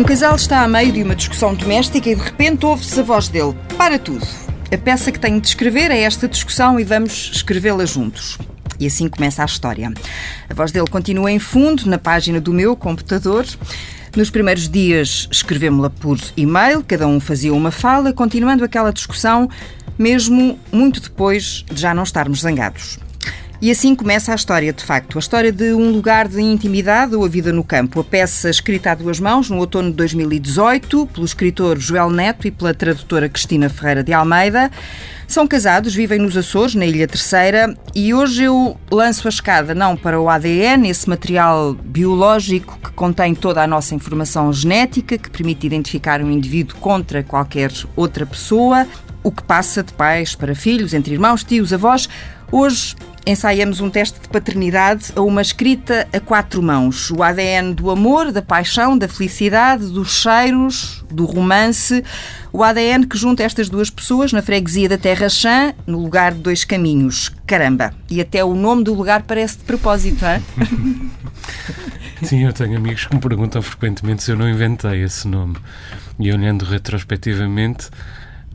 Um 0.00 0.02
casal 0.02 0.34
está 0.34 0.62
a 0.62 0.66
meio 0.66 0.90
de 0.90 1.02
uma 1.02 1.14
discussão 1.14 1.54
doméstica 1.54 2.08
e 2.08 2.14
de 2.14 2.22
repente 2.22 2.64
ouve-se 2.64 2.98
a 2.98 3.02
voz 3.02 3.28
dele. 3.28 3.54
Para 3.76 3.98
tudo. 3.98 4.26
A 4.72 4.78
peça 4.78 5.12
que 5.12 5.20
tenho 5.20 5.38
de 5.38 5.48
escrever 5.48 5.90
é 5.90 6.00
esta 6.00 6.26
discussão 6.26 6.80
e 6.80 6.84
vamos 6.84 7.30
escrevê-la 7.34 7.84
juntos. 7.84 8.38
E 8.78 8.86
assim 8.86 9.10
começa 9.10 9.42
a 9.42 9.44
história. 9.44 9.92
A 10.48 10.54
voz 10.54 10.72
dele 10.72 10.86
continua 10.88 11.30
em 11.30 11.38
fundo 11.38 11.84
na 11.84 11.98
página 11.98 12.40
do 12.40 12.50
meu 12.50 12.74
computador. 12.74 13.44
Nos 14.16 14.30
primeiros 14.30 14.70
dias 14.70 15.28
escrevemos-la 15.30 15.90
por 15.90 16.18
e-mail, 16.34 16.82
cada 16.82 17.06
um 17.06 17.20
fazia 17.20 17.52
uma 17.52 17.70
fala, 17.70 18.10
continuando 18.10 18.64
aquela 18.64 18.94
discussão, 18.94 19.50
mesmo 19.98 20.58
muito 20.72 21.02
depois 21.02 21.62
de 21.70 21.78
já 21.78 21.92
não 21.92 22.04
estarmos 22.04 22.40
zangados. 22.40 22.98
E 23.62 23.70
assim 23.70 23.94
começa 23.94 24.32
a 24.32 24.34
história, 24.34 24.72
de 24.72 24.82
facto. 24.82 25.18
A 25.18 25.20
história 25.20 25.52
de 25.52 25.74
um 25.74 25.90
lugar 25.90 26.26
de 26.26 26.40
intimidade 26.40 27.14
ou 27.14 27.26
a 27.26 27.28
vida 27.28 27.52
no 27.52 27.62
campo. 27.62 28.00
A 28.00 28.04
peça 28.04 28.48
escrita 28.48 28.92
a 28.92 28.94
duas 28.94 29.20
mãos 29.20 29.50
no 29.50 29.58
outono 29.58 29.90
de 29.90 29.96
2018 29.96 31.06
pelo 31.08 31.26
escritor 31.26 31.78
Joel 31.78 32.08
Neto 32.08 32.46
e 32.46 32.50
pela 32.50 32.72
tradutora 32.72 33.28
Cristina 33.28 33.68
Ferreira 33.68 34.02
de 34.02 34.14
Almeida. 34.14 34.70
São 35.28 35.46
casados, 35.46 35.94
vivem 35.94 36.18
nos 36.18 36.38
Açores, 36.38 36.74
na 36.74 36.86
Ilha 36.86 37.06
Terceira, 37.06 37.76
e 37.94 38.14
hoje 38.14 38.44
eu 38.44 38.78
lanço 38.90 39.28
a 39.28 39.30
escada 39.30 39.74
não 39.74 39.94
para 39.94 40.18
o 40.18 40.28
ADN, 40.30 40.88
esse 40.88 41.08
material 41.08 41.74
biológico 41.74 42.78
que 42.82 42.90
contém 42.92 43.34
toda 43.34 43.62
a 43.62 43.66
nossa 43.66 43.94
informação 43.94 44.50
genética, 44.54 45.18
que 45.18 45.30
permite 45.30 45.66
identificar 45.66 46.22
um 46.22 46.30
indivíduo 46.30 46.78
contra 46.78 47.22
qualquer 47.22 47.70
outra 47.94 48.24
pessoa, 48.24 48.88
o 49.22 49.30
que 49.30 49.42
passa 49.42 49.82
de 49.82 49.92
pais 49.92 50.34
para 50.34 50.54
filhos, 50.54 50.94
entre 50.94 51.12
irmãos, 51.12 51.44
tios, 51.44 51.72
avós. 51.74 52.08
Hoje 52.50 52.96
ensaiamos 53.26 53.80
um 53.80 53.90
teste 53.90 54.20
de 54.20 54.28
paternidade 54.28 55.12
a 55.14 55.20
uma 55.20 55.42
escrita 55.42 56.08
a 56.12 56.20
quatro 56.20 56.62
mãos. 56.62 57.10
O 57.10 57.22
ADN 57.22 57.74
do 57.74 57.90
amor, 57.90 58.32
da 58.32 58.42
paixão, 58.42 58.96
da 58.96 59.08
felicidade, 59.08 59.86
dos 59.86 60.22
cheiros, 60.22 61.04
do 61.10 61.24
romance. 61.24 62.04
O 62.52 62.62
ADN 62.62 63.06
que 63.06 63.16
junta 63.16 63.42
estas 63.42 63.68
duas 63.68 63.90
pessoas 63.90 64.32
na 64.32 64.42
freguesia 64.42 64.88
da 64.88 64.98
Terra 64.98 65.28
Chã, 65.28 65.74
no 65.86 65.98
lugar 65.98 66.32
de 66.32 66.40
dois 66.40 66.64
caminhos. 66.64 67.30
Caramba! 67.46 67.94
E 68.10 68.20
até 68.20 68.44
o 68.44 68.54
nome 68.54 68.84
do 68.84 68.94
lugar 68.94 69.22
parece 69.22 69.58
de 69.58 69.64
propósito, 69.64 70.22
não 70.22 70.30
é? 70.30 70.42
Sim, 72.22 72.44
eu 72.44 72.52
tenho 72.52 72.76
amigos 72.76 73.06
que 73.06 73.14
me 73.14 73.20
perguntam 73.20 73.62
frequentemente 73.62 74.22
se 74.22 74.30
eu 74.30 74.36
não 74.36 74.48
inventei 74.48 75.02
esse 75.02 75.26
nome. 75.26 75.56
E 76.18 76.30
olhando 76.30 76.64
retrospectivamente, 76.64 77.88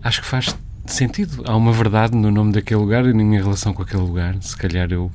acho 0.03 0.21
que 0.21 0.27
faz 0.27 0.55
sentido. 0.93 1.43
Há 1.45 1.55
uma 1.55 1.71
verdade 1.71 2.15
no 2.15 2.31
nome 2.31 2.51
daquele 2.53 2.79
lugar 2.79 3.05
e 3.05 3.13
na 3.13 3.23
minha 3.23 3.41
relação 3.41 3.73
com 3.73 3.81
aquele 3.81 4.03
lugar. 4.03 4.35
Se 4.41 4.55
calhar 4.55 4.91
eu 4.91 5.11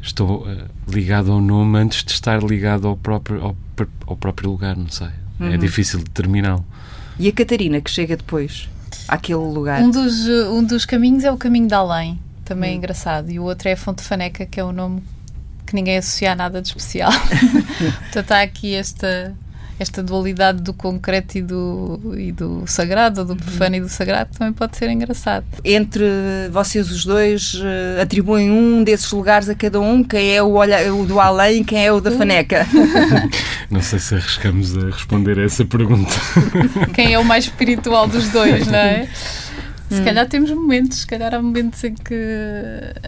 estou 0.00 0.46
uh, 0.46 0.68
ligado 0.88 1.32
ao 1.32 1.40
nome 1.40 1.78
antes 1.78 2.04
de 2.04 2.12
estar 2.12 2.42
ligado 2.42 2.86
ao 2.86 2.96
próprio, 2.96 3.42
ao, 3.42 3.56
ao 4.06 4.16
próprio 4.16 4.50
lugar, 4.50 4.76
não 4.76 4.88
sei. 4.88 5.08
É 5.40 5.44
uhum. 5.44 5.52
É 5.52 5.56
difícil 5.56 6.00
determiná-lo. 6.00 6.64
E 7.18 7.28
a 7.28 7.32
Catarina, 7.32 7.80
que 7.80 7.90
chega 7.90 8.16
depois 8.16 8.68
àquele 9.06 9.38
lugar? 9.38 9.82
Um 9.82 9.90
dos, 9.90 10.26
um 10.26 10.62
dos 10.62 10.84
caminhos 10.84 11.24
é 11.24 11.32
o 11.32 11.36
caminho 11.36 11.66
de 11.66 11.74
além, 11.74 12.18
também 12.44 12.70
é 12.70 12.72
uhum. 12.72 12.78
engraçado. 12.78 13.30
E 13.30 13.38
o 13.38 13.44
outro 13.44 13.68
é 13.68 13.72
a 13.72 13.76
Fonte 13.76 14.02
Faneca, 14.02 14.46
que 14.46 14.60
é 14.60 14.64
o 14.64 14.72
nome 14.72 15.02
que 15.66 15.74
ninguém 15.74 15.98
associa 15.98 16.32
a 16.32 16.34
nada 16.34 16.62
de 16.62 16.68
especial. 16.68 17.12
Portanto, 18.04 18.32
há 18.32 18.42
aqui 18.42 18.74
esta 18.74 19.34
esta 19.78 20.02
dualidade 20.02 20.62
do 20.62 20.72
concreto 20.72 21.38
e 21.38 21.42
do, 21.42 22.14
e 22.16 22.32
do 22.32 22.64
sagrado, 22.66 23.20
ou 23.20 23.26
do 23.26 23.36
profano 23.36 23.76
e 23.76 23.80
do 23.80 23.88
sagrado, 23.88 24.30
também 24.36 24.52
pode 24.52 24.76
ser 24.76 24.90
engraçado. 24.90 25.44
Entre 25.64 26.04
vocês 26.50 26.90
os 26.90 27.04
dois, 27.04 27.54
uh, 27.54 28.02
atribuem 28.02 28.50
um 28.50 28.82
desses 28.82 29.10
lugares 29.12 29.48
a 29.48 29.54
cada 29.54 29.80
um, 29.80 30.02
quem 30.02 30.34
é 30.34 30.42
o, 30.42 30.54
olha, 30.54 30.92
o 30.92 31.06
do 31.06 31.20
além 31.20 31.60
e 31.60 31.64
quem 31.64 31.84
é 31.84 31.92
o 31.92 32.00
da 32.00 32.10
faneca? 32.10 32.66
Não 33.70 33.80
sei 33.82 33.98
se 33.98 34.14
arriscamos 34.14 34.76
a 34.76 34.86
responder 34.86 35.38
a 35.38 35.44
essa 35.44 35.64
pergunta. 35.64 36.12
Quem 36.94 37.12
é 37.12 37.18
o 37.18 37.24
mais 37.24 37.44
espiritual 37.44 38.08
dos 38.08 38.28
dois, 38.30 38.66
não 38.66 38.78
é? 38.78 39.08
Se 39.88 40.00
hum. 40.00 40.04
calhar 40.04 40.28
temos 40.28 40.50
momentos, 40.50 40.98
se 40.98 41.06
calhar 41.06 41.34
há 41.34 41.40
momentos 41.40 41.82
em 41.82 41.94
que, 41.94 42.14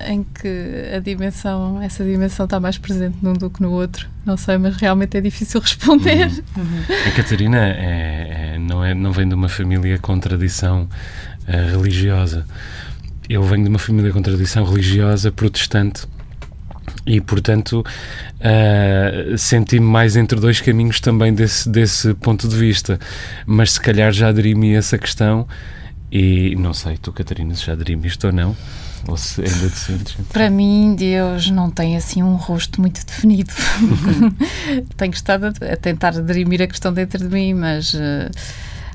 em 0.08 0.24
que 0.24 0.94
a 0.96 0.98
dimensão, 0.98 1.80
essa 1.82 2.02
dimensão 2.02 2.44
está 2.44 2.58
mais 2.58 2.78
presente 2.78 3.18
num 3.20 3.34
do 3.34 3.50
que 3.50 3.60
no 3.60 3.70
outro. 3.70 4.08
Não 4.24 4.36
sei, 4.36 4.56
mas 4.56 4.76
realmente 4.76 5.16
é 5.16 5.20
difícil 5.20 5.60
responder. 5.62 6.28
Uhum. 6.56 6.62
Uhum. 6.62 6.82
A 7.06 7.10
Catarina 7.10 7.58
é, 7.58 8.54
é, 8.54 8.58
não, 8.58 8.84
é, 8.84 8.94
não 8.94 9.12
vem 9.12 9.28
de 9.28 9.34
uma 9.34 9.48
família 9.48 9.98
com 9.98 10.18
tradição 10.18 10.88
uh, 11.46 11.78
religiosa. 11.78 12.46
Eu 13.28 13.42
venho 13.42 13.64
de 13.64 13.68
uma 13.68 13.78
família 13.78 14.10
com 14.12 14.22
tradição 14.22 14.64
religiosa 14.64 15.30
protestante 15.30 16.06
e, 17.06 17.20
portanto, 17.20 17.84
uh, 17.84 19.38
senti-me 19.38 19.86
mais 19.86 20.16
entre 20.16 20.40
dois 20.40 20.60
caminhos 20.60 20.98
também 20.98 21.34
desse, 21.34 21.68
desse 21.68 22.14
ponto 22.14 22.48
de 22.48 22.56
vista. 22.56 22.98
Mas 23.46 23.72
se 23.72 23.80
calhar 23.80 24.12
já 24.12 24.28
aderi-me 24.28 24.74
essa 24.74 24.96
questão 24.96 25.46
e 26.10 26.56
não 26.56 26.74
sei, 26.74 26.96
tu, 26.96 27.12
Catarina, 27.12 27.54
se 27.54 27.66
já 27.66 27.74
dirimiste 27.74 28.26
ou 28.26 28.32
não, 28.32 28.56
ou 29.06 29.16
se 29.16 29.40
ainda 29.40 29.68
te 29.70 29.78
sentes. 29.78 30.16
Para 30.32 30.50
mim, 30.50 30.94
Deus 30.96 31.50
não 31.50 31.70
tem 31.70 31.96
assim 31.96 32.22
um 32.22 32.34
rosto 32.34 32.80
muito 32.80 33.04
definido. 33.04 33.52
Tenho 34.96 35.12
estado 35.12 35.46
a, 35.46 35.76
tentar 35.76 36.12
dirimir 36.22 36.62
a 36.62 36.66
questão 36.66 36.92
dentro 36.92 37.18
de 37.18 37.32
mim, 37.32 37.54
mas 37.54 37.94
uh, 37.94 38.30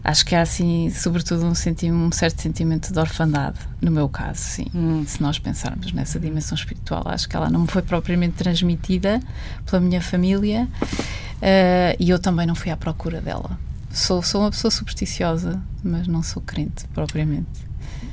acho 0.03 0.26
que 0.26 0.36
há 0.36 0.42
assim, 0.42 0.92
sobretudo, 0.92 1.46
um, 1.46 1.56
senti 1.56 1.90
um 1.90 2.12
certo 2.12 2.42
sentimento 2.42 2.92
de 2.92 3.00
orfandade, 3.00 3.59
no 3.82 3.92
meu 3.92 4.09
caso, 4.09 4.42
sim. 4.42 4.68
Hum. 4.76 5.03
Se 5.08 5.22
nós 5.22 5.40
pensarmos 5.40 5.92
nessa 5.94 6.20
dimensão 6.20 6.56
espiritual, 6.56 7.03
acho 7.06 7.28
que 7.30 7.36
ela 7.36 7.50
não 7.50 7.62
me 7.62 7.68
foi 7.68 7.82
propriamente 7.82 8.36
transmitida 8.36 9.22
pela 9.66 9.82
minha 9.82 10.02
família 10.02 10.68
uh, 10.84 11.96
e 11.97 12.09
eu 12.09 12.20
também 12.20 12.46
não 12.46 12.56
fui 12.56 12.72
à 12.72 12.78
procura 12.78 13.22
dela. 13.22 13.58
Sou, 13.96 14.22
sou 14.22 14.42
uma 14.42 14.52
pessoa 14.52 14.70
supersticiosa, 14.70 15.58
mas 15.82 16.06
não 16.06 16.22
sou 16.22 16.42
crente 16.42 16.86
propriamente. 16.94 17.48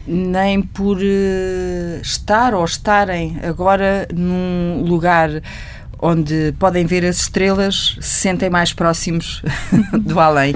Nem 0.07 0.63
por 0.63 0.97
uh, 0.99 2.01
estar 2.01 2.55
ou 2.55 2.65
estarem 2.65 3.37
agora 3.43 4.07
num 4.15 4.85
lugar 4.87 5.43
onde 5.99 6.55
podem 6.57 6.87
ver 6.87 7.05
as 7.05 7.23
estrelas, 7.23 7.99
se 8.01 8.21
sentem 8.21 8.49
mais 8.49 8.73
próximos 8.73 9.43
do 10.07 10.21
além. 10.21 10.55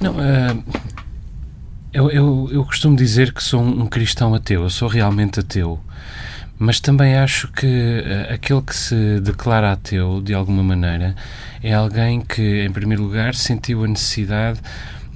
Não, 0.00 0.12
uh, 0.12 0.64
eu, 1.92 2.08
eu, 2.08 2.48
eu 2.52 2.64
costumo 2.64 2.96
dizer 2.96 3.34
que 3.34 3.42
sou 3.42 3.60
um 3.60 3.88
cristão 3.88 4.32
ateu, 4.36 4.62
eu 4.62 4.70
sou 4.70 4.86
realmente 4.86 5.40
ateu. 5.40 5.80
Mas 6.64 6.78
também 6.78 7.16
acho 7.16 7.48
que 7.48 7.66
uh, 7.66 8.32
aquele 8.34 8.62
que 8.62 8.76
se 8.76 9.18
declara 9.18 9.72
ateu, 9.72 10.22
de 10.22 10.32
alguma 10.32 10.62
maneira, 10.62 11.16
é 11.60 11.74
alguém 11.74 12.20
que, 12.20 12.64
em 12.64 12.70
primeiro 12.70 13.02
lugar, 13.02 13.34
sentiu 13.34 13.82
a 13.82 13.88
necessidade 13.88 14.60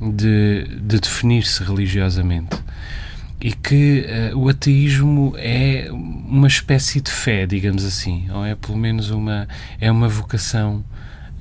de, 0.00 0.64
de 0.64 0.98
definir-se 0.98 1.62
religiosamente. 1.62 2.56
E 3.40 3.52
que 3.52 4.04
uh, 4.32 4.36
o 4.36 4.48
ateísmo 4.48 5.34
é 5.36 5.86
uma 5.92 6.48
espécie 6.48 7.00
de 7.00 7.12
fé, 7.12 7.46
digamos 7.46 7.84
assim, 7.84 8.26
ou 8.32 8.44
é 8.44 8.56
pelo 8.56 8.76
menos 8.76 9.10
uma, 9.10 9.46
é 9.80 9.88
uma 9.88 10.08
vocação 10.08 10.84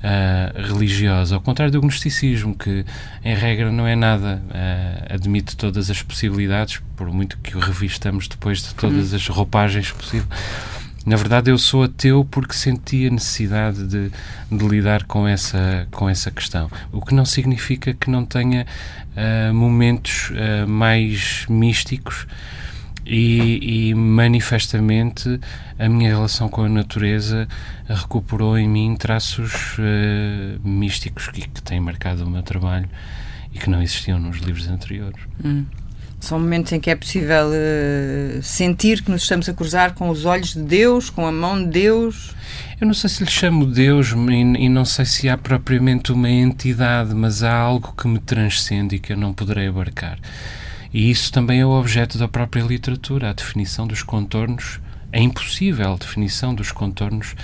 uh, 0.06 0.62
religiosa, 0.62 1.34
ao 1.34 1.40
contrário 1.40 1.72
do 1.72 1.80
gnosticismo, 1.80 2.54
que 2.54 2.84
em 3.24 3.34
regra 3.34 3.72
não 3.72 3.86
é 3.86 3.96
nada, 3.96 4.40
uh, 4.48 5.14
admite 5.14 5.56
todas 5.56 5.90
as 5.90 6.02
possibilidades, 6.02 6.80
por 6.96 7.08
muito 7.12 7.36
que 7.38 7.56
o 7.56 7.60
revistamos 7.60 8.28
depois 8.28 8.62
de 8.62 8.74
todas 8.74 9.10
uhum. 9.10 9.16
as 9.16 9.28
roupagens 9.28 9.90
possíveis. 9.90 10.28
Na 11.04 11.14
verdade, 11.14 11.52
eu 11.52 11.58
sou 11.58 11.84
ateu 11.84 12.24
porque 12.24 12.52
senti 12.52 13.06
a 13.06 13.10
necessidade 13.10 13.86
de, 13.86 14.10
de, 14.50 14.68
lidar 14.68 15.04
com 15.04 15.26
essa, 15.26 15.86
com 15.92 16.08
essa 16.08 16.32
questão. 16.32 16.68
O 16.90 17.00
que 17.00 17.14
não 17.14 17.24
significa 17.24 17.94
que 17.94 18.10
não 18.10 18.24
tenha 18.24 18.66
uh, 19.16 19.54
momentos 19.54 20.30
uh, 20.30 20.68
mais 20.68 21.46
místicos 21.48 22.26
e, 23.06 23.90
e, 23.90 23.94
manifestamente 23.94 25.38
a 25.78 25.88
minha 25.88 26.10
relação 26.10 26.48
com 26.48 26.64
a 26.64 26.68
natureza 26.68 27.46
recuperou 27.88 28.58
em 28.58 28.68
mim 28.68 28.96
traços 28.96 29.78
uh, 29.78 30.68
místicos 30.68 31.28
que, 31.28 31.48
que 31.48 31.62
têm 31.62 31.78
marcado 31.78 32.24
o 32.24 32.30
meu 32.30 32.42
trabalho 32.42 32.88
e 33.52 33.58
que 33.58 33.70
não 33.70 33.80
existiam 33.80 34.18
nos 34.18 34.38
livros 34.38 34.68
anteriores. 34.68 35.20
Hum. 35.44 35.64
São 36.18 36.40
momentos 36.40 36.72
em 36.72 36.80
que 36.80 36.90
é 36.90 36.96
possível 36.96 37.46
uh, 37.48 38.42
sentir 38.42 39.02
que 39.02 39.10
nos 39.10 39.22
estamos 39.22 39.48
a 39.48 39.54
cruzar 39.54 39.94
com 39.94 40.08
os 40.08 40.24
olhos 40.24 40.54
de 40.54 40.62
Deus, 40.62 41.08
com 41.08 41.26
a 41.26 41.30
mão 41.30 41.62
de 41.62 41.70
Deus. 41.70 42.34
Eu 42.80 42.86
não 42.86 42.94
sei 42.94 43.08
se 43.08 43.22
lhe 43.22 43.30
chamo 43.30 43.66
Deus 43.66 44.12
e, 44.12 44.64
e 44.64 44.68
não 44.68 44.84
sei 44.84 45.04
se 45.04 45.28
há 45.28 45.36
propriamente 45.38 46.10
uma 46.10 46.28
entidade, 46.28 47.14
mas 47.14 47.42
há 47.42 47.54
algo 47.54 47.94
que 47.96 48.08
me 48.08 48.18
transcende 48.18 48.96
e 48.96 48.98
que 48.98 49.12
eu 49.12 49.16
não 49.16 49.32
poderei 49.32 49.68
abarcar. 49.68 50.18
E 50.96 51.10
isso 51.10 51.30
também 51.30 51.60
é 51.60 51.66
o 51.66 51.78
objeto 51.78 52.16
da 52.16 52.26
própria 52.26 52.62
literatura, 52.62 53.28
a 53.28 53.32
definição 53.34 53.86
dos 53.86 54.02
contornos, 54.02 54.80
a 55.12 55.18
impossível 55.18 55.94
definição 55.98 56.54
dos 56.54 56.72
contornos 56.72 57.34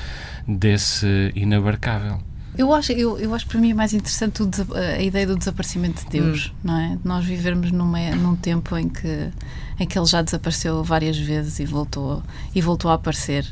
desse 0.49 1.31
inabarcável. 1.35 2.19
Eu 2.57 2.73
acho, 2.73 2.93
eu, 2.93 3.19
eu 3.19 3.35
acho 3.35 3.47
para 3.47 3.61
mim 3.61 3.73
é 3.73 3.75
mais 3.75 3.93
interessante 3.93 4.43
o, 4.43 4.49
a 4.75 5.03
ideia 5.03 5.27
do 5.27 5.37
desaparecimento 5.37 6.03
de 6.03 6.09
Deus, 6.09 6.47
hum. 6.47 6.61
não 6.65 6.79
é? 6.79 6.99
Nós 7.05 7.27
vivermos 7.27 7.71
numa, 7.71 8.01
num 8.13 8.37
tempo 8.37 8.75
em 8.75 8.89
que, 8.89 9.31
em 9.79 9.87
que 9.87 9.99
ele 9.99 10.07
já 10.07 10.23
desapareceu 10.23 10.83
várias 10.83 11.19
vezes 11.19 11.59
e 11.59 11.67
voltou, 11.67 12.23
e 12.55 12.63
voltou 12.63 12.91
a 12.91 12.95
aparecer. 12.95 13.45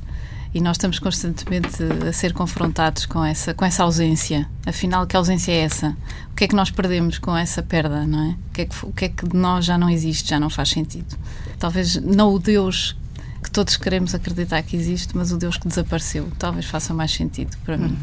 E 0.53 0.61
nós 0.61 0.77
estamos 0.77 0.99
constantemente 0.99 1.69
a 2.09 2.13
ser 2.13 2.33
confrontados 2.33 3.07
com 3.07 3.25
essa, 3.25 3.55
com 3.55 3.65
essa 3.65 3.85
ausência. 3.85 4.49
Afinal, 4.67 5.07
que 5.07 5.17
ausência 5.17 5.53
é 5.53 5.61
essa? 5.61 5.97
O 6.33 6.35
que 6.35 6.45
é 6.45 6.49
que 6.49 6.57
nós 6.57 6.71
perdemos 6.71 7.19
com 7.19 7.37
essa 7.37 7.63
perda, 7.63 8.05
não 8.05 8.31
é? 8.31 8.31
O 8.31 8.53
que 8.53 8.61
é 8.63 8.67
que, 8.67 8.87
o 8.87 8.93
que, 8.93 9.05
é 9.05 9.09
que 9.09 9.29
de 9.29 9.37
nós 9.37 9.65
já 9.65 9.79
não 9.79 9.89
existe, 9.89 10.29
já 10.29 10.41
não 10.41 10.51
faz 10.51 10.71
sentido? 10.71 11.17
Talvez 11.59 11.97
não 11.97 12.35
o 12.35 12.39
Deus 12.39 12.97
que 13.43 13.51
todos 13.51 13.77
queremos 13.77 14.15
acreditar 14.15 14.63
que 14.63 14.77
existe, 14.77 15.17
mas 15.17 15.33
o 15.33 15.39
Deus 15.39 15.57
que 15.57 15.69
desapareceu. 15.69 16.29
Talvez 16.39 16.67
faça 16.67 16.93
mais 16.93 17.13
sentido 17.13 17.57
para 17.65 17.77
mim. 17.77 17.97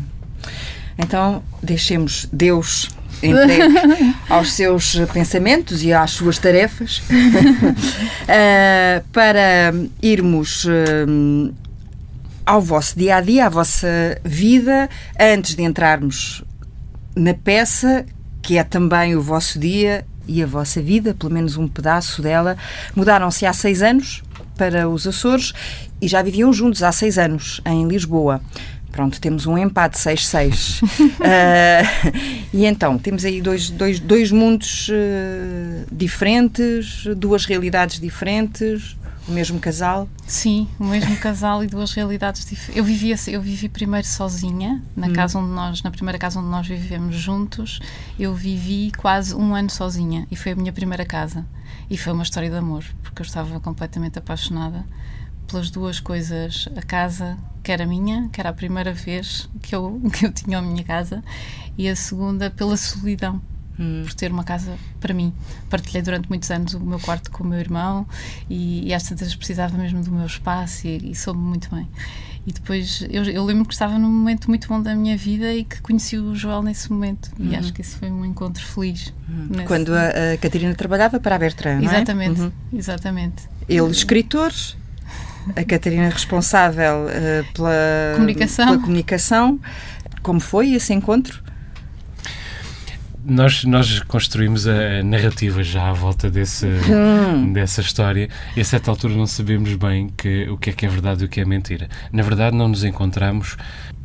Então, 0.98 1.44
deixemos 1.62 2.28
Deus 2.32 2.90
entregue 3.22 4.16
aos 4.30 4.54
seus 4.54 4.96
pensamentos 5.14 5.84
e 5.84 5.94
às 5.94 6.12
suas 6.12 6.38
tarefas 6.38 7.00
uh, 7.00 7.04
para 9.12 9.74
irmos 10.02 10.66
uh, 10.66 11.54
ao 12.48 12.62
vosso 12.62 12.98
dia 12.98 13.18
a 13.18 13.22
dia, 13.22 13.46
à 13.46 13.50
vossa 13.50 14.18
vida, 14.24 14.90
antes 15.20 15.54
de 15.54 15.64
entrarmos 15.64 16.46
na 17.14 17.34
peça, 17.34 18.06
que 18.42 18.58
é 18.58 18.64
também 18.64 19.18
o 19.18 19.22
vosso 19.22 19.60
dia 19.60 20.06
e 20.26 20.42
a 20.42 20.46
vossa 20.46 20.82
vida, 20.82 21.14
pelo 21.14 21.34
menos 21.34 21.58
um 21.58 21.68
pedaço 21.68 22.22
dela. 22.22 22.56
Mudaram-se 22.96 23.46
há 23.46 23.52
seis 23.52 23.82
anos 23.82 24.24
para 24.58 24.88
os 24.88 25.06
Açores 25.06 25.54
e 26.02 26.08
já 26.08 26.22
viviam 26.22 26.54
juntos 26.54 26.82
há 26.84 26.92
seis 26.92 27.18
anos 27.18 27.60
em 27.66 27.86
Lisboa. 27.86 28.42
Pronto, 28.92 29.22
temos 29.22 29.46
um 29.46 29.58
empate 29.58 29.98
6-6. 29.98 30.82
uh, 30.82 30.88
e 32.52 32.66
então, 32.66 32.98
temos 32.98 33.26
aí 33.26 33.42
dois, 33.42 33.70
dois, 33.70 34.00
dois 34.00 34.32
mundos 34.32 34.90
uh, 34.90 35.86
diferentes, 35.92 37.04
duas 37.16 37.46
realidades 37.46 38.00
diferentes, 38.00 38.97
o 39.28 39.32
mesmo 39.32 39.60
casal? 39.60 40.08
Sim, 40.26 40.68
o 40.80 40.86
mesmo 40.86 41.16
casal 41.18 41.64
e 41.64 41.68
duas 41.68 41.94
realidades 41.94 42.46
diferentes. 42.46 42.78
Eu 42.78 42.84
vivi, 42.84 43.14
eu 43.28 43.42
vivi 43.42 43.70
primeiro 43.70 44.08
sozinha, 44.08 44.82
na 44.96 45.08
hum. 45.08 45.14
casa 45.14 45.38
onde 45.38 45.52
nós, 45.52 45.84
na 45.84 45.92
primeira 45.92 46.18
casa 46.18 46.40
onde 46.40 46.50
nós 46.50 46.68
vivemos 46.68 47.16
juntos, 47.16 47.80
eu 48.18 48.34
vivi 48.34 48.92
quase 48.98 49.36
um 49.36 49.54
ano 49.54 49.70
sozinha 49.70 50.28
e 50.32 50.36
foi 50.36 50.54
a 50.54 50.56
minha 50.56 50.72
primeira 50.72 51.06
casa. 51.06 51.46
E 51.90 51.98
foi 51.98 52.14
uma 52.14 52.24
história 52.24 52.50
de 52.50 52.56
amor, 52.56 52.84
porque 53.04 53.22
eu 53.22 53.26
estava 53.26 53.60
completamente 53.60 54.18
apaixonada 54.20 54.86
pelas 55.48 55.70
duas 55.70 56.00
coisas, 56.00 56.68
a 56.76 56.82
casa 56.82 57.38
que 57.64 57.72
era 57.72 57.86
minha, 57.86 58.30
que 58.30 58.40
era 58.40 58.50
a 58.50 58.54
primeira 58.54 58.94
vez 58.94 59.50
que 59.62 59.76
eu, 59.76 60.02
que 60.14 60.26
eu 60.26 60.32
tinha 60.32 60.60
a 60.60 60.62
minha 60.62 60.84
casa, 60.84 61.24
e 61.78 61.88
a 61.88 61.96
segunda 61.96 62.50
pela 62.50 62.76
solidão, 62.76 63.42
hum. 63.80 64.04
por 64.04 64.14
ter 64.14 64.32
uma 64.32 64.44
casa 64.44 64.78
para 65.00 65.14
mim. 65.14 65.34
Partilhei 65.70 66.02
durante 66.02 66.30
muitos 66.30 66.50
anos 66.52 66.74
o 66.74 66.80
meu 66.80 67.00
quarto 67.00 67.32
com 67.32 67.44
o 67.44 67.48
meu 67.48 67.60
irmão 67.60 68.06
e, 68.50 68.88
e 68.88 68.94
às 68.94 69.04
tantas 69.04 69.36
precisava 69.36 69.78
mesmo 69.78 70.04
do 70.04 70.12
meu 70.12 70.26
espaço 70.26 70.88
e, 70.88 71.12
e 71.12 71.16
soube 71.16 71.40
muito 71.40 71.74
bem. 71.74 71.88
E 72.48 72.54
depois 72.54 73.06
eu, 73.10 73.26
eu 73.26 73.44
lembro 73.44 73.66
que 73.66 73.74
estava 73.74 74.00
num 74.00 74.10
momento 74.10 74.48
muito 74.48 74.70
bom 74.70 74.82
da 74.82 74.96
minha 74.96 75.18
vida 75.18 75.54
e 75.54 75.66
que 75.66 75.82
conheci 75.82 76.18
o 76.18 76.34
Joel 76.34 76.64
nesse 76.64 76.90
momento. 76.90 77.30
Uhum. 77.38 77.52
E 77.52 77.56
acho 77.58 77.74
que 77.74 77.82
isso 77.82 77.98
foi 77.98 78.10
um 78.10 78.24
encontro 78.24 78.66
feliz. 78.66 79.14
Uhum. 79.28 79.66
Quando 79.66 79.94
a, 79.94 80.34
a, 80.34 80.38
Catarina 80.38 80.74
trabalhava 80.74 81.20
para 81.20 81.36
a 81.36 81.40
Bertrand, 81.40 81.84
Exatamente, 81.84 82.40
é? 82.40 82.44
uhum. 82.46 82.52
exatamente. 82.72 83.50
Ele, 83.68 83.92
escritor, 83.92 84.54
a 85.58 85.64
Catarina 85.66 86.08
responsável 86.08 87.08
uh, 87.08 87.54
pela, 87.54 88.14
comunicação. 88.16 88.66
pela 88.66 88.80
comunicação. 88.80 89.60
Como 90.22 90.40
foi 90.40 90.74
esse 90.74 90.94
encontro? 90.94 91.44
Nós, 93.28 93.66
nós 93.66 94.00
construímos 94.04 94.68
a 94.68 95.04
narrativa 95.04 95.62
já 95.62 95.90
à 95.90 95.94
volta 95.94 96.32
desse, 96.32 96.66
hum. 96.66 97.52
dessa 97.52 97.82
história 97.82 98.30
e 98.56 98.62
a 98.62 98.64
certa 98.64 98.90
altura 98.90 99.14
não 99.14 99.28
sabemos 99.28 99.76
bem 99.76 100.10
que, 100.16 100.48
o 100.50 100.58
que 100.58 100.70
é 100.70 100.74
que 100.74 100.86
é 100.86 100.90
verdade 100.90 101.24
e 101.24 101.26
o 101.26 101.30
que 101.30 101.42
é 101.42 101.46
mentira. 101.46 101.90
Na 102.12 102.24
verdade, 102.24 102.56
não 102.56 102.70
nos 102.70 102.86
encontramos, 102.86 103.58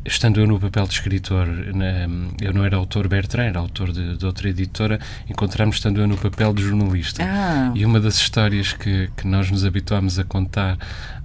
estando 0.05 0.41
eu 0.41 0.45
no 0.45 0.59
papel 0.59 0.85
de 0.85 0.93
escritor, 0.93 1.47
na, 1.47 2.07
eu 2.41 2.53
não 2.53 2.65
era 2.65 2.75
autor 2.75 3.07
Bertrand, 3.07 3.45
era 3.45 3.59
autor 3.59 3.93
de, 3.93 4.17
de 4.17 4.25
outra 4.25 4.49
editora, 4.49 4.99
encontramos 5.29 5.77
estando 5.77 6.01
eu 6.01 6.07
no 6.07 6.17
papel 6.17 6.53
de 6.53 6.63
jornalista. 6.63 7.23
Ah. 7.23 7.71
E 7.73 7.85
uma 7.85 8.01
das 8.01 8.15
histórias 8.15 8.73
que, 8.73 9.09
que 9.15 9.25
nós 9.25 9.49
nos 9.49 9.63
habituámos 9.63 10.19
a 10.19 10.25
contar 10.25 10.77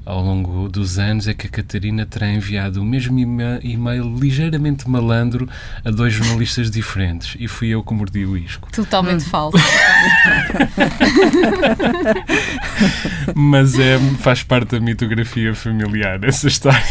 ao 0.08 0.22
longo 0.22 0.68
dos 0.70 0.98
anos 0.98 1.28
é 1.28 1.34
que 1.34 1.46
a 1.46 1.50
Catarina 1.50 2.06
terá 2.06 2.26
enviado 2.32 2.80
o 2.80 2.84
mesmo 2.84 3.18
e-mail 3.18 4.16
ligeiramente 4.18 4.88
malandro 4.88 5.46
a 5.84 5.90
dois 5.90 6.14
jornalistas 6.14 6.70
diferentes 6.70 7.36
e 7.38 7.46
fui 7.46 7.68
eu 7.68 7.82
que 7.82 7.92
mordi 7.92 8.24
o 8.24 8.34
isco. 8.34 8.70
Totalmente 8.72 9.26
hum. 9.26 9.28
falso. 9.28 9.58
Mas 13.36 13.78
é, 13.78 13.98
faz 14.20 14.42
parte 14.42 14.70
da 14.70 14.80
mitografia 14.80 15.54
familiar 15.54 16.24
essa 16.24 16.48
história. 16.48 16.82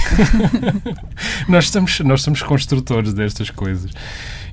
nós, 1.50 1.66
estamos, 1.66 2.00
nós 2.02 2.22
somos 2.22 2.44
construtores 2.44 3.16
destas 3.16 3.50
coisas 3.50 3.90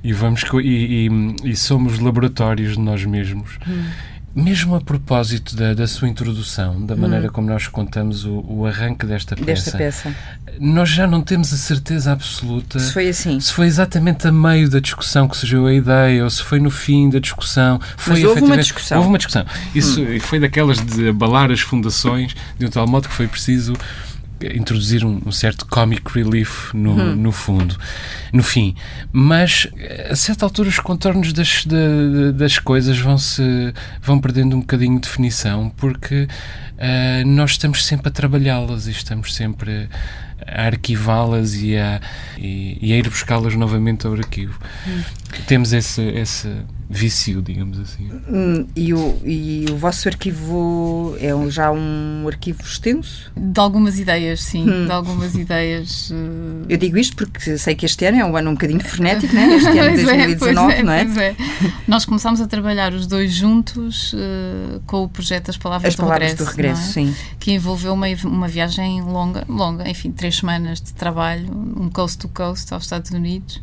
e, 0.03 0.11
vamos, 0.11 0.43
e, 0.63 1.07
e, 1.07 1.51
e 1.51 1.55
somos 1.55 1.99
laboratórios 1.99 2.73
de 2.73 2.79
nós 2.79 3.05
mesmos. 3.05 3.59
Hum 3.67 4.14
mesmo 4.35 4.75
a 4.75 4.81
propósito 4.81 5.55
da, 5.55 5.73
da 5.73 5.87
sua 5.87 6.09
introdução, 6.09 6.85
da 6.85 6.95
maneira 6.95 7.27
hum. 7.27 7.31
como 7.31 7.47
nós 7.47 7.67
contamos 7.67 8.25
o, 8.25 8.43
o, 8.47 8.65
arranque 8.65 9.05
desta 9.05 9.33
peça, 9.33 9.45
desta 9.45 9.77
peça, 9.77 10.15
nós 10.59 10.89
já 10.89 11.07
não 11.07 11.21
temos 11.21 11.53
a 11.53 11.57
certeza 11.57 12.11
absoluta 12.11 12.77
se 12.79 12.91
foi 12.91 13.07
assim. 13.07 13.39
Se 13.39 13.53
foi 13.53 13.67
exatamente 13.67 14.27
a 14.27 14.31
meio 14.31 14.69
da 14.69 14.79
discussão 14.79 15.27
que 15.27 15.37
surgiu 15.37 15.65
a 15.67 15.73
ideia 15.73 16.23
ou 16.23 16.29
se 16.29 16.43
foi 16.43 16.59
no 16.59 16.69
fim 16.69 17.09
da 17.09 17.19
discussão. 17.19 17.79
Foi 17.95 18.15
Mas 18.15 18.23
houve 18.25 18.41
uma 18.41 18.57
discussão. 18.57 18.97
Houve 18.97 19.09
uma 19.09 19.17
discussão. 19.17 19.45
Isso 19.73 20.01
hum. 20.01 20.19
foi 20.19 20.39
daquelas 20.39 20.83
de 20.83 21.07
abalar 21.09 21.49
as 21.49 21.61
fundações 21.61 22.35
de 22.59 22.65
um 22.65 22.69
tal 22.69 22.85
modo 22.85 23.07
que 23.07 23.15
foi 23.15 23.27
preciso 23.27 23.73
introduzir 24.53 25.05
um, 25.05 25.21
um, 25.25 25.31
certo 25.31 25.65
comic 25.65 26.01
relief 26.13 26.73
no, 26.73 26.91
hum. 26.91 27.15
no 27.15 27.31
fundo, 27.31 27.77
no 28.33 28.43
fim. 28.43 28.75
Mas 29.11 29.67
a 30.09 30.15
certa 30.15 30.45
altura 30.45 30.69
os 30.69 30.79
contornos 30.79 31.31
das, 31.33 31.65
de, 31.65 32.31
das 32.33 32.59
coisas 32.59 32.97
vão 32.97 33.17
se 33.17 33.73
vão 34.01 34.19
perdendo 34.19 34.55
um 34.55 34.59
bocadinho 34.59 34.95
de 34.95 35.07
definição 35.07 35.69
porque 35.77 36.27
uh, 36.73 37.27
nós 37.27 37.51
estamos 37.51 37.85
sempre 37.85 38.09
a 38.09 38.11
trabalhá-las 38.11 38.87
e 38.87 38.91
estamos 38.91 39.33
sempre 39.33 39.89
a 40.45 40.65
arquivá-las 40.65 41.55
e 41.55 41.77
a, 41.77 42.01
e, 42.37 42.77
e 42.81 42.93
a 42.93 42.97
ir 42.97 43.09
buscá-las 43.09 43.55
novamente 43.55 44.05
ao 44.05 44.13
arquivo. 44.13 44.59
Hum. 44.87 45.01
Temos 45.47 45.73
esse, 45.73 46.01
esse 46.01 46.49
vício, 46.89 47.41
digamos 47.41 47.79
assim. 47.79 48.09
Hum, 48.29 48.67
e, 48.75 48.93
o, 48.93 49.19
e 49.25 49.65
o 49.71 49.77
vosso 49.77 50.07
arquivo 50.07 51.15
é 51.19 51.33
um, 51.33 51.49
já 51.49 51.71
um 51.71 52.27
arquivo 52.27 52.61
extenso? 52.61 53.31
De 53.35 53.59
algumas 53.59 53.97
ideias, 53.99 54.41
sim. 54.41 54.69
Hum. 54.69 54.85
De 54.85 54.91
algumas 54.91 55.35
ideias. 55.35 56.11
Uh... 56.11 56.65
Eu 56.69 56.77
digo 56.77 56.97
isto 56.97 57.15
porque 57.15 57.57
sei 57.57 57.75
que 57.75 57.85
este 57.85 58.05
ano 58.05 58.19
é 58.19 58.25
um 58.25 58.35
ano 58.37 58.51
um 58.51 58.53
bocadinho 58.53 58.81
frenético, 58.85 59.33
não 59.33 59.41
é? 59.41 59.55
Este 59.55 59.79
ano 59.79 59.97
de 59.97 60.03
2019, 60.03 60.73
é, 60.73 60.79
é, 60.79 60.83
não 60.83 60.93
é? 60.93 61.01
é? 61.01 61.35
Nós 61.87 62.05
começámos 62.05 62.39
a 62.39 62.47
trabalhar 62.47 62.93
os 62.93 63.07
dois 63.07 63.33
juntos 63.33 64.13
uh, 64.13 64.79
com 64.85 65.03
o 65.03 65.09
projeto 65.09 65.49
As 65.49 65.57
Palavras, 65.57 65.89
As 65.89 65.95
do 65.95 66.03
palavras 66.03 66.31
Regresso. 66.31 66.51
do 66.51 66.55
Regresso, 66.55 66.89
é? 66.89 66.93
sim. 66.93 67.15
Que 67.39 67.51
envolveu 67.51 67.93
uma, 67.93 68.07
uma 68.25 68.47
viagem 68.47 69.01
longa, 69.01 69.43
longa, 69.49 69.89
enfim, 69.89 70.11
três 70.11 70.37
semanas 70.37 70.81
de 70.81 70.93
trabalho, 70.93 71.51
um 71.51 71.89
coast 71.89 72.19
to 72.19 72.29
coast 72.29 72.71
aos 72.73 72.83
Estados 72.83 73.11
Unidos 73.11 73.61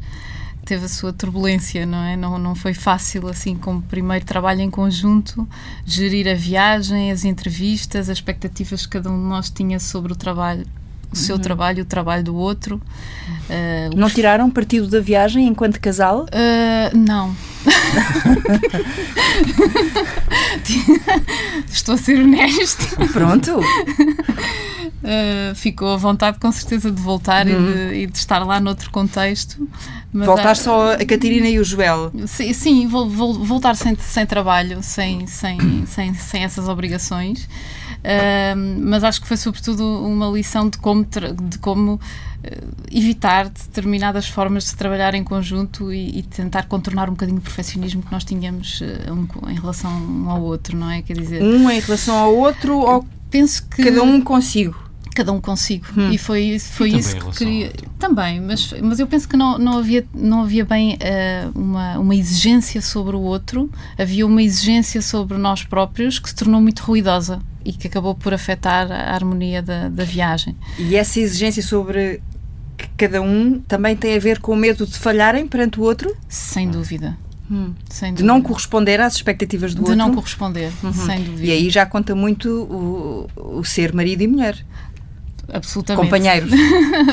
teve 0.64 0.84
a 0.84 0.88
sua 0.88 1.12
turbulência, 1.12 1.84
não 1.84 2.02
é? 2.02 2.16
Não, 2.16 2.38
não 2.38 2.54
foi 2.54 2.74
fácil, 2.74 3.28
assim, 3.28 3.56
como 3.56 3.82
primeiro 3.82 4.24
trabalho 4.24 4.60
em 4.60 4.70
conjunto, 4.70 5.46
gerir 5.84 6.28
a 6.28 6.34
viagem, 6.34 7.10
as 7.10 7.24
entrevistas, 7.24 8.08
as 8.08 8.18
expectativas 8.18 8.86
que 8.86 8.92
cada 8.92 9.10
um 9.10 9.20
de 9.20 9.28
nós 9.28 9.50
tinha 9.50 9.78
sobre 9.80 10.12
o 10.12 10.16
trabalho, 10.16 10.66
o 11.12 11.16
seu 11.16 11.36
uhum. 11.36 11.42
trabalho, 11.42 11.82
o 11.82 11.86
trabalho 11.86 12.24
do 12.24 12.34
outro. 12.34 12.80
Uh, 13.52 13.94
não 13.94 14.08
tiraram 14.08 14.50
partido 14.50 14.88
da 14.88 15.00
viagem 15.00 15.46
enquanto 15.46 15.78
casal? 15.78 16.24
Uh, 16.24 16.96
não. 16.96 17.36
Estou 21.70 21.96
a 21.96 21.98
ser 21.98 22.20
honesto. 22.20 22.96
Pronto. 23.12 23.60
Uh, 23.60 25.54
ficou 25.54 25.92
à 25.92 25.98
vontade, 25.98 26.38
com 26.38 26.50
certeza, 26.50 26.90
de 26.90 26.98
voltar 27.00 27.46
uhum. 27.46 27.52
e, 27.52 27.56
de, 27.74 27.94
e, 27.94 28.06
de, 28.06 28.16
estar 28.16 28.38
lá 28.38 28.58
noutro 28.58 28.90
contexto. 28.90 29.68
Voltar 30.14 30.52
há... 30.52 30.54
só 30.54 30.94
a 30.94 31.04
Catarina 31.04 31.48
e 31.48 31.58
o 31.58 31.64
Joel? 31.64 32.10
Sim, 32.26 32.54
sim 32.54 32.86
vou, 32.86 33.10
vou, 33.10 33.34
voltar 33.44 33.76
sem, 33.76 33.94
sem 33.98 34.24
trabalho, 34.24 34.82
sem, 34.82 35.26
sem, 35.26 35.84
sem, 35.86 36.14
sem 36.14 36.44
essas 36.44 36.68
obrigações. 36.68 37.46
Mas 38.80 39.04
acho 39.04 39.20
que 39.20 39.26
foi, 39.26 39.36
sobretudo, 39.36 39.84
uma 40.04 40.28
lição 40.28 40.68
de 40.68 40.78
como, 40.78 41.04
de 41.04 41.58
como 41.58 41.94
uh, 41.94 42.00
evitar 42.90 43.48
determinadas 43.48 44.26
formas 44.28 44.64
de 44.64 44.74
trabalhar 44.74 45.14
em 45.14 45.22
conjunto 45.22 45.92
e, 45.92 46.18
e, 46.18 46.22
tentar 46.22 46.66
contornar 46.66 47.08
um 47.08 47.12
bocadinho 47.12 47.38
o 47.38 47.42
perfeccionismo 47.42 48.02
que 48.02 48.10
nós 48.10 48.24
tínhamos 48.24 48.82
um, 49.10 49.48
em 49.50 49.54
relação 49.54 49.90
um 49.90 50.28
ao 50.28 50.42
outro, 50.42 50.76
não 50.76 50.90
é? 50.90 51.02
Quer 51.02 51.14
dizer, 51.14 51.42
um 51.42 51.70
em 51.70 51.80
relação 51.80 52.16
ao 52.16 52.34
outro 52.34 52.78
ou 52.78 53.06
penso 53.30 53.66
que 53.68 53.84
cada 53.84 54.02
um 54.02 54.20
consigo? 54.20 54.91
Cada 55.14 55.32
um 55.32 55.40
consigo. 55.40 55.86
Hum. 55.96 56.10
E 56.10 56.18
foi, 56.18 56.58
foi 56.58 56.90
e 56.90 56.98
isso 56.98 57.16
que 57.16 57.38
queria. 57.38 57.72
Também, 57.98 58.40
mas, 58.40 58.72
mas 58.82 58.98
eu 58.98 59.06
penso 59.06 59.28
que 59.28 59.36
não, 59.36 59.58
não, 59.58 59.78
havia, 59.78 60.06
não 60.14 60.42
havia 60.42 60.64
bem 60.64 60.94
uh, 60.94 61.58
uma, 61.58 61.98
uma 61.98 62.14
exigência 62.14 62.80
sobre 62.82 63.16
o 63.16 63.20
outro, 63.20 63.70
havia 63.98 64.26
uma 64.26 64.42
exigência 64.42 65.00
sobre 65.00 65.38
nós 65.38 65.64
próprios 65.64 66.18
que 66.18 66.28
se 66.28 66.34
tornou 66.34 66.60
muito 66.60 66.82
ruidosa 66.82 67.40
e 67.64 67.72
que 67.72 67.86
acabou 67.86 68.14
por 68.14 68.34
afetar 68.34 68.90
a 68.90 69.14
harmonia 69.14 69.62
da, 69.62 69.88
da 69.88 70.04
viagem. 70.04 70.56
E 70.78 70.96
essa 70.96 71.20
exigência 71.20 71.62
sobre 71.62 72.20
cada 72.96 73.22
um 73.22 73.60
também 73.60 73.96
tem 73.96 74.16
a 74.16 74.18
ver 74.18 74.40
com 74.40 74.52
o 74.52 74.56
medo 74.56 74.86
de 74.86 74.98
falharem 74.98 75.46
perante 75.46 75.78
o 75.80 75.82
outro? 75.82 76.14
Sem 76.28 76.70
dúvida. 76.70 77.16
Hum. 77.50 77.74
De 78.14 78.22
não 78.22 78.40
corresponder 78.40 79.00
às 79.00 79.14
expectativas 79.14 79.74
do 79.74 79.76
de 79.76 79.80
outro? 79.80 79.94
De 79.94 79.98
não 79.98 80.14
corresponder, 80.14 80.72
uhum. 80.82 80.92
sem 80.92 81.22
dúvida. 81.22 81.44
E 81.44 81.50
aí 81.50 81.68
já 81.68 81.84
conta 81.84 82.14
muito 82.14 82.48
o, 82.48 83.58
o 83.58 83.64
ser 83.64 83.92
marido 83.92 84.22
e 84.22 84.26
mulher. 84.26 84.64
Absolutamente. 85.52 86.04
Companheiros. 86.04 86.50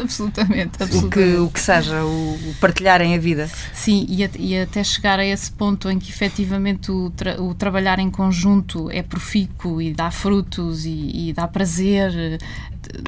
absolutamente, 0.02 0.72
absolutamente. 0.82 1.06
O 1.06 1.10
que, 1.10 1.36
o 1.36 1.50
que 1.50 1.60
seja, 1.60 2.06
o, 2.06 2.56
partilharem 2.62 3.14
a 3.14 3.18
vida. 3.20 3.50
Sim, 3.74 4.06
e, 4.08 4.24
a, 4.24 4.30
e, 4.38 4.58
até 4.58 4.82
chegar 4.84 5.20
a 5.20 5.26
esse 5.26 5.52
ponto 5.52 5.90
em 5.90 6.00
que 6.00 6.10
efetivamente 6.10 6.90
o, 6.90 7.10
tra, 7.10 7.42
o 7.42 7.54
trabalhar 7.54 8.00
em 8.00 8.10
conjunto 8.10 8.90
é 8.92 9.04
profícuo 9.04 9.82
e 9.82 9.94
dá 9.94 10.10
frutos 10.10 10.86
e, 10.86 11.30
e 11.30 11.34
dá 11.34 11.48
prazer. 11.48 12.40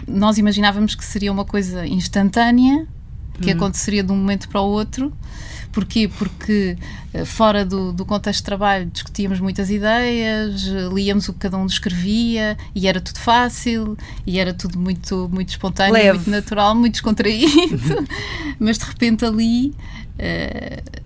Nós 0.05 0.37
imaginávamos 0.37 0.95
que 0.95 1.05
seria 1.05 1.31
uma 1.31 1.45
coisa 1.45 1.87
instantânea, 1.87 2.85
que 3.41 3.49
hum. 3.51 3.55
aconteceria 3.55 4.03
de 4.03 4.11
um 4.11 4.17
momento 4.17 4.49
para 4.49 4.59
o 4.59 4.67
outro 4.67 5.13
Porquê? 5.71 6.09
Porque 6.17 6.77
eh, 7.13 7.25
fora 7.25 7.65
do, 7.65 7.93
do 7.93 8.05
contexto 8.05 8.39
de 8.39 8.45
trabalho 8.45 8.85
discutíamos 8.85 9.39
muitas 9.39 9.69
ideias, 9.69 10.63
líamos 10.93 11.29
o 11.29 11.33
que 11.33 11.39
cada 11.39 11.57
um 11.57 11.65
escrevia 11.65 12.57
e 12.75 12.87
era 12.87 12.99
tudo 12.99 13.19
fácil 13.19 13.97
e 14.25 14.39
era 14.39 14.53
tudo 14.53 14.77
muito, 14.77 15.29
muito 15.31 15.49
espontâneo, 15.49 15.93
Leve. 15.93 16.17
muito 16.17 16.29
natural, 16.29 16.75
muito 16.75 16.93
descontraído. 16.93 18.07
Mas 18.59 18.77
de 18.77 18.85
repente 18.85 19.25
ali. 19.25 19.73
Uh, 20.19 21.01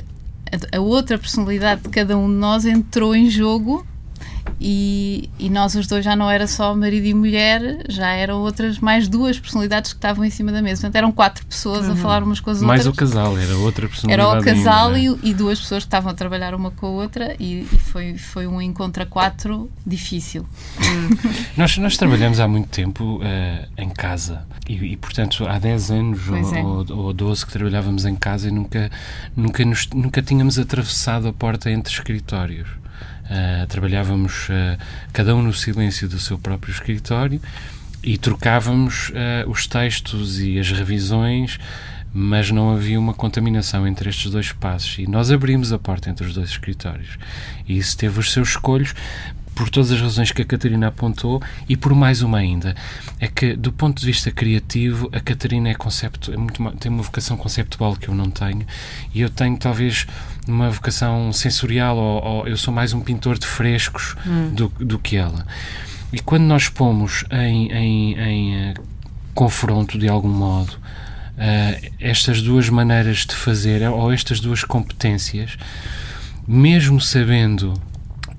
a, 0.73 0.77
a 0.77 0.81
outra 0.81 1.17
personalidade 1.17 1.81
de 1.81 1.89
cada 1.89 2.17
um 2.17 2.27
de 2.27 2.35
nós 2.35 2.65
entrou 2.65 3.15
em 3.15 3.29
jogo 3.29 3.85
e, 4.59 5.29
e, 5.37 5.49
nós 5.49 5.75
os 5.75 5.85
dois 5.85 6.03
já 6.03 6.15
não 6.15 6.29
era 6.29 6.47
só 6.47 6.73
marido 6.73 7.05
e 7.05 7.13
mulher, 7.13 7.83
já 7.89 8.09
eram 8.09 8.39
outras 8.39 8.79
mais 8.79 9.07
duas 9.07 9.37
personalidades 9.37 9.91
que 9.91 9.97
estavam 9.97 10.23
em 10.23 10.29
cima 10.29 10.51
da 10.51 10.61
mesa. 10.61 10.81
Portanto, 10.81 10.95
eram 10.95 11.11
quatro 11.11 11.45
pessoas 11.45 11.85
uhum. 11.85 11.93
a 11.93 11.95
falar 11.95 12.23
umas 12.23 12.39
com 12.39 12.49
as 12.49 12.61
mais 12.61 12.85
outras. 12.85 13.11
Mais 13.11 13.11
o 13.11 13.15
casal, 13.15 13.37
era 13.37 13.57
outra 13.57 13.87
personalidade. 13.87 14.29
Era 14.29 14.39
o 14.39 14.43
casal 14.43 14.93
ainda, 14.93 15.11
né? 15.11 15.19
e, 15.23 15.29
e, 15.29 15.33
duas 15.33 15.59
pessoas 15.59 15.83
que 15.83 15.87
estavam 15.87 16.11
a 16.11 16.13
trabalhar 16.13 16.55
uma 16.55 16.71
com 16.71 16.87
a 16.87 16.89
outra 16.89 17.35
e, 17.39 17.67
e 17.71 17.77
foi, 17.77 18.17
foi 18.17 18.47
um 18.47 18.61
encontro 18.61 19.03
a 19.03 19.05
quatro 19.05 19.69
difícil. 19.85 20.45
nós, 21.57 21.77
nós 21.77 21.97
trabalhamos 21.97 22.39
há 22.39 22.47
muito 22.47 22.69
tempo 22.69 23.17
uh, 23.17 23.67
em 23.77 23.89
casa 23.89 24.45
e, 24.67 24.95
portanto, 24.97 25.45
há 25.47 25.59
10 25.59 25.91
anos 25.91 26.21
ou, 26.29 26.37
é. 26.37 26.93
ou 26.93 27.13
12 27.13 27.45
que 27.45 27.51
trabalhávamos 27.51 28.05
em 28.05 28.15
casa 28.15 28.47
e 28.47 28.51
nunca, 28.51 28.89
nunca, 29.35 29.65
nos, 29.65 29.87
nunca 29.93 30.21
tínhamos 30.21 30.57
atravessado 30.57 31.27
a 31.27 31.33
porta 31.33 31.69
entre 31.69 31.93
escritórios. 31.93 32.84
Uh, 33.25 33.65
trabalhávamos 33.67 34.49
uh, 34.49 34.77
cada 35.11 35.35
um 35.35 35.41
no 35.41 35.53
silêncio 35.53 36.07
do 36.07 36.19
seu 36.19 36.37
próprio 36.37 36.71
escritório 36.71 37.41
e 38.03 38.19
trocávamos 38.19 39.09
uh, 39.09 39.49
os 39.49 39.65
textos 39.65 40.39
e 40.39 40.59
as 40.59 40.71
revisões, 40.71 41.59
mas 42.13 42.51
não 42.51 42.71
havia 42.71 42.99
uma 42.99 43.15
contaminação 43.15 43.87
entre 43.87 44.09
estes 44.09 44.31
dois 44.31 44.45
espaços. 44.45 44.99
E 44.99 45.07
nós 45.07 45.31
abrimos 45.31 45.73
a 45.73 45.79
porta 45.79 46.09
entre 46.09 46.25
os 46.25 46.33
dois 46.33 46.49
escritórios. 46.49 47.17
E 47.67 47.77
isso 47.77 47.97
teve 47.97 48.19
os 48.19 48.31
seus 48.31 48.49
escolhos, 48.49 48.93
por 49.55 49.69
todas 49.69 49.91
as 49.91 50.01
razões 50.01 50.31
que 50.33 50.41
a 50.41 50.45
Catarina 50.45 50.89
apontou 50.89 51.41
e 51.67 51.77
por 51.77 51.95
mais 51.95 52.21
uma 52.21 52.37
ainda. 52.37 52.75
É 53.19 53.27
que, 53.27 53.55
do 53.55 53.71
ponto 53.71 53.99
de 53.99 54.05
vista 54.05 54.29
criativo, 54.29 55.09
a 55.13 55.19
Catarina 55.21 55.69
é 55.69 55.73
concepto, 55.73 56.33
é 56.33 56.37
muito, 56.37 56.61
tem 56.77 56.91
uma 56.91 57.01
vocação 57.01 57.37
conceptual 57.37 57.95
que 57.95 58.09
eu 58.09 58.13
não 58.13 58.29
tenho 58.29 58.67
e 59.13 59.21
eu 59.21 59.29
tenho 59.29 59.57
talvez 59.57 60.05
uma 60.45 60.69
vocação 60.69 61.31
sensorial 61.31 61.97
ou, 61.97 62.23
ou 62.23 62.47
eu 62.47 62.57
sou 62.57 62.73
mais 62.73 62.91
um 62.93 62.99
pintor 62.99 63.39
de 63.39 63.47
frescos 63.47 64.15
hum. 64.27 64.53
do, 64.53 64.67
do 64.79 64.99
que 64.99 65.15
ela. 65.15 65.47
E 66.11 66.19
quando 66.19 66.43
nós 66.43 66.69
pomos 66.69 67.23
em, 67.31 67.71
em, 67.71 68.19
em 68.19 68.71
uh, 68.71 68.73
confronto, 69.33 69.97
de 69.97 70.07
algum 70.07 70.29
modo, 70.29 70.71
uh, 70.71 71.91
estas 71.99 72.41
duas 72.41 72.69
maneiras 72.69 73.25
de 73.25 73.35
fazer 73.35 73.87
ou 73.89 74.11
estas 74.11 74.39
duas 74.39 74.63
competências, 74.63 75.57
mesmo 76.47 76.99
sabendo 77.01 77.73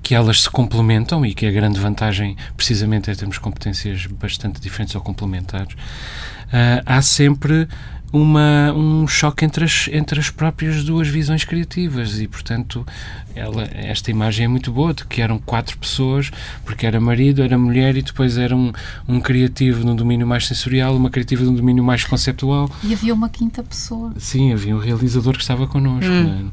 que 0.07 0.15
elas 0.15 0.43
se 0.43 0.49
complementam 0.49 1.25
e 1.25 1.33
que 1.33 1.45
a 1.45 1.51
grande 1.51 1.77
vantagem 1.81 2.37
precisamente 2.55 3.11
é 3.11 3.13
termos 3.13 3.37
competências 3.37 4.05
bastante 4.05 4.61
diferentes 4.61 4.95
ou 4.95 5.01
complementares, 5.01 5.73
uh, 5.73 6.81
há 6.85 7.01
sempre 7.01 7.67
uma, 8.13 8.71
um 8.71 9.05
choque 9.05 9.43
entre 9.43 9.65
as, 9.65 9.89
entre 9.91 10.17
as 10.17 10.29
próprias 10.29 10.81
duas 10.85 11.09
visões 11.09 11.43
criativas 11.43 12.21
e, 12.21 12.25
portanto, 12.25 12.87
ela, 13.35 13.63
esta 13.73 14.09
imagem 14.09 14.45
é 14.45 14.47
muito 14.47 14.71
boa, 14.71 14.93
de 14.93 15.03
que 15.03 15.21
eram 15.21 15.37
quatro 15.39 15.77
pessoas, 15.77 16.31
porque 16.63 16.85
era 16.85 17.01
marido, 17.01 17.43
era 17.43 17.57
mulher 17.57 17.97
e 17.97 18.01
depois 18.01 18.37
era 18.37 18.55
um, 18.55 18.71
um 19.09 19.19
criativo 19.19 19.83
num 19.83 19.93
domínio 19.93 20.25
mais 20.25 20.47
sensorial, 20.47 20.95
uma 20.95 21.09
criativa 21.09 21.43
num 21.43 21.53
domínio 21.53 21.83
mais 21.83 22.05
conceptual. 22.05 22.71
E 22.81 22.93
havia 22.93 23.13
uma 23.13 23.27
quinta 23.27 23.61
pessoa. 23.61 24.13
Sim, 24.17 24.53
havia 24.53 24.73
um 24.73 24.79
realizador 24.79 25.33
que 25.33 25.41
estava 25.41 25.67
connosco. 25.67 26.09
Hum. 26.09 26.49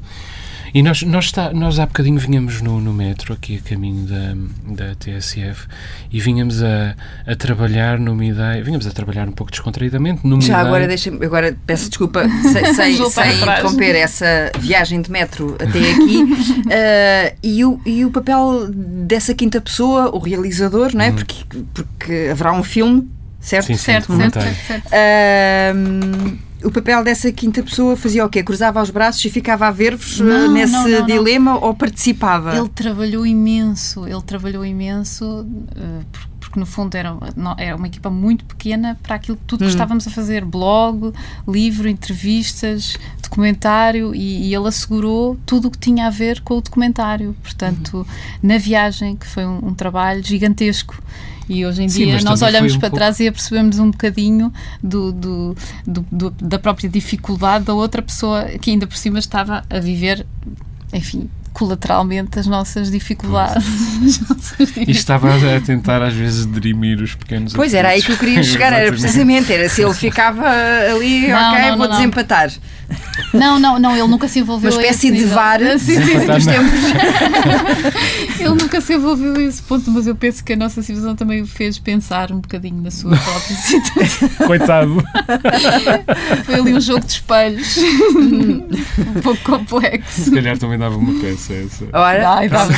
E 0.74 0.82
nós, 0.82 1.02
nós, 1.02 1.26
está, 1.26 1.52
nós 1.52 1.78
há 1.78 1.86
bocadinho 1.86 2.18
vinhamos 2.18 2.60
no, 2.60 2.80
no 2.80 2.92
metro, 2.92 3.32
aqui 3.32 3.62
a 3.64 3.68
caminho 3.68 4.08
da, 4.08 4.84
da 4.86 4.94
TSF, 4.96 5.68
e 6.10 6.18
vinhamos 6.18 6.64
a, 6.64 6.96
a 7.24 7.36
trabalhar 7.36 7.96
numa 7.96 8.24
ideia, 8.24 8.60
vinhamos 8.60 8.84
a 8.84 8.90
trabalhar 8.90 9.28
um 9.28 9.32
pouco 9.32 9.52
descontraídamente 9.52 10.26
numa 10.26 10.42
Já 10.42 10.54
ideia... 10.54 10.66
agora, 10.66 10.88
deixa 10.88 11.10
agora 11.10 11.56
peço 11.64 11.88
desculpa, 11.90 12.28
sem, 12.28 12.74
sem, 12.74 13.08
sem 13.08 13.36
interromper 13.36 13.94
essa 13.94 14.50
viagem 14.58 15.00
de 15.00 15.12
metro 15.12 15.54
até 15.60 15.92
aqui, 15.92 16.24
uh, 16.24 17.36
e, 17.40 17.64
o, 17.64 17.80
e 17.86 18.04
o 18.04 18.10
papel 18.10 18.68
dessa 18.68 19.32
quinta 19.32 19.60
pessoa, 19.60 20.10
o 20.12 20.18
realizador, 20.18 20.90
não 20.92 21.04
é? 21.04 21.10
Hum. 21.10 21.14
Porque, 21.14 21.44
porque 21.72 22.28
haverá 22.32 22.52
um 22.52 22.64
filme, 22.64 23.08
certo? 23.38 23.66
Sim, 23.66 23.76
certo, 23.76 24.16
certo, 24.16 24.40
certo, 24.40 24.66
certo. 24.66 24.88
Uh, 24.88 26.36
o 26.64 26.70
papel 26.70 27.04
dessa 27.04 27.30
quinta 27.30 27.62
pessoa 27.62 27.96
fazia 27.96 28.24
o 28.24 28.28
quê? 28.28 28.42
Cruzava 28.42 28.82
os 28.82 28.90
braços 28.90 29.24
e 29.24 29.30
ficava 29.30 29.66
a 29.66 29.70
ver-vos 29.70 30.20
eh, 30.20 30.48
nesse 30.48 30.72
não, 30.72 30.88
não, 30.88 31.06
dilema 31.06 31.52
não. 31.52 31.62
ou 31.62 31.74
participava? 31.74 32.56
Ele 32.56 32.68
trabalhou 32.68 33.26
imenso, 33.26 34.06
ele 34.06 34.22
trabalhou 34.22 34.64
imenso, 34.64 35.42
uh, 35.42 36.04
porque 36.10 36.33
no 36.58 36.66
fundo 36.66 36.94
era, 36.94 37.16
era 37.58 37.76
uma 37.76 37.86
equipa 37.86 38.10
muito 38.10 38.44
pequena 38.44 38.98
para 39.02 39.16
aquilo 39.16 39.36
que 39.36 39.44
tudo 39.44 39.60
que 39.60 39.66
hum. 39.66 39.68
estávamos 39.68 40.06
a 40.06 40.10
fazer: 40.10 40.44
blog, 40.44 41.12
livro, 41.46 41.88
entrevistas, 41.88 42.96
documentário, 43.22 44.14
e, 44.14 44.48
e, 44.48 44.54
ele 44.54 44.68
assegurou 44.68 45.38
tudo 45.46 45.68
o 45.68 45.70
que 45.70 45.78
tinha 45.78 46.06
a 46.06 46.10
ver 46.10 46.40
com 46.40 46.58
o 46.58 46.60
documentário. 46.60 47.34
Portanto, 47.42 48.06
hum. 48.08 48.38
na 48.42 48.58
viagem, 48.58 49.16
que 49.16 49.26
foi 49.26 49.44
um, 49.44 49.68
um 49.68 49.74
trabalho 49.74 50.22
gigantesco. 50.24 51.02
E 51.48 51.66
hoje 51.66 51.82
em 51.82 51.88
Sim, 51.88 52.06
dia 52.06 52.22
nós 52.22 52.40
olhamos 52.40 52.74
um 52.74 52.78
para 52.78 52.88
pouco... 52.88 52.96
trás 52.96 53.20
e 53.20 53.28
apercebemos 53.28 53.78
um 53.78 53.90
bocadinho 53.90 54.52
do, 54.82 55.12
do, 55.12 55.56
do, 55.86 56.30
da 56.30 56.58
própria 56.58 56.88
dificuldade 56.88 57.66
da 57.66 57.74
outra 57.74 58.00
pessoa 58.00 58.44
que 58.44 58.70
ainda 58.70 58.86
por 58.86 58.96
cima 58.96 59.18
estava 59.18 59.62
a 59.68 59.78
viver, 59.78 60.26
enfim, 60.92 61.28
colateralmente 61.54 62.38
as 62.38 62.46
nossas 62.46 62.90
dificuldades. 62.90 63.64
E 64.86 64.90
estava 64.90 65.28
a 65.34 65.60
tentar 65.60 66.02
às 66.02 66.12
vezes 66.12 66.46
dirimir 66.46 67.00
os 67.00 67.14
pequenos 67.14 67.52
Pois 67.52 67.72
era 67.72 67.88
aí 67.88 68.02
que 68.02 68.12
eu 68.12 68.16
queria 68.16 68.42
chegar, 68.44 68.72
era 68.72 68.90
precisamente, 68.90 69.52
era 69.52 69.68
se 69.68 69.82
ele 69.82 69.94
ficava 69.94 70.44
ali, 70.94 71.28
não, 71.28 71.52
ok, 71.52 71.70
não, 71.70 71.78
vou 71.78 71.88
não, 71.88 71.96
desempatar. 71.96 72.48
Não, 72.48 72.56
não, 73.32 73.78
não, 73.78 73.96
ele 73.96 74.06
nunca 74.06 74.28
se 74.28 74.40
envolveu 74.40 74.70
Uma 74.70 74.80
espécie 74.80 75.10
de 75.10 75.24
VAR 75.24 75.60
sim, 75.78 76.02
sim, 76.02 76.12
Ele 78.38 78.48
nunca 78.48 78.80
se 78.80 78.94
envolveu 78.94 79.34
a 79.36 79.42
esse 79.42 79.60
ponto, 79.62 79.90
mas 79.90 80.06
eu 80.06 80.14
penso 80.14 80.44
que 80.44 80.52
a 80.52 80.56
nossa 80.56 80.82
civilização 80.82 81.16
também 81.16 81.42
o 81.42 81.46
fez 81.46 81.78
pensar 81.78 82.30
um 82.32 82.40
bocadinho 82.40 82.82
na 82.82 82.90
sua 82.90 83.16
própria 83.16 83.56
situação. 83.56 84.28
Coitado. 84.46 85.02
Foi 86.44 86.54
ali 86.54 86.74
um 86.74 86.80
jogo 86.80 87.04
de 87.04 87.12
espelhos. 87.12 87.76
um 87.76 89.20
pouco 89.22 89.42
complexo. 89.42 90.24
Se 90.24 90.30
calhar 90.30 90.58
também 90.58 90.78
dava 90.78 90.96
uma 90.96 91.20
peça 91.20 91.54
essa. 91.54 91.84
Ora, 91.92 92.28
Ai, 92.28 92.46
então... 92.46 92.68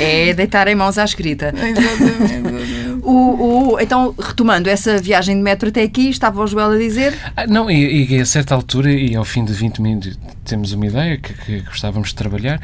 é 0.00 0.34
deitar 0.34 0.66
em 0.68 0.74
mãos 0.74 0.98
à 0.98 1.04
escrita. 1.04 1.54
Exatamente. 1.54 2.89
O, 3.02 3.72
o, 3.72 3.80
então, 3.80 4.14
retomando 4.18 4.68
essa 4.68 4.98
viagem 4.98 5.36
de 5.36 5.42
metro 5.42 5.68
até 5.68 5.82
aqui, 5.82 6.08
estava 6.10 6.42
o 6.42 6.46
Joel 6.46 6.72
a 6.72 6.78
dizer? 6.78 7.16
Ah, 7.36 7.46
não, 7.46 7.70
e, 7.70 8.12
e, 8.12 8.20
a 8.20 8.26
certa 8.26 8.54
altura, 8.54 8.92
e 8.92 9.14
ao 9.14 9.24
fim 9.24 9.44
de 9.44 9.52
20 9.52 9.80
minutos, 9.80 10.18
temos 10.44 10.72
uma 10.72 10.86
ideia 10.86 11.16
que, 11.16 11.34
que 11.34 11.60
gostávamos 11.60 12.08
de 12.08 12.14
trabalhar 12.14 12.60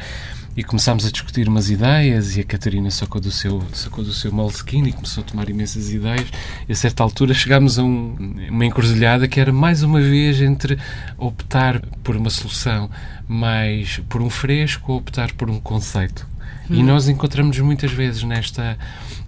e 0.57 0.63
começámos 0.63 1.05
a 1.05 1.11
discutir 1.11 1.47
umas 1.47 1.69
ideias 1.69 2.35
e 2.35 2.41
a 2.41 2.43
Catarina 2.43 2.89
sacou 2.89 3.21
do 3.21 3.29
seu, 3.29 3.61
sacou 3.73 4.03
do 4.03 4.11
seu 4.11 4.31
moleskine 4.31 4.89
e 4.89 4.91
começou 4.91 5.23
a 5.23 5.27
tomar 5.27 5.47
imensas 5.49 5.91
ideias 5.91 6.27
e 6.67 6.71
a 6.71 6.75
certa 6.75 7.03
altura 7.03 7.31
chegámos 7.31 7.77
a 7.77 7.83
um, 7.83 8.15
uma 8.49 8.65
encruzilhada 8.65 9.27
que 9.27 9.39
era 9.39 9.53
mais 9.53 9.83
uma 9.83 10.01
vez 10.01 10.41
entre 10.41 10.79
optar 11.15 11.79
por 12.03 12.15
uma 12.15 12.31
solução 12.31 12.89
mais 13.27 14.01
por 14.09 14.19
um 14.19 14.31
fresco 14.31 14.93
ou 14.93 14.97
optar 14.97 15.31
por 15.33 15.47
um 15.47 15.59
conceito 15.59 16.27
E 16.69 16.83
nós 16.83 17.07
encontramos 17.07 17.57
muitas 17.59 17.91
vezes 17.91 18.23
nesta, 18.23 18.77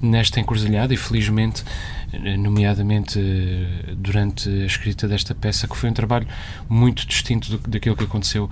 nesta 0.02 0.40
encruzilhada, 0.40 0.94
e 0.94 0.98
felizmente, 0.98 1.64
nomeadamente 2.38 3.20
eh, 3.20 3.94
durante 3.96 4.50
a 4.50 4.66
escrita 4.66 5.08
desta 5.08 5.34
peça, 5.34 5.68
que 5.68 5.78
foi 5.78 5.90
um 5.90 5.94
trabalho 5.94 6.28
muito 6.68 7.08
distinto 7.08 7.58
do, 7.58 7.70
daquilo 7.70 7.96
que 7.96 8.04
aconteceu 8.04 8.50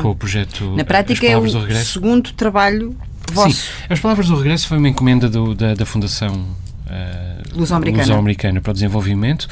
com 0.00 0.10
o 0.10 0.14
projeto 0.14 0.74
Na 0.76 0.84
prática, 0.84 1.26
é 1.26 1.36
o 1.36 1.84
segundo 1.84 2.32
trabalho 2.32 2.96
vosso. 3.32 3.56
Sim, 3.56 3.68
As 3.88 4.00
Palavras 4.00 4.28
do 4.28 4.36
Regresso 4.36 4.68
foi 4.68 4.78
uma 4.78 4.88
encomenda 4.88 5.28
do, 5.28 5.54
da, 5.54 5.74
da 5.74 5.86
Fundação 5.86 6.32
uh, 6.34 7.58
Luso-Americana. 7.58 8.60
Para 8.60 8.70
o 8.70 8.74
Desenvolvimento 8.74 9.48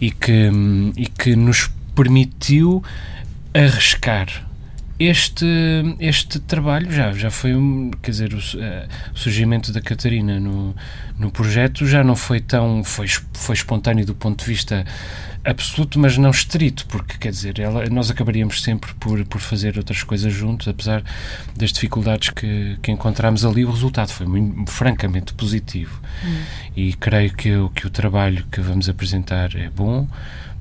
e 0.00 0.10
que, 0.10 0.50
e 0.96 1.06
que 1.06 1.36
nos 1.36 1.70
permitiu 1.94 2.82
arriscar 3.54 4.45
este, 4.98 5.46
este 6.00 6.38
trabalho 6.40 6.90
já, 6.90 7.12
já 7.12 7.30
foi 7.30 7.52
quer 8.02 8.10
dizer, 8.10 8.32
o, 8.32 8.38
uh, 8.38 9.12
o, 9.14 9.18
surgimento 9.18 9.72
da 9.72 9.80
Catarina 9.80 10.40
no, 10.40 10.74
no 11.18 11.30
projeto 11.30 11.86
já 11.86 12.02
não 12.02 12.16
foi 12.16 12.40
tão, 12.40 12.82
foi, 12.82 13.06
foi 13.34 13.54
espontâneo 13.54 14.06
do 14.06 14.14
ponto 14.14 14.44
de 14.44 14.50
vista 14.50 14.84
absoluto, 15.44 15.98
mas 15.98 16.18
não 16.18 16.30
estrito, 16.30 16.86
porque 16.86 17.16
quer 17.18 17.30
dizer, 17.30 17.60
ela, 17.60 17.86
nós 17.88 18.10
acabaríamos 18.10 18.62
sempre 18.62 18.92
por, 18.94 19.24
por 19.26 19.40
fazer 19.40 19.78
outras 19.78 20.02
coisas 20.02 20.32
juntos, 20.32 20.66
apesar 20.66 21.04
das 21.54 21.72
dificuldades 21.72 22.30
que, 22.30 22.76
que 22.82 22.90
encontramos 22.90 23.44
ali, 23.44 23.64
o 23.64 23.70
resultado 23.70 24.10
foi 24.10 24.26
muito, 24.26 24.70
francamente 24.70 25.32
positivo. 25.34 26.00
Hum. 26.24 26.42
E 26.74 26.92
creio 26.94 27.32
que, 27.32 27.50
que 27.74 27.86
o 27.86 27.90
trabalho 27.90 28.44
que 28.50 28.60
vamos 28.60 28.88
apresentar 28.88 29.54
é 29.54 29.70
bom 29.70 30.08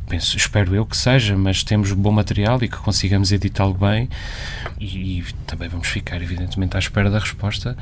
penso, 0.07 0.37
espero 0.37 0.75
eu 0.75 0.85
que 0.85 0.95
seja, 0.95 1.35
mas 1.35 1.63
temos 1.63 1.91
bom 1.91 2.11
material 2.11 2.61
e 2.61 2.67
que 2.67 2.77
consigamos 2.77 3.31
editá-lo 3.31 3.73
bem. 3.73 4.09
E, 4.79 5.19
e, 5.19 5.25
também 5.45 5.67
vamos 5.67 5.87
ficar, 5.87 6.21
evidentemente, 6.21 6.75
à 6.75 6.79
espera 6.79 7.09
da 7.09 7.19
resposta 7.19 7.75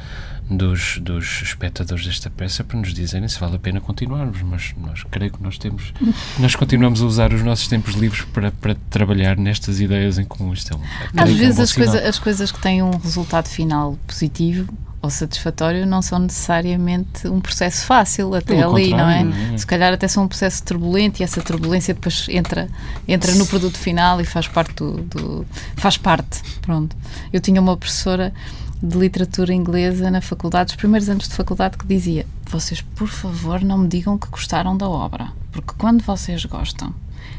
dos, 0.50 0.98
dos 1.00 1.42
espectadores 1.42 2.06
desta 2.06 2.30
peça 2.30 2.64
para 2.64 2.78
nos 2.78 2.94
dizerem 2.94 3.28
se 3.28 3.40
vale 3.40 3.56
a 3.56 3.60
pena 3.60 3.80
continuarmos, 3.80 4.42
mas 4.42 4.74
nós 4.78 5.04
creio 5.10 5.32
que 5.32 5.42
nós 5.42 5.58
temos, 5.58 5.94
nós 6.40 6.56
continuamos 6.56 7.02
a 7.02 7.06
usar 7.06 7.34
os 7.34 7.42
nossos 7.42 7.68
tempos 7.68 7.96
livres 7.96 8.22
para, 8.26 8.52
para 8.52 8.76
trabalhar 8.90 9.38
nestas 9.38 9.80
ideias 9.80 10.18
em 10.18 10.26
comum. 10.26 10.54
Isto 10.54 10.74
é 10.74 10.78
um, 10.78 11.24
Às 11.24 11.32
vezes 11.32 11.58
é 11.58 11.62
um 11.62 11.64
as, 11.64 11.74
coisa, 11.74 12.00
as 12.08 12.20
coisas 12.20 12.52
que 12.52 12.62
têm 12.62 12.82
um 12.82 12.98
resultado 12.98 13.48
final 13.48 13.98
positivo 14.08 14.68
ou 15.04 15.10
satisfatório 15.10 15.86
não 15.86 16.02
são 16.02 16.18
necessariamente 16.18 17.28
um 17.28 17.42
processo 17.42 17.86
fácil 17.86 18.34
até 18.34 18.56
Pelo 18.56 18.74
ali, 18.74 18.92
não 18.92 19.10
é? 19.10 19.22
não 19.22 19.54
é? 19.54 19.58
Se 19.58 19.68
calhar 19.68 19.92
até 19.92 20.08
são 20.08 20.24
um 20.24 20.28
processo 20.30 20.64
turbulento 20.64 21.22
e 21.22 21.24
essa 21.26 21.42
turbulência 21.42 21.94
depois 21.94 22.26
entra, 22.30 22.70
entra 23.06 23.36
no 23.36 23.46
produto 23.46 23.78
final 23.78 24.22
e 24.22 24.24
faz 24.24 24.48
parte 24.48 24.74
do, 24.76 25.02
do, 25.02 25.46
faz 25.76 25.98
parte, 25.98 26.42
pronto. 26.62 26.96
Eu 27.34 27.42
tinha 27.42 27.60
uma 27.60 27.76
professora 27.76 28.34
de 28.82 28.98
literatura 28.98 29.54
inglesa 29.54 30.10
na 30.10 30.22
faculdade, 30.22 30.72
os 30.72 30.78
primeiros 30.78 31.10
anos 31.10 31.28
de 31.28 31.36
faculdade, 31.36 31.78
que 31.78 31.86
dizia: 31.86 32.26
Vocês, 32.46 32.80
por 32.80 33.10
favor, 33.10 33.62
não 33.62 33.80
me 33.80 33.90
digam 33.90 34.18
que 34.18 34.30
gostaram 34.30 34.78
da 34.78 34.88
obra, 34.88 35.34
porque 35.52 35.74
quando 35.78 36.02
vocês 36.02 36.46
gostam, 36.46 36.96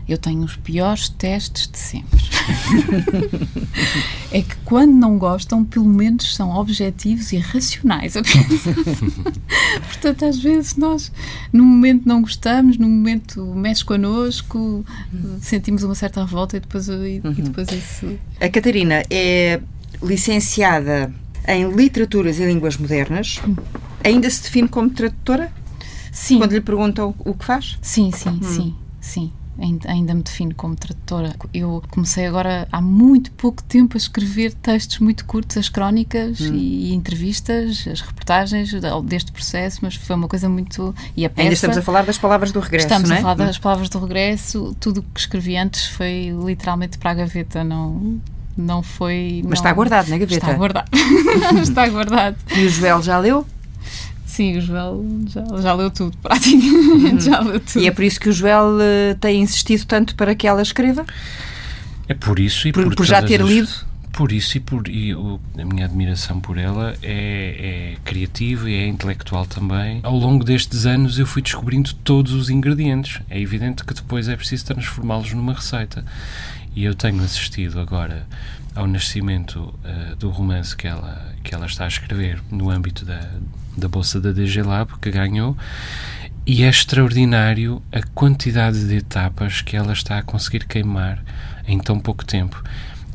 eu 0.06 0.18
tenho 0.18 0.42
os 0.42 0.54
piores 0.54 1.08
testes 1.08 1.66
de 1.66 1.78
sempre. 1.78 2.33
É 4.30 4.42
que 4.42 4.56
quando 4.64 4.92
não 4.92 5.18
gostam, 5.18 5.64
pelo 5.64 5.84
menos 5.84 6.34
são 6.34 6.50
objetivos 6.56 7.32
e 7.32 7.38
racionais. 7.38 8.14
Portanto, 9.86 10.24
às 10.24 10.38
vezes 10.38 10.76
nós, 10.76 11.12
no 11.52 11.64
momento 11.64 12.06
não 12.06 12.22
gostamos, 12.22 12.76
no 12.78 12.88
momento 12.88 13.44
mexe 13.54 13.84
connosco, 13.84 14.84
sentimos 15.40 15.82
uma 15.82 15.94
certa 15.94 16.24
revolta 16.24 16.56
e 16.56 16.60
depois, 16.60 16.88
e, 16.88 17.20
uhum. 17.24 17.34
e 17.36 17.42
depois 17.42 17.68
isso. 17.70 18.18
A 18.40 18.48
Catarina 18.48 19.02
é 19.10 19.60
licenciada 20.02 21.12
em 21.46 21.70
Literaturas 21.70 22.38
e 22.38 22.46
Línguas 22.46 22.76
Modernas. 22.76 23.40
Ainda 24.02 24.28
se 24.28 24.42
define 24.42 24.68
como 24.68 24.90
tradutora? 24.90 25.52
Sim. 26.12 26.38
Quando 26.38 26.52
lhe 26.52 26.60
perguntam 26.60 27.14
o 27.18 27.34
que 27.34 27.44
faz? 27.44 27.78
Sim, 27.82 28.10
sim, 28.12 28.30
hum. 28.30 28.42
sim, 28.42 28.74
sim 29.00 29.32
ainda 29.58 30.14
me 30.14 30.22
defino 30.22 30.54
como 30.54 30.74
tradutora. 30.74 31.34
Eu 31.52 31.82
comecei 31.90 32.26
agora 32.26 32.66
há 32.70 32.80
muito 32.80 33.30
pouco 33.32 33.62
tempo 33.62 33.96
a 33.96 33.98
escrever 33.98 34.52
textos 34.54 34.98
muito 34.98 35.24
curtos, 35.24 35.56
as 35.56 35.68
crónicas 35.68 36.40
hum. 36.40 36.54
e, 36.54 36.90
e, 36.90 36.94
entrevistas, 36.94 37.86
as 37.90 38.00
reportagens 38.00 38.72
deste 39.04 39.32
processo, 39.32 39.80
mas 39.82 39.94
foi 39.94 40.16
uma 40.16 40.28
coisa 40.28 40.48
muito. 40.48 40.94
E 41.16 41.24
a 41.24 41.30
peça, 41.30 41.42
ainda 41.42 41.54
estamos 41.54 41.78
a 41.78 41.82
falar 41.82 42.04
das 42.04 42.18
palavras 42.18 42.52
do 42.52 42.60
regresso. 42.60 42.86
Estamos 42.86 43.10
é? 43.10 43.18
a 43.18 43.20
falar 43.20 43.34
das 43.34 43.56
hum. 43.56 43.60
palavras 43.60 43.88
do 43.88 43.98
regresso. 43.98 44.76
Tudo 44.80 44.98
o 45.00 45.02
que 45.02 45.20
escrevi 45.20 45.56
antes 45.56 45.86
foi 45.86 46.34
literalmente 46.44 46.98
para 46.98 47.12
a 47.12 47.14
gaveta, 47.14 47.62
não. 47.62 48.20
Não 48.56 48.82
foi. 48.84 49.40
Mas 49.42 49.44
não, 49.44 49.52
está 49.54 49.72
guardado 49.72 50.08
na 50.08 50.18
gaveta. 50.18 50.46
Está 50.46 50.52
guardado. 50.52 50.88
está 51.60 51.88
guardado. 51.88 52.36
E 52.56 52.66
o 52.66 52.68
Joel 52.68 53.02
já 53.02 53.18
leu? 53.18 53.44
Sim, 54.34 54.58
o 54.58 54.60
Joel 54.60 55.04
já, 55.28 55.44
já 55.62 55.72
leu 55.74 55.92
tudo, 55.92 56.16
praticamente. 56.18 56.74
Uhum. 56.74 57.20
Já 57.22 57.38
leu 57.38 57.60
tudo. 57.60 57.80
E 57.80 57.86
é 57.86 57.92
por 57.92 58.02
isso 58.02 58.18
que 58.18 58.28
o 58.28 58.32
Joel 58.32 58.66
uh, 58.66 59.14
tem 59.20 59.40
insistido 59.40 59.86
tanto 59.86 60.16
para 60.16 60.34
que 60.34 60.44
ela 60.44 60.60
escreva? 60.60 61.06
É 62.08 62.14
por 62.14 62.40
isso 62.40 62.66
e 62.66 62.72
por, 62.72 62.82
por, 62.82 62.96
por 62.96 63.06
já 63.06 63.22
ter 63.22 63.40
as... 63.40 63.48
lido? 63.48 63.68
Por 64.10 64.32
isso 64.32 64.56
e 64.56 64.60
por 64.60 64.88
e 64.88 65.14
o, 65.14 65.38
a 65.56 65.64
minha 65.64 65.84
admiração 65.84 66.40
por 66.40 66.58
ela 66.58 66.96
é, 67.00 67.94
é 67.94 67.96
criativa 68.04 68.68
e 68.68 68.74
é 68.74 68.88
intelectual 68.88 69.46
também. 69.46 70.00
Ao 70.02 70.16
longo 70.16 70.42
destes 70.44 70.84
anos 70.84 71.16
eu 71.16 71.26
fui 71.26 71.40
descobrindo 71.40 71.94
todos 72.02 72.32
os 72.32 72.50
ingredientes. 72.50 73.20
É 73.30 73.40
evidente 73.40 73.84
que 73.84 73.94
depois 73.94 74.26
é 74.26 74.34
preciso 74.34 74.66
transformá-los 74.66 75.32
numa 75.32 75.52
receita. 75.52 76.04
E 76.74 76.84
eu 76.84 76.92
tenho 76.96 77.22
assistido 77.22 77.78
agora 77.78 78.26
ao 78.74 78.86
nascimento 78.86 79.74
uh, 79.84 80.16
do 80.16 80.30
romance 80.30 80.76
que 80.76 80.86
ela, 80.86 81.34
que 81.42 81.54
ela 81.54 81.66
está 81.66 81.84
a 81.84 81.88
escrever 81.88 82.42
no 82.50 82.70
âmbito 82.70 83.04
da, 83.04 83.30
da 83.76 83.88
bolsa 83.88 84.20
da 84.20 84.32
DG 84.32 84.62
Lab 84.62 84.98
que 85.00 85.10
ganhou 85.10 85.56
e 86.46 86.62
é 86.62 86.68
extraordinário 86.68 87.82
a 87.90 88.02
quantidade 88.14 88.86
de 88.86 88.96
etapas 88.96 89.62
que 89.62 89.76
ela 89.76 89.92
está 89.92 90.18
a 90.18 90.22
conseguir 90.22 90.66
queimar 90.66 91.22
em 91.66 91.78
tão 91.78 91.98
pouco 91.98 92.24
tempo. 92.24 92.62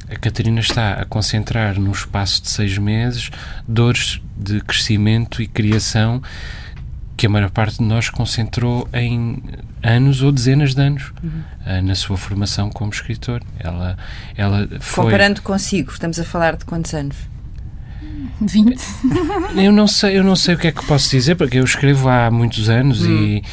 A 0.09 0.15
Catarina 0.15 0.59
está 0.59 0.93
a 0.93 1.05
concentrar 1.05 1.79
num 1.79 1.91
espaço 1.91 2.41
de 2.41 2.49
seis 2.49 2.75
meses 2.79 3.29
dores 3.67 4.19
de 4.35 4.59
crescimento 4.61 5.43
e 5.43 5.47
criação 5.47 6.23
que 7.19 7.27
a 7.27 7.29
maior 7.29 7.49
parte 7.49 7.79
de 7.79 7.83
nós 7.83 8.09
concentrou 8.09 8.87
em 8.93 9.43
anos 9.83 10.21
ou 10.21 10.31
dezenas 10.31 10.73
de 10.73 10.81
anos 10.81 11.11
uhum. 11.21 11.29
uh, 11.67 11.81
na 11.81 11.93
sua 11.93 12.15
formação 12.15 12.69
como 12.69 12.93
escritor. 12.93 13.43
Ela, 13.59 13.97
ela 14.37 14.65
foi... 14.79 15.03
Comparando 15.03 15.41
consigo, 15.41 15.91
estamos 15.91 16.17
a 16.17 16.23
falar 16.23 16.55
de 16.55 16.63
quantos 16.63 16.93
anos? 16.93 17.17
20. 18.39 18.79
Eu 19.61 19.73
não 19.73 19.85
sei, 19.85 20.17
eu 20.17 20.23
não 20.23 20.35
sei 20.35 20.55
o 20.55 20.57
que 20.57 20.67
é 20.67 20.71
que 20.71 20.85
posso 20.85 21.09
dizer, 21.09 21.35
porque 21.35 21.57
eu 21.57 21.63
escrevo 21.65 22.07
há 22.07 22.31
muitos 22.31 22.69
anos 22.69 23.01
hum. 23.01 23.11
e. 23.11 23.43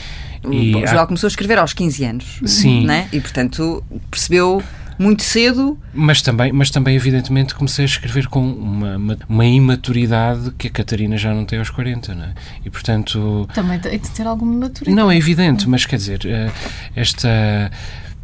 E 0.48 0.76
o 0.76 0.86
Joel 0.86 1.00
há... 1.00 1.06
começou 1.06 1.26
a 1.26 1.30
escrever 1.30 1.58
aos 1.58 1.72
15 1.72 2.04
anos. 2.04 2.40
Sim. 2.44 2.86
Né? 2.86 3.08
E, 3.12 3.20
portanto, 3.20 3.82
percebeu 4.08 4.62
muito 4.98 5.22
cedo. 5.22 5.78
Mas 5.92 6.22
também, 6.22 6.52
mas 6.52 6.70
também 6.70 6.96
evidentemente, 6.96 7.54
comecei 7.54 7.84
a 7.84 7.86
escrever 7.86 8.26
com 8.28 8.46
uma, 8.46 8.96
uma, 8.96 9.18
uma 9.28 9.44
imaturidade 9.44 10.50
que 10.52 10.68
a 10.68 10.70
Catarina 10.70 11.16
já 11.16 11.32
não 11.34 11.44
tem 11.44 11.58
aos 11.58 11.70
40, 11.70 12.14
não 12.14 12.24
é? 12.24 12.34
E, 12.64 12.70
portanto... 12.70 13.48
Também 13.54 13.78
tem 13.78 13.98
de 13.98 14.10
ter 14.10 14.26
alguma 14.26 14.52
maturidade. 14.52 14.96
Não, 14.96 15.10
é 15.10 15.16
evidente, 15.16 15.68
mas 15.68 15.84
quer 15.84 15.96
dizer, 15.96 16.20
eh, 16.26 16.50
esta... 16.94 17.70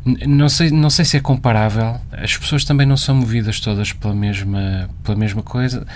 Não 0.04 0.48
sei, 0.48 0.70
não 0.70 0.90
sei 0.90 1.04
se 1.04 1.16
é 1.16 1.20
comparável. 1.20 2.00
As 2.10 2.36
pessoas 2.36 2.64
também 2.64 2.84
não 2.84 2.96
são 2.96 3.14
movidas 3.14 3.60
todas 3.60 3.92
pela 3.92 4.14
mesma, 4.14 4.90
pela 5.04 5.16
mesma 5.16 5.44
coisa. 5.44 5.86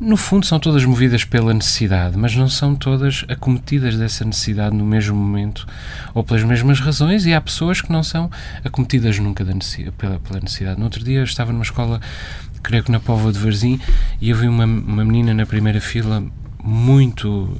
No 0.00 0.16
fundo, 0.16 0.46
são 0.46 0.60
todas 0.60 0.84
movidas 0.84 1.24
pela 1.24 1.52
necessidade, 1.52 2.16
mas 2.16 2.36
não 2.36 2.48
são 2.48 2.76
todas 2.76 3.24
acometidas 3.28 3.96
dessa 3.96 4.24
necessidade 4.24 4.76
no 4.76 4.84
mesmo 4.84 5.16
momento 5.16 5.66
ou 6.14 6.22
pelas 6.22 6.44
mesmas 6.44 6.78
razões, 6.78 7.26
e 7.26 7.34
há 7.34 7.40
pessoas 7.40 7.80
que 7.80 7.90
não 7.90 8.04
são 8.04 8.30
acometidas 8.64 9.18
nunca 9.18 9.44
da 9.44 9.52
necessidade, 9.52 9.96
pela, 9.98 10.20
pela 10.20 10.38
necessidade. 10.38 10.78
No 10.78 10.84
outro 10.84 11.02
dia, 11.02 11.18
eu 11.18 11.24
estava 11.24 11.52
numa 11.52 11.64
escola, 11.64 12.00
creio 12.62 12.84
que 12.84 12.92
na 12.92 13.00
Póvoa 13.00 13.32
de 13.32 13.40
Varzim, 13.40 13.80
e 14.20 14.30
eu 14.30 14.36
vi 14.36 14.46
uma, 14.46 14.64
uma 14.64 15.04
menina 15.04 15.34
na 15.34 15.44
primeira 15.44 15.80
fila 15.80 16.22
muito 16.62 17.56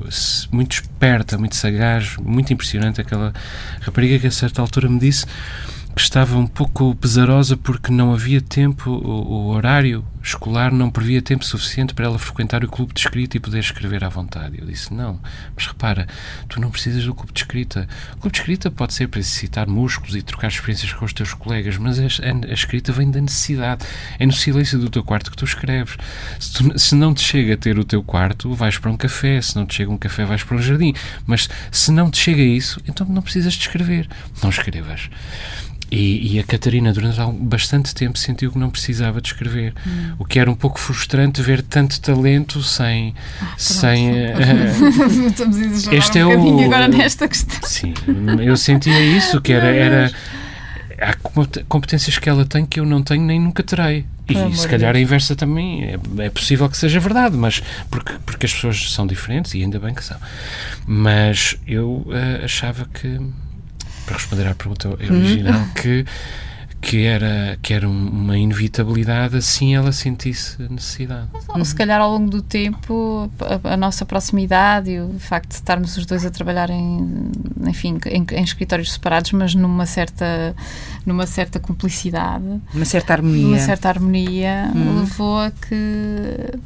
muito 0.53 0.73
esperta, 0.73 1.39
muito 1.39 1.57
sagaz, 1.57 2.17
muito 2.19 2.53
impressionante 2.53 3.01
aquela 3.01 3.33
rapariga 3.81 4.19
que 4.19 4.27
a 4.27 4.31
certa 4.31 4.61
altura 4.61 4.89
me 4.89 4.99
disse 4.99 5.25
que 5.95 6.01
estava 6.01 6.37
um 6.37 6.47
pouco 6.47 6.95
pesarosa 6.95 7.57
porque 7.57 7.91
não 7.91 8.13
havia 8.13 8.41
tempo, 8.41 8.91
o, 8.91 9.33
o, 9.33 9.47
horário 9.49 10.05
escolar 10.23 10.73
não 10.73 10.91
previa 10.91 11.23
tempo 11.23 11.45
suficiente 11.45 11.95
para 11.95 12.05
ela 12.05 12.19
frequentar 12.19 12.63
o 12.63 12.69
clube 12.69 12.93
de 12.93 13.01
escrita 13.01 13.37
e 13.37 13.41
poder 13.41 13.61
escrever 13.61 14.05
à 14.05 14.09
vontade. 14.09 14.59
Eu 14.61 14.67
disse: 14.67 14.93
Não, 14.93 15.19
mas 15.57 15.67
repara, 15.67 16.07
tu 16.49 16.61
não 16.61 16.71
precisas 16.71 17.05
do 17.05 17.15
clube 17.15 17.33
de 17.33 17.41
escrita. 17.41 17.89
O 18.13 18.21
clube 18.21 18.33
de 18.33 18.39
escrita 18.39 18.71
pode 18.71 18.95
ser 18.95 19.09
para 19.09 19.21
exercitar 19.21 19.69
músculos 19.69 20.15
e 20.15 20.23
trocar 20.23 20.49
experiências 20.49 20.93
com 20.93 21.05
os 21.05 21.13
teus 21.13 21.35
colegas, 21.35 21.77
mas 21.79 21.99
a, 21.99 22.03
a, 22.03 22.51
a 22.51 22.55
escrita 22.55 22.93
vem 22.93 23.11
da 23.11 23.21
necessidade. 23.21 23.85
É 24.19 24.27
no 24.27 24.33
silêncio 24.33 24.79
do 24.79 24.91
teu 24.91 25.03
quarto 25.03 25.31
que 25.31 25.37
tu 25.37 25.45
escreves. 25.45 25.97
Se, 26.39 26.53
tu, 26.53 26.79
se 26.79 26.95
não 26.95 27.15
te 27.15 27.23
chega 27.23 27.55
a 27.55 27.57
ter 27.57 27.79
o 27.79 27.85
teu 27.85 28.03
quarto, 28.03 28.53
vais 28.55 28.79
para 28.79 28.91
um 28.91 28.97
café. 28.97 29.41
Se 29.41 29.57
não 29.57 29.67
te 29.67 29.77
chega 29.77 29.91
um 29.91 29.99
café, 29.99 30.25
vais 30.25 30.43
para 30.45 30.57
um 30.57 30.63
jardim. 30.63 30.93
Mas 31.27 31.49
se 31.73 31.91
não 31.91 32.11
te 32.11 32.19
chega 32.19 32.43
a 32.43 32.47
isso, 32.47 32.81
então 32.87 33.07
não 33.07 33.23
precisas 33.23 33.55
de 33.55 33.61
escrever. 33.61 34.09
Não 34.43 34.51
escrevas. 34.51 35.09
E, 35.91 36.35
e, 36.35 36.39
a 36.39 36.45
Catarina, 36.45 36.93
durante 36.93 37.19
bastante 37.41 37.95
tempo, 37.95 38.19
sentiu 38.19 38.53
que 38.53 38.59
não 38.59 38.69
precisava 38.69 39.23
de 39.23 39.29
escrever. 39.29 39.73
Hum. 39.87 40.17
O 40.19 40.25
que 40.25 40.39
era 40.39 40.51
um 40.51 40.55
pouco 40.55 40.79
frustrante 40.79 41.41
ver 41.41 41.63
tanto 41.63 41.99
talento 42.01 42.63
sem. 42.63 43.15
Ah, 43.41 43.55
sem 43.57 44.11
uh, 44.11 45.29
Estamos 45.29 45.57
a 45.57 45.61
exagerar 45.61 45.95
este 45.99 46.23
um 46.23 46.31
é 46.31 46.37
o, 46.37 46.61
agora 46.65 46.89
nesta 46.89 47.27
questão. 47.27 47.59
Sim, 47.63 47.95
eu 48.45 48.57
sentia 48.57 49.01
isso, 49.01 49.41
que 49.41 49.53
era. 49.53 49.69
era 49.69 50.13
há 51.01 51.15
competências 51.69 52.19
que 52.19 52.29
ela 52.29 52.45
tem 52.45 52.67
que 52.67 52.81
eu 52.81 52.85
não 52.85 53.03
tenho 53.03 53.23
nem 53.23 53.41
nunca 53.41 53.63
terei. 53.63 54.05
E 54.29 54.57
se 54.57 54.69
calhar 54.69 54.95
a 54.95 55.01
inversa 55.01 55.35
também 55.35 55.85
é, 55.85 55.99
é, 56.19 56.29
possível 56.29 56.69
que 56.69 56.77
seja 56.77 57.01
verdade, 57.01 57.35
mas 57.35 57.63
porque, 57.91 58.13
porque 58.27 58.45
as 58.45 58.53
pessoas 58.53 58.93
são 58.93 59.07
diferentes 59.07 59.55
e 59.55 59.63
ainda 59.63 59.79
bem 59.79 59.95
que 59.95 60.05
são. 60.05 60.19
Mas 60.87 61.57
eu 61.67 62.05
uh, 62.07 62.45
achava 62.45 62.87
que 62.93 63.19
para 64.09 64.17
responder 64.17 64.47
à 64.47 64.55
pergunta 64.55 64.89
original, 64.89 65.61
uhum. 65.61 65.69
que, 65.75 66.07
que, 66.81 67.05
era, 67.05 67.59
que 67.61 67.75
era 67.75 67.87
uma 67.87 68.39
inevitabilidade 68.39 69.37
assim 69.37 69.75
ela 69.75 69.93
sentisse 69.93 70.57
necessidade. 70.71 71.29
Ou 71.49 71.63
se 71.63 71.75
calhar 71.75 72.01
ao 72.01 72.11
longo 72.11 72.31
do 72.31 72.41
tempo, 72.41 73.31
a, 73.39 73.75
a, 73.75 73.77
nossa 73.77 74.07
proximidade 74.07 74.91
e 74.93 75.01
o 75.01 75.19
facto 75.19 75.51
de 75.51 75.57
estarmos 75.57 75.95
os 75.99 76.07
dois 76.07 76.25
a 76.25 76.31
trabalhar 76.31 76.71
em, 76.71 77.31
enfim, 77.67 77.99
em, 78.07 78.25
em 78.33 78.43
escritórios 78.43 78.93
separados, 78.93 79.33
mas 79.33 79.55
numa 79.55 79.85
certa, 79.85 80.57
numa 81.05 81.27
certa 81.27 81.61
cumplicidade. 81.61 82.63
Uma 82.73 82.87
certa 82.87 83.13
harmonia. 83.13 83.47
Uma 83.47 83.59
certa 83.59 83.91
harmonia 83.91 84.71
uhum. 84.75 85.01
levou 85.01 85.39
a 85.39 85.51
que 85.51 86.59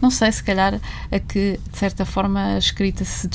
não 0.00 0.10
sei, 0.10 0.32
se 0.32 0.42
calhar 0.42 0.80
a 1.10 1.18
que, 1.18 1.60
de 1.70 1.78
certa 1.78 2.04
forma, 2.04 2.54
a 2.54 2.58
escrita 2.58 3.04
se 3.04 3.28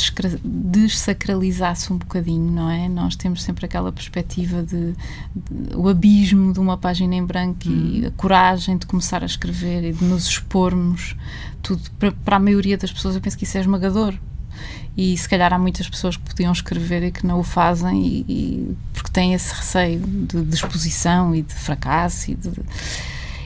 desacralizasse 0.43 1.93
um 1.93 1.97
bocadinho, 1.97 2.51
não 2.51 2.69
é? 2.69 2.89
Nós 2.89 3.15
temos 3.15 3.43
sempre 3.43 3.65
aquela 3.65 3.91
perspectiva 3.91 4.63
de, 4.63 4.93
de 5.35 5.75
o 5.75 5.87
abismo 5.87 6.53
de 6.53 6.59
uma 6.59 6.77
página 6.77 7.15
em 7.15 7.23
branco 7.23 7.67
hum. 7.67 7.89
e 7.93 8.05
a 8.07 8.11
coragem 8.11 8.77
de 8.77 8.85
começar 8.85 9.21
a 9.21 9.25
escrever 9.25 9.83
e 9.83 9.93
de 9.93 10.03
nos 10.03 10.25
expormos. 10.27 11.15
Tudo, 11.61 11.81
para, 11.99 12.11
para 12.11 12.35
a 12.37 12.39
maioria 12.39 12.77
das 12.77 12.91
pessoas, 12.91 13.15
eu 13.15 13.21
penso 13.21 13.37
que 13.37 13.43
isso 13.43 13.57
é 13.57 13.61
esmagador 13.61 14.15
e 14.97 15.17
se 15.17 15.27
calhar 15.27 15.53
há 15.53 15.59
muitas 15.59 15.89
pessoas 15.89 16.15
que 16.15 16.23
podiam 16.23 16.51
escrever 16.51 17.03
e 17.03 17.11
que 17.11 17.25
não 17.27 17.39
o 17.39 17.43
fazem 17.43 18.01
e, 18.01 18.25
e 18.27 18.77
porque 18.93 19.11
têm 19.11 19.33
esse 19.33 19.53
receio 19.53 19.99
de, 19.99 20.41
de, 20.41 20.55
exposição 20.55 21.35
e 21.35 21.41
de 21.41 21.53
fracasso 21.53 22.31
e, 22.31 22.35
de, 22.35 22.51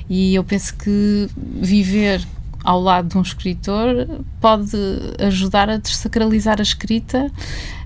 e 0.08 0.36
eu 0.36 0.44
penso 0.44 0.76
que 0.76 1.28
viver 1.36 2.26
ao 2.70 2.80
lado 2.80 3.10
de 3.10 3.18
um 3.18 3.22
escritor 3.24 4.22
pode 4.40 4.78
ajudar 5.18 5.72
a 5.72 5.78
desacralizar 5.78 6.60
a 6.60 6.62
escrita 6.62 7.32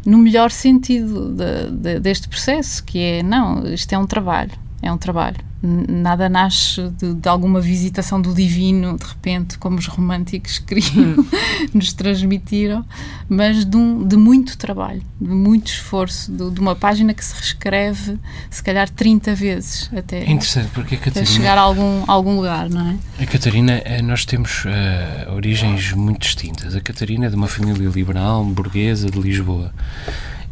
no 0.05 0.17
melhor 0.17 0.51
sentido 0.51 1.29
de, 1.29 1.71
de, 1.71 1.99
deste 2.01 2.27
processo, 2.27 2.83
que 2.83 2.99
é, 2.99 3.23
não, 3.23 3.65
isto 3.73 3.93
é 3.93 3.97
um 3.97 4.05
trabalho, 4.05 4.51
é 4.83 4.91
um 4.91 4.97
trabalho 4.97 5.37
nada 5.65 6.27
nasce 6.27 6.89
de, 6.97 7.13
de, 7.13 7.29
alguma 7.29 7.61
visitação 7.61 8.21
do 8.21 8.33
divino, 8.33 8.97
de 8.97 9.05
repente, 9.05 9.57
como 9.57 9.77
os 9.77 9.87
românticos 9.87 10.59
queriam 10.67 11.19
hum. 11.19 11.25
nos 11.73 11.93
transmitiram, 11.93 12.85
mas 13.29 13.63
de, 13.63 13.77
um, 13.77 14.05
de, 14.05 14.17
muito 14.17 14.57
trabalho, 14.57 15.01
de 15.21 15.29
muito 15.29 15.67
esforço, 15.67 16.29
de, 16.29 16.51
de, 16.51 16.59
uma 16.59 16.75
página 16.75 17.13
que 17.13 17.23
se 17.23 17.33
reescreve, 17.33 18.19
se 18.49 18.61
calhar 18.61 18.89
30 18.89 19.33
vezes 19.33 19.89
até, 19.95 20.19
é 20.19 20.31
interessante 20.31 20.69
porque 20.73 20.95
a 20.95 20.97
Catarina, 20.97 21.25
chegar 21.25 21.57
a 21.57 21.61
algum, 21.61 22.03
algum 22.07 22.35
lugar, 22.35 22.69
não 22.69 22.89
é? 22.89 23.23
A 23.23 23.25
Catarina, 23.25 23.81
eh, 23.85 24.01
nós 24.01 24.25
temos 24.25 24.65
uh, 24.65 25.31
origens 25.33 25.93
muito 25.93 26.23
distintas. 26.23 26.75
A 26.75 26.81
Catarina 26.81 27.27
é 27.27 27.29
de 27.29 27.35
uma 27.35 27.47
família 27.47 27.87
liberal, 27.87 28.43
burguesa, 28.43 29.09
de 29.09 29.19
Lisboa. 29.19 29.73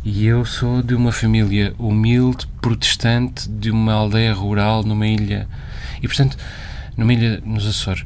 E 0.04 0.26
eu 0.26 0.44
sou 0.46 0.82
de 0.82 0.96
uma 0.96 1.12
família 1.12 1.76
humilde, 1.78 2.48
protestante, 2.60 3.48
de 3.48 3.70
uma 3.70 3.94
aldeia 3.94 4.34
rural 4.34 4.84
numa 4.84 5.06
ilha. 5.06 5.48
E, 6.02 6.08
portanto, 6.08 6.36
numa 6.98 7.14
ilha 7.14 7.42
nos 7.46 7.68
Açores. 7.68 8.04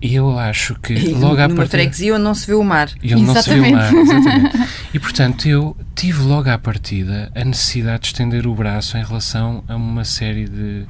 E 0.00 0.14
eu 0.14 0.38
acho 0.38 0.74
que 0.76 0.92
e 0.92 1.08
logo 1.14 1.34
à 1.34 1.36
partida... 1.36 1.54
Numa 1.54 1.66
freguesia 1.66 2.14
onde 2.14 2.22
não 2.22 2.34
se 2.34 2.46
vê 2.46 2.54
o 2.54 2.62
mar. 2.62 2.90
E 3.02 3.14
onde 3.14 3.30
exatamente. 3.30 3.34
não 3.34 3.42
se 3.42 3.50
vê 3.50 3.60
o 3.60 3.72
mar, 3.72 3.94
exatamente. 3.94 4.68
e, 4.94 4.98
portanto, 5.00 5.48
eu 5.48 5.76
tive 5.96 6.22
logo 6.22 6.48
à 6.48 6.58
partida 6.58 7.32
a 7.34 7.44
necessidade 7.44 8.02
de 8.02 8.06
estender 8.08 8.46
o 8.46 8.54
braço 8.54 8.96
em 8.96 9.02
relação 9.02 9.64
a 9.66 9.74
uma 9.74 10.04
série 10.04 10.48
de, 10.48 10.86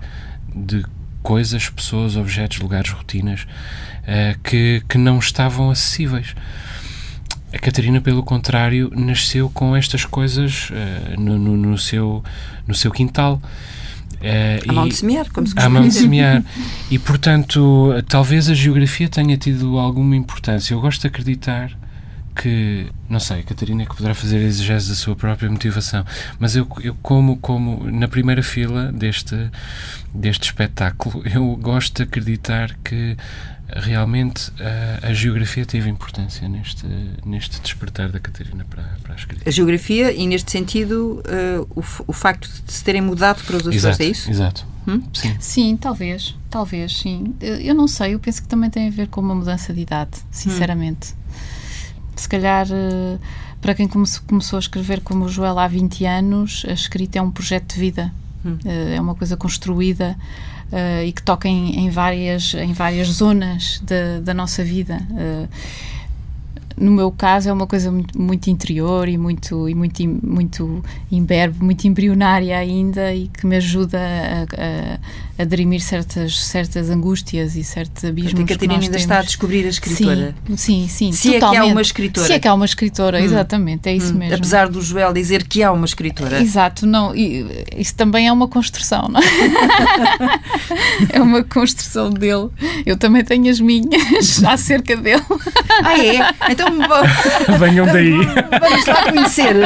de 0.54 0.84
coisas, 1.22 1.68
pessoas, 1.70 2.16
objetos, 2.16 2.58
lugares, 2.58 2.90
rotinas 2.90 3.42
uh, 4.02 4.38
que, 4.42 4.82
que 4.88 4.98
não 4.98 5.18
estavam 5.18 5.70
acessíveis. 5.70 6.34
A 7.56 7.58
Catarina, 7.58 8.02
pelo 8.02 8.22
contrário, 8.22 8.92
nasceu 8.94 9.48
com 9.48 9.74
estas 9.74 10.04
coisas 10.04 10.68
uh, 10.68 11.18
no, 11.18 11.38
no, 11.38 11.56
no, 11.56 11.78
seu, 11.78 12.22
no 12.66 12.74
seu 12.74 12.90
quintal. 12.90 13.40
Uh, 14.16 14.68
a 14.68 14.72
mão 14.74 14.86
de 14.86 14.94
semear, 14.94 15.32
como 15.32 15.46
se 15.46 15.54
costuma 15.54 15.78
A 15.78 15.80
mão 15.80 15.88
de 15.88 15.94
semear. 15.94 16.44
E, 16.90 16.98
portanto, 16.98 17.94
talvez 18.10 18.50
a 18.50 18.54
geografia 18.54 19.08
tenha 19.08 19.38
tido 19.38 19.78
alguma 19.78 20.14
importância. 20.14 20.74
Eu 20.74 20.82
gosto 20.82 21.00
de 21.00 21.06
acreditar 21.06 21.72
que, 22.34 22.88
não 23.08 23.18
sei, 23.18 23.40
a 23.40 23.42
Catarina 23.42 23.84
é 23.84 23.86
que 23.86 23.96
poderá 23.96 24.14
fazer 24.14 24.36
exegese 24.36 24.90
da 24.90 24.94
sua 24.94 25.16
própria 25.16 25.48
motivação, 25.48 26.04
mas 26.38 26.54
eu, 26.54 26.68
eu 26.82 26.94
como, 27.00 27.38
como 27.38 27.90
na 27.90 28.06
primeira 28.06 28.42
fila 28.42 28.92
deste, 28.92 29.34
deste 30.14 30.44
espetáculo, 30.44 31.22
eu 31.24 31.56
gosto 31.56 31.96
de 31.96 32.02
acreditar 32.02 32.76
que 32.84 33.16
realmente 33.80 34.52
a, 34.60 35.08
a, 35.08 35.12
geografia 35.14 35.64
teve 35.64 35.88
importância 35.88 36.48
neste, 36.48 36.86
neste 37.24 37.60
despertar 37.60 38.10
da 38.10 38.18
Catarina 38.18 38.64
para, 38.68 38.82
para 39.02 39.14
a 39.14 39.16
escrita. 39.16 39.48
A 39.48 39.52
geografia 39.52 40.12
e, 40.12 40.26
neste 40.26 40.50
sentido, 40.50 41.22
uh, 41.24 41.68
o, 41.74 41.84
o 42.06 42.12
facto 42.12 42.48
de 42.64 42.72
se 42.72 42.82
terem 42.84 43.00
mudado 43.00 43.42
para 43.44 43.56
os 43.56 43.66
Açores, 43.66 44.00
é 44.00 44.04
isso? 44.04 44.30
Exato. 44.30 44.66
Hum? 44.86 45.02
Sim. 45.12 45.36
sim, 45.40 45.76
talvez, 45.76 46.36
talvez, 46.48 46.96
sim. 46.96 47.34
Eu 47.40 47.74
não 47.74 47.88
sei, 47.88 48.14
eu 48.14 48.20
penso 48.20 48.40
que 48.40 48.48
também 48.48 48.70
tem 48.70 48.86
a 48.86 48.90
ver 48.90 49.08
com 49.08 49.20
uma 49.20 49.34
mudança 49.34 49.72
de 49.72 49.80
idade, 49.80 50.18
sinceramente. 50.30 51.12
Hum. 51.12 51.36
Se 52.14 52.28
calhar, 52.28 52.66
uh, 52.66 53.18
para 53.60 53.74
quem 53.74 53.88
come 53.88 54.06
começou 54.26 54.56
a 54.56 54.60
escrever 54.60 55.00
como 55.00 55.24
o 55.24 55.28
Joel 55.28 55.58
há 55.58 55.66
20 55.66 56.06
anos, 56.06 56.64
a 56.68 56.72
escrita 56.72 57.18
é 57.18 57.22
um 57.22 57.30
projeto 57.30 57.74
de 57.74 57.80
vida, 57.80 58.12
hum. 58.44 58.58
uh, 58.64 58.94
é 58.94 59.00
uma 59.00 59.14
coisa 59.14 59.36
construída 59.36 60.16
uh, 60.72 61.04
e 61.04 61.12
que 61.12 61.22
toca 61.22 61.48
em, 61.48 61.86
em, 61.86 61.90
várias, 61.90 62.54
em 62.54 62.72
várias 62.72 63.08
zonas 63.08 63.82
da 64.22 64.34
nossa 64.34 64.64
vida. 64.64 65.00
Uh, 65.10 65.48
no 66.76 66.90
meu 66.90 67.10
caso 67.10 67.48
é 67.48 67.52
uma 67.52 67.66
coisa 67.66 67.90
muito, 67.90 68.20
muito, 68.20 68.48
interior 68.48 69.08
e 69.08 69.16
muito 69.16 69.68
e 69.68 69.74
muito 69.74 70.02
muito 70.22 70.84
imberbe, 71.10 71.62
muito 71.62 71.86
embrionária 71.86 72.56
ainda 72.58 73.14
e 73.14 73.28
que 73.28 73.46
me 73.46 73.56
ajuda 73.56 73.98
a, 73.98 74.42
a, 74.42 75.42
a 75.42 75.44
dirimir 75.44 75.80
certas 75.80 76.38
certas 76.44 76.90
angústias 76.90 77.56
e 77.56 77.64
certos 77.64 78.04
abismos. 78.04 78.40
A 78.40 78.44
Catarina 78.44 78.74
ainda 78.74 78.86
temos. 78.86 79.02
está 79.02 79.18
a 79.18 79.22
descobrir 79.22 79.64
a 79.64 79.68
escritora. 79.68 80.34
Sim, 80.50 80.56
sim, 80.56 80.88
sim 80.88 81.12
Se 81.12 81.32
totalmente. 81.32 81.56
é 81.56 81.60
que 81.60 81.68
há 81.68 81.72
uma 81.72 81.82
escritora. 81.82 82.26
Se 82.26 82.32
é 82.32 82.38
que 82.38 82.48
há 82.48 82.54
uma 82.54 82.64
escritora, 82.66 83.20
hum. 83.20 83.24
exatamente, 83.24 83.88
é 83.88 83.96
isso 83.96 84.12
hum. 84.12 84.18
mesmo. 84.18 84.34
Apesar 84.34 84.68
do 84.68 84.82
Joel 84.82 85.12
dizer 85.12 85.46
que 85.46 85.62
há 85.62 85.72
uma 85.72 85.86
escritora. 85.86 86.40
Exato, 86.42 86.86
não, 86.86 87.12
isso 87.14 87.94
também 87.94 88.28
é 88.28 88.32
uma 88.32 88.48
construção, 88.48 89.08
não 89.08 89.20
é? 89.20 89.24
é 91.16 91.22
uma 91.22 91.42
construção 91.42 92.10
dele. 92.10 92.50
Eu 92.84 92.96
também 92.96 93.24
tenho 93.24 93.50
as 93.50 93.60
minhas 93.60 94.42
acerca 94.44 94.96
dele. 94.96 95.22
Ah, 95.82 95.98
é? 95.98 96.52
Então 96.52 96.65
venham 97.58 97.86
daí. 97.86 98.12
Vamos 98.60 98.86
lá 98.86 99.02
conhecer 99.04 99.56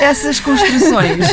essas 0.00 0.40
construções. 0.40 1.26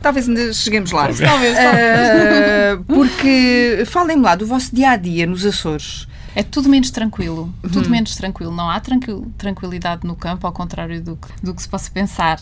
Talvez 0.00 0.28
ainda 0.28 0.52
cheguemos 0.52 0.90
lá. 0.92 1.08
Talvez. 1.12 1.56
Uh, 1.56 2.84
porque 2.84 3.84
falem-me 3.86 4.22
lá 4.22 4.34
do 4.34 4.46
vosso 4.46 4.74
dia 4.74 4.90
a 4.90 4.96
dia 4.96 5.26
nos 5.26 5.44
Açores. 5.44 6.06
É 6.34 6.42
tudo 6.42 6.68
menos 6.68 6.90
tranquilo. 6.90 7.52
Tudo 7.72 7.86
hum. 7.86 7.90
menos 7.90 8.14
tranquilo. 8.14 8.54
Não 8.54 8.70
há 8.70 8.78
tranquil, 8.80 9.32
tranquilidade 9.36 10.06
no 10.06 10.14
campo, 10.14 10.46
ao 10.46 10.52
contrário 10.52 11.02
do 11.02 11.16
que, 11.16 11.28
do 11.42 11.54
que 11.54 11.62
se 11.62 11.68
possa 11.68 11.90
pensar. 11.90 12.40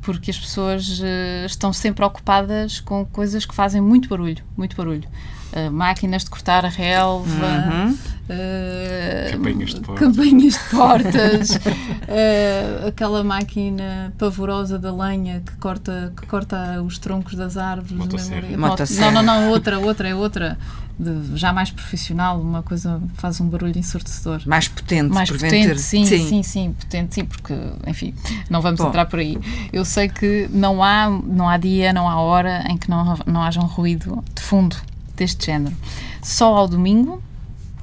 Porque 0.00 0.30
as 0.30 0.38
pessoas 0.38 1.00
uh, 1.00 1.46
estão 1.46 1.72
sempre 1.72 2.04
ocupadas 2.04 2.80
com 2.80 3.04
coisas 3.04 3.44
que 3.44 3.54
fazem 3.54 3.80
muito 3.80 4.08
barulho. 4.08 4.42
Muito 4.56 4.76
barulho. 4.76 5.08
Uh, 5.52 5.70
máquinas 5.70 6.24
de 6.24 6.30
cortar 6.30 6.64
a 6.64 6.68
relva. 6.68 7.28
Uhum 7.28 8.18
Uh, 8.28 9.32
campanhas 9.32 9.70
de 9.72 9.80
portas, 9.80 10.06
campanhas 10.06 10.52
de 10.52 10.58
portas 10.70 11.50
uh, 11.56 12.88
aquela 12.88 13.24
máquina 13.24 14.12
pavorosa 14.18 14.78
da 14.78 14.94
lenha 14.94 15.40
que 15.40 15.56
corta, 15.56 16.12
que 16.14 16.26
corta 16.26 16.82
os 16.82 16.98
troncos 16.98 17.34
das 17.34 17.56
árvores. 17.56 17.92
Motosserra. 17.92 19.12
Não, 19.12 19.22
não, 19.22 19.40
não, 19.40 19.50
outra, 19.50 19.78
outra, 19.78 20.08
é 20.08 20.14
outra. 20.14 20.58
De, 20.98 21.38
já 21.38 21.54
mais 21.54 21.70
profissional, 21.70 22.38
uma 22.38 22.62
coisa 22.62 23.00
faz 23.14 23.40
um 23.40 23.48
barulho 23.48 23.78
ensurdecedor. 23.78 24.42
Mais 24.44 24.68
potente, 24.68 25.14
Mais 25.14 25.30
potente, 25.30 25.78
sim, 25.78 26.04
sim, 26.04 26.26
sim, 26.26 26.42
sim, 26.42 26.72
potente, 26.72 27.14
sim, 27.14 27.24
porque, 27.24 27.54
enfim, 27.86 28.12
não 28.50 28.60
vamos 28.60 28.78
Bom. 28.78 28.88
entrar 28.88 29.06
por 29.06 29.20
aí. 29.20 29.38
Eu 29.72 29.86
sei 29.86 30.08
que 30.08 30.50
não 30.52 30.82
há, 30.82 31.08
não 31.08 31.48
há 31.48 31.56
dia, 31.56 31.94
não 31.94 32.06
há 32.06 32.20
hora 32.20 32.62
em 32.68 32.76
que 32.76 32.90
não, 32.90 33.16
não 33.24 33.42
haja 33.42 33.60
um 33.60 33.66
ruído 33.66 34.22
de 34.34 34.42
fundo 34.42 34.76
deste 35.18 35.46
género. 35.46 35.76
Só 36.22 36.54
ao 36.56 36.66
domingo, 36.68 37.22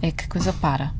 é 0.01 0.11
que 0.11 0.25
a 0.25 0.27
coisa 0.27 0.51
para. 0.53 0.93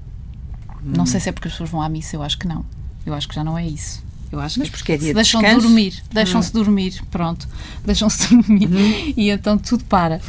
Hum. 0.83 0.93
Não 0.95 1.05
sei 1.05 1.19
se 1.19 1.29
é 1.29 1.31
porque 1.31 1.47
as 1.47 1.53
pessoas 1.53 1.69
vão 1.69 1.81
à 1.81 1.89
missa, 1.89 2.15
eu 2.15 2.21
acho 2.23 2.37
que 2.37 2.47
não. 2.47 2.65
Eu 3.05 3.13
acho 3.13 3.27
que 3.27 3.35
já 3.35 3.43
não 3.43 3.57
é 3.57 3.65
isso. 3.65 4.03
Eu 4.31 4.39
acho 4.39 4.59
Mas 4.59 4.69
que 4.69 4.77
porque 4.77 4.91
é 4.93 4.97
dia 4.97 5.07
de 5.09 5.13
deixam? 5.13 5.39
Hum. 5.41 5.59
dormir, 5.59 6.03
deixam-se 6.11 6.51
dormir, 6.51 7.01
pronto, 7.11 7.47
deixam-se 7.85 8.35
dormir 8.35 8.67
Uhum. 8.67 9.13
e 9.15 9.29
então 9.29 9.57
tudo 9.57 9.83
para. 9.85 10.19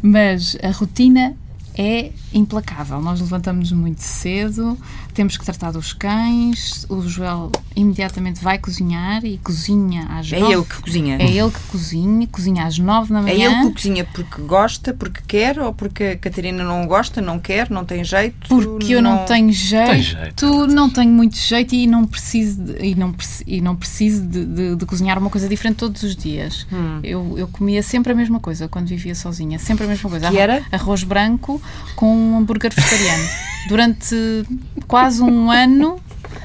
Mas 0.00 0.56
a 0.62 0.70
rotina 0.70 1.34
é 1.74 2.12
implacável. 2.32 3.00
Nós 3.00 3.20
levantamos 3.20 3.72
muito 3.72 4.00
cedo, 4.00 4.78
temos 5.14 5.36
que 5.36 5.44
tratar 5.44 5.70
dos 5.72 5.92
cães, 5.92 6.86
o 6.88 7.02
Joel 7.02 7.50
imediatamente 7.76 8.42
vai 8.42 8.58
cozinhar 8.58 9.24
e 9.24 9.38
cozinha 9.38 10.06
às 10.10 10.32
É 10.32 10.38
nove. 10.38 10.52
ele 10.54 10.62
que 10.64 10.82
cozinha. 10.82 11.16
É 11.18 11.30
ele 11.30 11.50
que 11.50 11.60
cozinha, 11.70 12.26
cozinha 12.28 12.64
às 12.66 12.78
nove 12.78 13.12
da 13.12 13.18
É 13.20 13.22
manhã. 13.22 13.60
ele 13.62 13.68
que 13.68 13.74
cozinha 13.74 14.04
porque 14.12 14.42
gosta, 14.42 14.94
porque 14.94 15.20
quer, 15.26 15.58
ou 15.58 15.72
porque 15.74 16.04
a 16.04 16.16
Catarina 16.18 16.62
não 16.64 16.86
gosta, 16.86 17.20
não 17.20 17.38
quer, 17.38 17.70
não 17.70 17.84
tem 17.84 18.02
jeito? 18.04 18.48
Porque 18.48 18.94
eu 18.94 19.02
não, 19.02 19.24
tenho 19.24 19.52
jeito, 19.52 19.90
Tem 19.90 20.02
jeito, 20.02 20.66
não 20.66 20.88
tenho 20.90 21.10
muito 21.12 21.36
jeito 21.36 21.74
e 21.74 21.86
não 21.86 22.04
preciso 22.06 22.62
de, 22.62 22.72
e 22.86 22.94
não, 22.94 23.14
e 23.46 23.60
não 23.60 23.76
preciso 23.76 24.22
de, 24.26 24.44
de- 24.44 24.76
de 24.76 24.86
cozinhar 24.86 25.18
uma 25.18 25.30
coisa 25.30 25.48
diferente 25.48 25.76
todos 25.76 26.02
os 26.02 26.16
dias. 26.16 26.66
Hum. 26.72 27.00
Eu, 27.02 27.34
eu 27.38 27.48
comia 27.48 27.82
sempre 27.82 28.12
a 28.12 28.14
mesma 28.14 28.40
coisa 28.40 28.68
quando 28.68 28.86
vivia 28.86 29.14
sozinha, 29.14 29.58
sempre 29.58 29.84
a 29.84 29.88
mesma 29.88 30.08
coisa. 30.08 30.30
Que 30.30 30.38
era? 30.38 30.62
Arroz 30.72 31.02
branco 31.04 31.60
com 31.96 32.21
um 32.22 32.38
hambúrguer 32.38 32.72
vegetariano. 32.74 33.28
Durante 33.68 34.44
quase 34.86 35.22
um 35.22 35.50
ano 35.50 36.00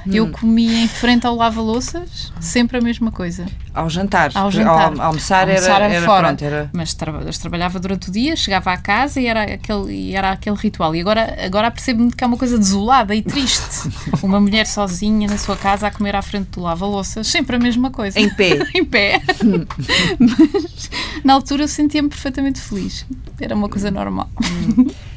Hum. 0.05 0.13
eu 0.13 0.31
comia 0.31 0.79
em 0.83 0.87
frente 0.87 1.25
ao 1.27 1.35
lava-louças, 1.35 2.31
sempre 2.39 2.77
a 2.77 2.81
mesma 2.81 3.11
coisa. 3.11 3.45
Ao 3.77 3.89
jantar. 3.89 4.31
Ao 4.35 4.51
jantar. 4.51 4.71
Ao 4.71 5.01
almoçar, 5.07 5.47
Almoçar 5.47 5.81
era, 5.81 5.93
era 5.95 6.05
fora. 6.05 6.27
pronto, 6.27 6.43
era... 6.43 6.69
Mas, 6.73 6.93
tra 6.93 7.11
mas 7.11 7.37
trabalhava 7.37 7.79
durante 7.79 8.09
o 8.09 8.11
dia, 8.11 8.35
chegava 8.35 8.71
à 8.71 8.77
casa 8.77 9.19
e 9.21 9.27
era 9.27 9.43
aquele, 9.43 9.91
e 9.93 10.15
era 10.15 10.31
aquele 10.31 10.55
ritual. 10.55 10.95
E 10.95 11.01
agora, 11.01 11.37
agora 11.45 11.69
percebo-me 11.71 12.11
que 12.11 12.23
é 12.23 12.27
uma 12.27 12.37
coisa 12.37 12.57
desolada 12.57 13.13
e 13.15 13.21
triste. 13.21 13.89
uma 14.23 14.39
mulher 14.39 14.65
sozinha 14.65 15.27
na 15.27 15.37
sua 15.37 15.55
casa 15.55 15.87
a 15.87 15.91
comer 15.91 16.15
à 16.15 16.21
frente 16.21 16.47
do 16.51 16.61
lava-louças, 16.61 17.27
sempre 17.27 17.55
a 17.55 17.59
mesma 17.59 17.91
coisa. 17.91 18.19
Em 18.19 18.29
pé. 18.29 18.59
em 18.75 18.83
pé. 18.85 19.21
mas 20.19 20.89
na 21.23 21.33
altura 21.33 21.63
eu 21.63 21.67
sentia-me 21.67 22.09
perfeitamente 22.09 22.59
feliz. 22.59 23.05
Era 23.39 23.55
uma 23.55 23.69
coisa 23.69 23.91
normal. 23.91 24.29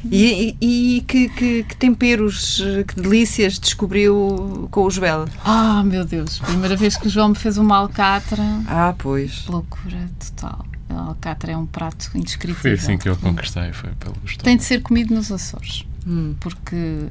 E, 0.09 0.55
e- 0.61 0.97
e 0.97 1.01
que, 1.01 1.29
que- 1.29 1.63
que 1.63 1.75
temperos, 1.75 2.61
que 2.87 2.99
delícias 3.01 3.57
descobriu 3.59 4.67
com 4.71 4.83
o 4.85 4.91
Joel? 4.91 5.25
Ah, 5.43 5.81
meu 5.83 6.05
Deus. 6.05 6.39
Primeira 6.39 6.75
vez 6.75 6.97
que 6.97 7.07
o 7.07 7.09
João 7.09 7.29
me 7.29 7.35
fez 7.35 7.57
uma 7.57 7.77
alcatra. 7.77 8.43
Ah, 8.67 8.95
pois. 8.97 9.45
Loucura 9.47 10.09
total. 10.19 10.65
A 10.89 11.01
alcatra 11.07 11.53
é 11.53 11.57
um 11.57 11.65
prato 11.65 12.11
indescritível. 12.15 12.61
Foi 12.61 12.73
assim 12.73 12.97
que 12.97 13.07
eu 13.07 13.15
conquistei, 13.15 13.71
foi 13.71 13.91
pelo 13.91 14.15
estômago. 14.25 14.43
Tem 14.43 14.57
de 14.57 14.63
ser 14.63 14.81
comido 14.81 15.13
nos 15.13 15.31
Açores. 15.31 15.85
Hum. 16.05 16.33
porque 16.39 17.07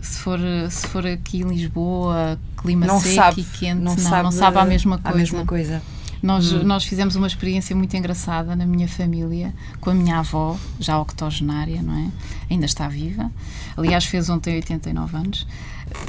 se 0.00 0.18
for, 0.20 0.38
se 0.70 0.86
for 0.86 1.06
aqui 1.06 1.42
em 1.42 1.48
Lisboa, 1.48 2.38
clima 2.56 2.86
Não 2.86 3.00
seco 3.00 3.14
sabe, 3.16 3.40
e 3.40 3.44
quente, 3.44 3.80
não, 3.80 3.94
não, 3.94 3.98
sabe, 3.98 4.22
não 4.22 4.32
sabe 4.32 4.58
a 4.58 4.64
mesma 4.64 4.96
a 4.96 4.98
coisa. 4.98 5.18
mesma 5.18 5.44
coisa. 5.44 5.82
Nós, 6.22 6.52
nós 6.62 6.84
fizemos 6.84 7.16
uma 7.16 7.26
experiência 7.26 7.74
muito 7.74 7.96
engraçada 7.96 8.54
na 8.54 8.64
minha 8.64 8.86
família, 8.86 9.52
com 9.80 9.90
a 9.90 9.94
minha 9.94 10.20
avó, 10.20 10.56
já 10.78 10.98
octogenária, 10.98 11.82
não 11.82 11.98
é? 11.98 12.10
Ainda 12.48 12.64
está 12.64 12.86
viva. 12.86 13.30
Aliás, 13.76 14.04
fez 14.04 14.30
ontem 14.30 14.54
89 14.54 15.16
anos. 15.16 15.46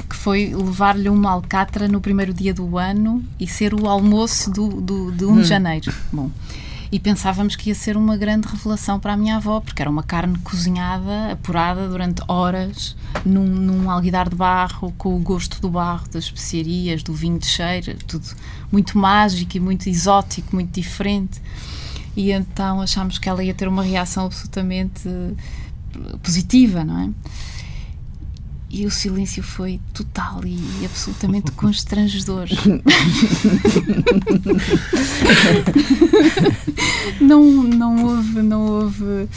Que 0.08 0.14
foi 0.14 0.54
levar-lhe 0.54 1.08
uma 1.08 1.32
alcatra 1.32 1.88
no 1.88 2.00
primeiro 2.00 2.32
dia 2.32 2.54
do 2.54 2.78
ano 2.78 3.24
e 3.40 3.46
ser 3.46 3.74
o 3.74 3.88
almoço 3.88 4.50
do, 4.50 4.80
do, 4.80 5.10
de 5.10 5.24
1 5.24 5.42
de 5.42 5.44
janeiro. 5.44 5.92
Bom, 6.12 6.30
e 6.94 6.98
pensávamos 7.00 7.56
que 7.56 7.70
ia 7.70 7.74
ser 7.74 7.96
uma 7.96 8.16
grande 8.16 8.46
revelação 8.46 9.00
para 9.00 9.14
a 9.14 9.16
minha 9.16 9.38
avó, 9.38 9.58
porque 9.58 9.82
era 9.82 9.90
uma 9.90 10.04
carne 10.04 10.38
cozinhada, 10.38 11.32
apurada 11.32 11.88
durante 11.88 12.22
horas, 12.28 12.94
num, 13.26 13.44
num 13.44 13.90
alguidar 13.90 14.28
de 14.28 14.36
barro, 14.36 14.94
com 14.96 15.16
o 15.16 15.18
gosto 15.18 15.60
do 15.60 15.68
barro, 15.68 16.08
das 16.12 16.26
especiarias, 16.26 17.02
do 17.02 17.12
vinho 17.12 17.36
de 17.36 17.46
cheiro, 17.46 17.96
tudo 18.06 18.24
muito 18.70 18.96
mágico 18.96 19.56
e 19.56 19.60
muito 19.60 19.88
exótico, 19.88 20.54
muito 20.54 20.70
diferente. 20.70 21.42
E 22.16 22.30
então 22.30 22.80
achámos 22.80 23.18
que 23.18 23.28
ela 23.28 23.42
ia 23.42 23.54
ter 23.54 23.66
uma 23.66 23.82
reação 23.82 24.26
absolutamente 24.26 25.08
eh, 25.08 26.16
positiva, 26.22 26.84
não 26.84 27.00
é? 27.00 27.10
E 28.76 28.86
o 28.86 28.90
silêncio 28.90 29.40
foi 29.40 29.80
total 29.92 30.40
e 30.44 30.58
absolutamente 30.84 31.52
constrangedor. 31.62 32.48
não, 37.20 37.44
não 37.62 38.04
houve, 38.04 38.42
não 38.42 38.66
houve, 38.66 39.28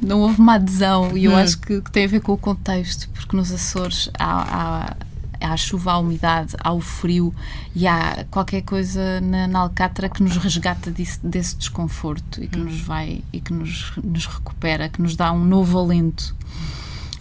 não 0.00 0.20
houve 0.20 0.40
uma 0.40 0.54
adesão 0.54 1.16
e 1.16 1.24
eu 1.24 1.32
Hum. 1.32 1.36
acho 1.36 1.58
que, 1.58 1.80
que 1.80 1.90
tem 1.90 2.04
a 2.04 2.08
ver 2.08 2.20
com 2.20 2.32
o 2.32 2.38
contexto, 2.38 3.08
porque 3.10 3.36
nos 3.36 3.50
Açores 3.50 4.10
há, 4.18 4.42
há, 4.42 4.96
há 5.40 5.52
a 5.52 5.56
chuva, 5.56 5.92
há 5.92 5.94
a 5.94 5.98
umidade, 5.98 6.54
há 6.62 6.72
o 6.72 6.80
frio 6.80 7.34
e 7.74 7.86
há 7.86 8.24
qualquer 8.30 8.62
coisa 8.62 9.20
na, 9.20 9.46
na 9.48 9.58
Alcatra 9.60 10.08
que 10.08 10.22
nos 10.22 10.36
resgata 10.36 10.90
disso- 10.90 11.20
desse 11.22 11.56
desconforto 11.56 12.42
e 12.42 12.46
que 12.46 12.58
nos 12.58 12.80
vai 12.80 13.22
e 13.32 13.40
que 13.40 13.52
nos, 13.52 13.92
nos 14.02 14.26
recupera, 14.26 14.88
que 14.88 15.00
nos 15.02 15.16
dá 15.16 15.32
um 15.32 15.44
novo 15.44 15.78
alento. 15.78 16.34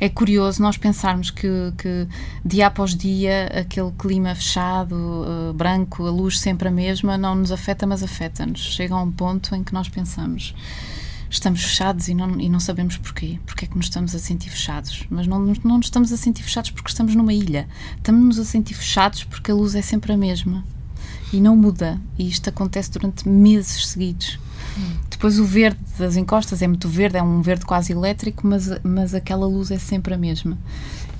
É 0.01 0.09
curioso 0.09 0.63
nós 0.63 0.77
pensarmos 0.77 1.29
que, 1.29 1.47
que 1.77 2.07
dia 2.43 2.65
após 2.65 2.95
dia 2.95 3.45
aquele 3.55 3.91
clima 3.91 4.33
fechado, 4.33 4.95
eh, 4.95 5.53
branco, 5.53 6.07
a 6.07 6.09
luz 6.09 6.39
sempre 6.39 6.69
a 6.69 6.71
mesma, 6.71 7.19
não 7.19 7.35
nos 7.35 7.51
afeta, 7.51 7.85
mas 7.85 8.01
afeta-nos. 8.01 8.61
Chega 8.61 8.95
a 8.95 8.99
um 8.99 9.11
ponto 9.11 9.53
em 9.53 9.63
que 9.63 9.71
nós 9.71 9.87
pensamos 9.87 10.55
estamos 11.29 11.63
fechados 11.63 12.07
e 12.07 12.15
não, 12.15 12.41
e 12.41 12.49
não 12.49 12.59
sabemos 12.59 12.97
porquê. 12.97 13.39
Porque 13.45 13.65
é 13.65 13.67
que 13.67 13.77
nos 13.77 13.85
estamos 13.85 14.15
a 14.15 14.19
sentir 14.19 14.49
fechados? 14.49 15.05
Mas 15.07 15.27
não, 15.27 15.39
não 15.63 15.77
nos 15.77 15.85
estamos 15.85 16.11
a 16.11 16.17
sentir 16.17 16.41
fechados 16.41 16.71
porque 16.71 16.89
estamos 16.89 17.13
numa 17.13 17.31
ilha. 17.31 17.67
Estamos-nos 17.95 18.39
a 18.39 18.43
sentir 18.43 18.73
fechados 18.73 19.23
porque 19.23 19.51
a 19.51 19.53
luz 19.53 19.75
é 19.75 19.83
sempre 19.83 20.11
a 20.11 20.17
mesma 20.17 20.63
e 21.31 21.39
não 21.39 21.55
muda. 21.55 22.01
E 22.17 22.27
isto 22.27 22.49
acontece 22.49 22.89
durante 22.89 23.29
meses 23.29 23.85
seguidos. 23.85 24.39
Depois 25.10 25.39
o 25.39 25.45
verde 25.45 25.77
das 25.99 26.15
encostas 26.15 26.62
é 26.62 26.67
muito 26.67 26.88
verde, 26.88 27.17
é 27.17 27.23
um 27.23 27.41
verde 27.41 27.65
quase 27.65 27.91
elétrico, 27.91 28.47
mas, 28.47 28.69
mas 28.84 29.13
aquela 29.13 29.45
luz 29.45 29.69
é 29.71 29.77
sempre 29.77 30.13
a 30.13 30.17
mesma. 30.17 30.57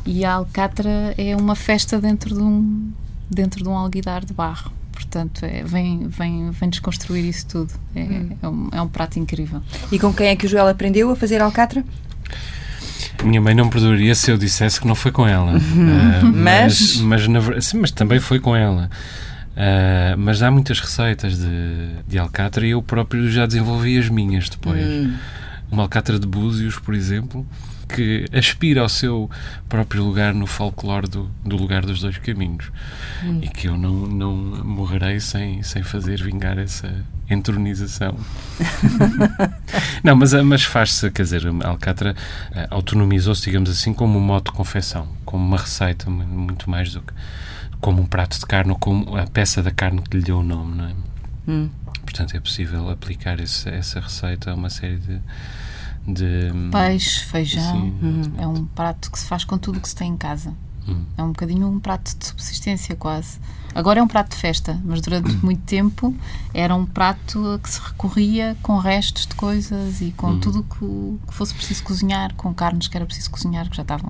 E 0.06 0.26
a 0.26 0.34
Alcatra 0.34 1.14
é 1.18 1.36
uma 1.36 1.56
festa 1.56 2.00
dentro 2.02 2.34
de 2.36 2.42
um, 2.42 2.92
dentro 3.30 3.62
de 3.64 3.70
um 3.70 3.78
alguidar 3.78 4.26
de 4.26 4.34
barro. 4.34 4.72
Portanto, 4.92 5.44
é, 5.46 5.64
vem, 5.64 6.08
vem, 6.08 6.50
vem 6.52 6.70
desconstruir 6.70 7.26
isso 7.26 7.46
tudo. 7.48 7.74
É, 7.96 8.02
é, 8.42 8.48
um, 8.50 8.70
é 8.72 8.82
um 8.82 8.88
prato 8.88 9.20
incrível. 9.20 9.62
E 9.92 10.00
com 10.00 10.12
quem 10.14 10.28
é 10.28 10.36
que 10.36 10.46
o 10.46 10.50
Joel 10.50 10.68
aprendeu 10.68 11.12
a 11.12 11.16
fazer 11.16 11.42
alcatra? 11.42 11.84
A 13.20 13.24
minha 13.24 13.42
mãe 13.42 13.54
não 13.54 13.70
perdoaria 13.70 14.16
se 14.16 14.32
eu 14.32 14.38
dissesse 14.38 14.80
que 14.80 14.88
não 14.88 14.96
foi 14.96 15.12
com 15.12 15.28
ela. 15.28 15.54
Uhum. 15.54 16.32
Mas- 16.34 16.98
mas, 16.98 16.98
mas, 16.98 17.28
na 17.28 17.62
sim, 17.62 17.78
mas 17.78 17.92
também 17.92 18.20
foi 18.20 18.40
com 18.40 18.56
ela. 18.56 18.90
Ah, 19.56 20.16
mas 20.18 20.42
há 20.42 20.50
muitas 20.50 20.80
receitas 20.80 21.38
de, 21.38 21.90
de 22.08 22.18
alcatra 22.18 22.66
e 22.66 22.72
eu 22.72 22.82
próprio 22.82 23.30
já 23.30 23.46
desenvolvi 23.46 23.98
as 23.98 24.10
minhas 24.10 24.50
depois. 24.50 24.82
Hum. 24.86 25.16
Uma 25.72 25.84
alcatra 25.84 26.20
de 26.20 26.28
búzios, 26.28 26.78
por 26.80 26.94
exemplo, 26.94 27.46
que 27.88 28.26
aspira 28.34 28.82
ao 28.82 28.90
seu 28.90 29.30
próprio 29.70 30.04
lugar 30.04 30.34
no 30.34 30.46
folclore 30.46 31.08
do, 31.08 31.32
do 31.46 31.56
lugar 31.56 31.86
dos 31.86 32.00
dois 32.02 32.18
caminhos. 32.18 32.72
E 33.42 33.48
que 33.48 33.68
eu 33.68 33.78
não, 33.78 33.92
não 34.08 34.36
morrerei 34.36 35.20
sem, 35.20 35.62
sem 35.64 35.82
fazer 35.84 36.22
vingar 36.22 36.58
essa 36.58 36.94
entronização. 37.30 38.18
não, 40.04 40.16
mas, 40.16 40.34
mas 40.44 40.64
faz-se, 40.64 41.10
quer 41.12 41.24
dizer, 41.24 41.44
a 41.64 41.68
Alcatra 41.70 42.16
eh, 42.54 42.68
autonomizou-se, 42.70 43.44
digamos 43.44 43.70
assim, 43.70 43.94
como 43.94 44.18
um 44.18 44.22
modo 44.22 44.46
de 44.46 44.52
confecção, 44.52 45.08
como 45.26 45.46
uma 45.46 45.58
receita, 45.58 46.10
mu- 46.10 46.26
muito 46.26 46.70
mais 46.70 46.92
do 46.94 47.02
que 47.02 47.14
como 47.82 48.02
um 48.02 48.06
prato 48.06 48.40
de 48.40 48.46
carne 48.46 48.72
ou 48.72 48.78
como 48.78 49.18
a 49.18 49.26
peça 49.28 49.62
da 49.62 49.72
carne 49.72 50.02
que 50.02 50.16
lhe 50.18 50.24
deu 50.24 50.40
o 50.40 50.44
nome, 50.44 50.76
não 50.78 50.86
é? 50.86 50.96
Hum. 51.48 51.70
Portanto, 52.04 52.36
é 52.36 52.40
possível 52.40 52.90
aplicar 52.90 53.40
esse- 53.40 53.70
essa 53.70 54.00
receita 54.00 54.52
a 54.52 54.56
uma 54.56 54.70
série 54.70 54.98
de. 54.98 55.20
de 56.08 56.52
Peixe, 56.72 57.20
feijão, 57.26 57.92
Sim. 58.02 58.34
é 58.38 58.48
um 58.48 58.66
prato 58.66 59.12
que 59.12 59.20
se 59.20 59.26
faz 59.26 59.44
com 59.44 59.58
tudo 59.58 59.78
o 59.78 59.82
que 59.82 59.90
se 59.90 59.96
tem 59.96 60.12
em 60.12 60.18
casa. 60.18 60.54
Hum. 60.88 61.04
É 61.18 61.22
um 61.24 61.28
bocadinho 61.28 61.68
um 61.68 61.80
prato 61.80 62.18
de 62.18 62.26
subsistência, 62.26 62.96
quase. 62.96 63.40
Agora 63.74 64.00
é 64.00 64.04
um 64.04 64.08
prato 64.08 64.32
de 64.32 64.36
festa, 64.38 64.80
mas 64.84 65.00
durante 65.00 65.32
muito 65.46 65.62
tempo 65.62 66.14
era 66.54 66.76
um 66.76 66.86
prato 66.86 67.52
a 67.54 67.60
que 67.60 67.70
se 67.70 67.80
recorria 67.80 68.58
com 68.64 68.78
restos 68.80 69.28
de 69.28 69.36
coisas 69.36 70.02
e 70.02 70.12
com 70.12 70.40
tudo 70.40 70.64
que, 70.64 71.28
que 71.28 71.34
fosse 71.34 71.54
preciso 71.54 71.84
cozinhar, 71.84 72.34
com 72.34 72.52
carnes 72.54 72.88
que 72.88 72.98
era 72.98 73.06
preciso 73.06 73.30
cozinhar, 73.30 73.70
que 73.70 73.76
já 73.78 73.84
estavam. 73.84 74.10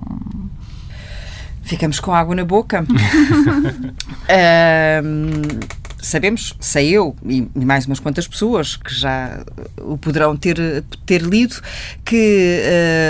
Ficamos 1.62 2.00
com 2.00 2.12
água 2.12 2.34
na 2.34 2.44
boca. 2.44 2.84
Ahm, 4.28 5.60
sabemos, 6.02 6.54
sei 6.60 6.90
eu 6.90 7.16
e, 7.24 7.48
mais 7.54 7.86
umas 7.86 8.00
quantas 8.00 8.26
pessoas 8.26 8.76
que 8.76 8.92
já 8.94 9.44
o 9.80 9.96
poderão 9.96 10.36
ter, 10.36 10.84
ter 11.06 11.22
lido, 11.22 11.56
que 12.04 12.60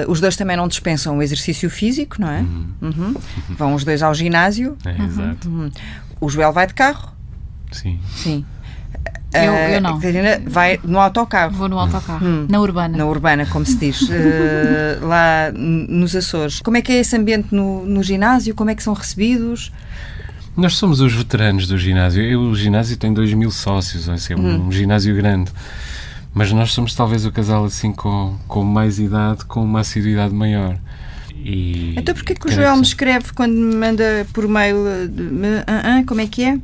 ah, 0.04 0.10
os 0.10 0.20
dois 0.20 0.36
também 0.36 0.56
não 0.56 0.68
dispensam 0.68 1.18
o 1.18 1.22
exercício 1.22 1.68
físico, 1.70 2.20
não 2.20 2.28
é? 2.28 2.40
Uhum. 2.82 3.14
Vão 3.50 3.74
os 3.74 3.84
dois 3.84 4.02
ao 4.02 4.14
ginásio. 4.14 4.76
É, 4.84 5.02
exato. 5.02 5.72
O 6.20 6.28
Joel 6.28 6.52
vai 6.52 6.66
de 6.66 6.74
carro. 6.74 7.12
Sim. 7.72 7.98
Sim. 8.14 8.44
Eu- 9.34 9.54
Ah, 9.54 9.70
eu 9.70 9.80
não. 9.80 9.94
Catarina 9.94 10.40
vai 10.46 10.78
no 10.84 10.98
autocarro. 11.00 11.52
Vou 11.54 11.68
no 11.68 11.78
autocarro, 11.78 12.46
na 12.48 12.60
urbana. 12.60 12.98
Na 12.98 13.06
urbana, 13.06 13.46
como 13.46 13.64
se 13.64 13.76
diz, 13.76 14.06
eh, 14.12 14.98
lá 15.00 15.50
nos 15.54 16.14
Açores. 16.14 16.60
Como 16.60 16.76
é 16.76 16.82
que 16.82 16.92
é 16.92 16.96
esse 17.00 17.16
ambiente 17.16 17.48
no, 17.54 17.84
no 17.86 18.02
ginásio? 18.02 18.54
Como 18.54 18.68
é 18.70 18.74
que 18.74 18.82
são 18.82 18.92
recebidos? 18.92 19.72
Nós 20.54 20.74
somos 20.76 21.00
os 21.00 21.14
veteranos 21.14 21.66
do 21.66 21.78
ginásio. 21.78 22.22
Eu, 22.22 22.40
o 22.42 22.54
ginásio 22.54 22.94
tem 22.98 23.10
2 23.12 23.32
mil 23.32 23.50
sócios, 23.50 24.04
vai 24.06 24.18
ser 24.18 24.36
um 24.38 24.70
ginásio 24.70 25.16
grande. 25.16 25.50
Mas 26.34 26.52
nós 26.52 26.72
somos 26.72 26.94
talvez 26.94 27.24
o 27.24 27.32
casal 27.32 27.64
assim 27.64 27.90
com, 27.92 28.36
com 28.46 28.62
mais 28.62 28.98
idade, 28.98 29.46
com 29.46 29.62
uma 29.64 29.80
assiduidade 29.80 30.34
maior. 30.34 30.76
E 31.34 31.94
Então 31.96 32.14
porquê 32.14 32.34
que 32.34 32.46
o 32.48 32.52
Joel 32.52 32.76
me 32.76 32.82
escreve 32.82 33.32
quando 33.34 33.52
me 33.54 33.74
manda 33.74 34.26
por 34.32 34.46
mail 34.46 34.86
eh, 34.86 35.06
de- 35.08 35.22
me- 35.22 35.64
ah, 35.66 35.98
ah, 36.00 36.04
como 36.06 36.20
é 36.20 36.26
que 36.26 36.44
é? 36.44 36.58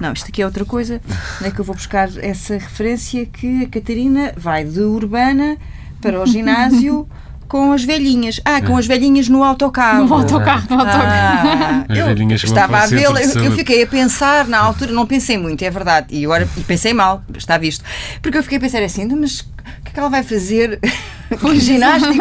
Não, 0.00 0.12
isto 0.12 0.28
aqui 0.28 0.42
é 0.42 0.46
outra 0.46 0.64
coisa. 0.64 1.00
Onde 1.40 1.48
é 1.48 1.50
que 1.50 1.60
eu 1.60 1.64
vou 1.64 1.74
buscar 1.74 2.08
essa 2.18 2.54
referência 2.54 3.24
que 3.26 3.64
a 3.64 3.68
Catarina 3.68 4.32
vai 4.36 4.64
de 4.64 4.80
urbana 4.80 5.56
para 6.00 6.20
o 6.20 6.26
ginásio 6.26 7.08
com 7.48 7.72
as 7.72 7.84
velhinhas. 7.84 8.40
Ah, 8.44 8.60
com 8.60 8.76
as 8.76 8.86
velhinhas 8.86 9.28
no 9.28 9.44
autocarro. 9.44 10.06
No 10.06 10.14
autocarro, 10.14 10.66
no 10.68 10.76
autocarro. 10.80 11.08
Ah, 11.08 11.84
As 11.88 11.98
eu 11.98 12.06
velhinhas 12.06 12.40
que 12.40 12.48
vão 12.48 12.56
estava 12.56 12.78
a 12.78 12.86
vê-la, 12.86 13.22
eu, 13.22 13.52
fiquei 13.52 13.82
a 13.82 13.86
pensar 13.86 14.46
na 14.48 14.58
altura, 14.58 14.92
não 14.92 15.06
pensei 15.06 15.38
muito, 15.38 15.62
é 15.62 15.70
verdade, 15.70 16.08
e 16.10 16.24
agora 16.24 16.48
e 16.56 16.60
pensei 16.62 16.92
mal, 16.92 17.22
está 17.36 17.56
visto, 17.56 17.84
porque 18.20 18.38
eu 18.38 18.42
fiquei 18.42 18.58
a 18.58 18.60
pensar 18.60 18.82
assim, 18.82 19.02
"Então, 19.02 19.18
mas 19.18 19.44
o 19.80 19.82
que 19.82 19.88
é 19.88 19.92
que 19.92 19.98
ela 20.00 20.08
vai 20.10 20.22
fazer? 20.22 20.78
Que 21.40 21.58
ginástica 21.58 22.12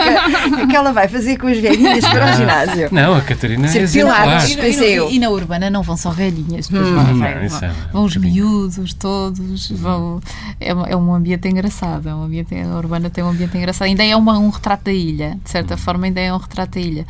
o 0.47 0.55
que 0.55 0.61
é 0.61 0.67
que 0.67 0.75
ela 0.75 0.91
vai 0.93 1.07
fazer 1.09 1.37
com 1.37 1.45
as 1.47 1.57
velhinhas 1.59 2.03
para 2.05 2.31
o 2.33 2.37
ginásio? 2.37 2.87
Não, 2.91 3.13
a 3.13 3.21
Catarina 3.21 3.67
Ser 3.67 3.79
é 3.79 3.81
exemplar. 3.81 4.21
pilates. 4.23 4.49
E, 4.51 4.55
no- 4.55 4.61
pensei 4.61 4.93
e 4.93 4.95
eu. 4.95 5.09
e 5.11 5.19
na 5.19 5.29
urbana 5.29 5.69
não 5.69 5.83
vão 5.83 5.97
só 5.97 6.09
velhinhas, 6.09 6.67
depois 6.69 6.87
Hum. 6.89 6.95
vão, 6.95 7.03
Não, 7.03 7.19
vai- 7.19 7.47
vão, 7.47 7.59
é 7.59 7.71
vão 7.91 8.03
os 8.05 8.15
miúdos 8.15 8.93
todos, 8.93 9.69
vão, 9.71 10.21
é, 10.59 10.73
um- 10.73 10.85
é 10.87 10.95
um 10.95 11.13
ambiente 11.13 11.47
engraçado, 11.49 12.07
é 12.09 12.15
um 12.15 12.23
ambiente, 12.23 12.55
a 12.55 12.77
urbana 12.77 13.09
tem 13.09 13.23
um 13.23 13.29
ambiente 13.29 13.55
engraçado, 13.57 13.87
ainda 13.87 14.03
é 14.03 14.15
uma- 14.15 14.39
um 14.39 14.49
retrato 14.49 14.85
da 14.85 14.93
ilha, 14.93 15.37
de 15.43 15.49
certa 15.51 15.75
forma 15.77 16.05
ainda 16.05 16.21
é 16.21 16.33
um 16.33 16.37
retrato 16.37 16.71
da 16.71 16.79
ilha. 16.79 17.05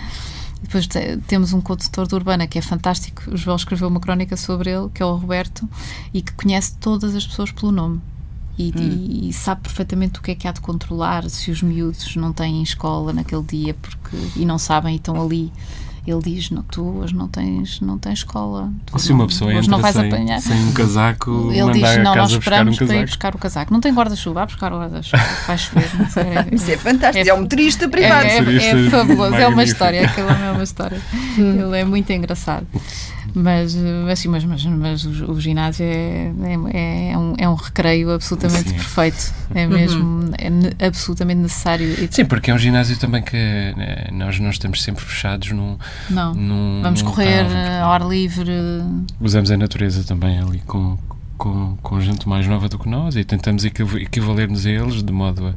Depois 0.63 0.88
te- 0.88 1.17
temos 1.28 1.54
um 1.54 1.62
condutor 1.62 2.08
de 2.08 2.15
Urbana 2.15 2.48
que 2.48 2.58
é 2.58 2.62
fantástico. 2.62 3.22
O 3.32 3.38
João 3.38 3.56
escreveu 3.56 3.88
uma 3.88 4.00
crónica 4.00 4.36
sobre 4.36 4.72
ele, 4.72 4.89
que 4.93 5.02
é 5.02 5.06
o 5.06 5.13
Roberto, 5.15 5.69
e 6.13 6.22
que 6.24 6.34
conhece 6.34 6.76
todas 6.80 7.13
as 7.15 7.26
pessoas 7.26 7.52
pelo 7.52 7.72
nome. 7.72 8.02
E, 8.58 8.72
e- 8.78 9.30
e 9.30 9.34
sabe 9.34 9.62
perfeitamente 9.62 10.20
o 10.20 10.22
que 10.22 10.32
é 10.32 10.36
que 10.36 10.48
há 10.48 10.52
de 10.52 10.62
controlar 10.62 11.28
se 11.30 11.50
os 11.50 11.62
miúdos 11.63 12.16
não 12.16 12.32
têm 12.32 12.62
escola 12.62 13.12
naquele 13.12 13.42
dia 13.44 13.74
porque, 13.74 14.16
e 14.36 14.46
não 14.46 14.58
sabem 14.60 14.94
e 14.94 14.98
estão 14.98 15.20
ali. 15.22 15.52
Ele 16.06 16.22
diz: 16.22 16.50
não, 16.52 16.62
Tu 16.63 16.84
hoje 16.84 17.16
não 17.16 17.30
tens, 17.30 17.80
não 17.80 17.98
tens 17.98 18.20
escola. 18.20 18.70
Tu 18.86 19.00
Se 19.00 19.12
uma 19.13 19.20
não- 19.20 19.28
pessoa 19.28 19.50
hoje 19.52 19.60
entra 19.60 19.72
não 19.72 19.80
vais 19.80 19.96
sem, 19.96 20.06
apanhar. 20.06 20.42
sem 20.42 20.66
um 20.66 20.72
casaco, 20.74 21.50
Ele 21.54 21.72
diz: 21.72 21.98
Não, 22.04 22.13
nós 22.16 22.34
buscar 22.36 22.68
um 22.68 22.70
esperamos 22.70 22.78
para 22.78 22.96
ir 22.98 23.06
buscar 23.06 23.36
o 23.36 23.38
casaco. 23.38 23.72
Não 23.74 23.80
tem 23.80 23.94
guarda-chuva, 23.94 24.34
vai 24.42 24.46
buscar 24.46 24.74
o 24.74 24.80
guarda-chuva. 24.80 25.24
Vai 25.48 25.58
chover. 25.58 25.89
não 25.98 26.10
sei. 26.10 26.24
Isso 26.52 26.70
é 26.72 26.78
fantástico, 26.78 27.26
É- 27.26 27.30
é, 27.30 27.34
um 27.34 27.42
motorista 27.44 27.88
privado. 27.88 28.26
É, 28.28 28.38
é, 28.38 28.86
é 28.86 28.89
fabuloso, 28.89 29.36
é 29.36 29.48
uma 29.48 29.63
história, 29.63 30.06
aquilo 30.06 30.30
é 30.30 30.52
uma 30.52 30.63
história. 30.63 31.02
Ele 31.38 31.78
é 31.80 31.86
muito 31.86 32.12
engraçado. 32.12 32.68
Mas, 33.34 33.76
mas, 33.76 34.20
sim, 34.20 34.28
mas, 34.28 34.44
mas, 34.44 34.66
mas 34.66 35.06
o, 35.06 35.32
o 35.32 35.40
ginásio 35.42 35.86
é, 35.86 36.32
é, 36.74 37.12
é 37.12 37.18
um, 37.18 37.34
é 37.38 37.50
um 37.50 37.56
recreio 37.56 38.12
absolutamente 38.12 38.70
Sim. 38.70 38.76
perfeito. 38.76 39.34
É 39.54 39.68
mesmo 39.68 40.32
é 40.80 40.88
absolutamente 40.88 41.42
necessário. 41.42 42.08
Sim, 42.12 42.26
porque 42.26 42.52
é 42.52 42.54
um 42.54 42.58
ginásio 42.58 42.98
também 42.98 43.22
que 43.22 43.36
eh, 43.36 44.10
nós 44.12 44.40
não 44.40 44.50
estamos 44.50 44.82
sempre 44.82 45.04
fechados 45.04 45.52
num. 45.52 45.78
Não. 46.10 46.34
num 46.34 46.82
Vamos 46.82 47.02
num 47.02 47.10
correr 47.10 47.46
eh, 47.46 47.80
ao 47.80 47.92
ar 47.92 48.08
livre. 48.08 48.52
Usamos 49.20 49.52
a 49.52 49.58
natureza 49.58 50.04
também 50.04 50.40
ali 50.40 50.60
com, 50.66 50.98
com, 51.38 51.76
com 51.82 52.00
gente 52.00 52.28
mais 52.30 52.48
nova 52.48 52.69
do 52.69 52.78
que 52.80 52.88
nós 52.88 53.15
e 53.15 53.24
tentamos 53.24 53.65
equiv- 53.65 53.96
equivaler-nos 54.02 54.65
a 54.65 54.69
eles 54.69 55.04
de 55.04 55.12
modo 55.12 55.48
a, 55.48 55.52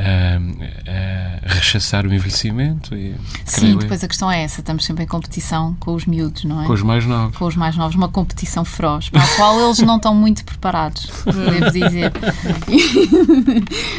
a- 0.00 1.50
a 1.50 1.54
rechaçar 1.54 2.06
o 2.06 2.12
envelhecimento. 2.14 2.94
E, 2.94 3.14
Sim, 3.44 3.60
creio 3.60 3.72
eu, 3.74 3.78
depois 3.78 4.04
a 4.04 4.08
questão 4.08 4.30
é 4.30 4.42
essa. 4.42 4.60
Estamos 4.60 4.84
sempre 4.84 5.04
em 5.04 5.06
competição 5.06 5.74
com 5.80 5.94
os 5.94 6.06
miúdos, 6.06 6.44
não 6.44 6.62
é? 6.62 6.66
com 6.66 6.72
os 6.72 6.82
mais 6.82 7.04
novos. 7.06 7.36
com 7.36 7.44
os 7.46 7.56
mais 7.56 7.76
novos, 7.76 7.94
uma 7.96 8.08
competição 8.08 8.64
feroz, 8.64 9.08
para 9.08 9.22
a 9.22 9.28
qual 9.36 9.60
eles 9.60 9.78
não 9.80 9.96
estão 9.96 10.14
muito 10.14 10.44
preparados, 10.44 11.10
devo 11.24 11.70
dizer. 11.70 12.12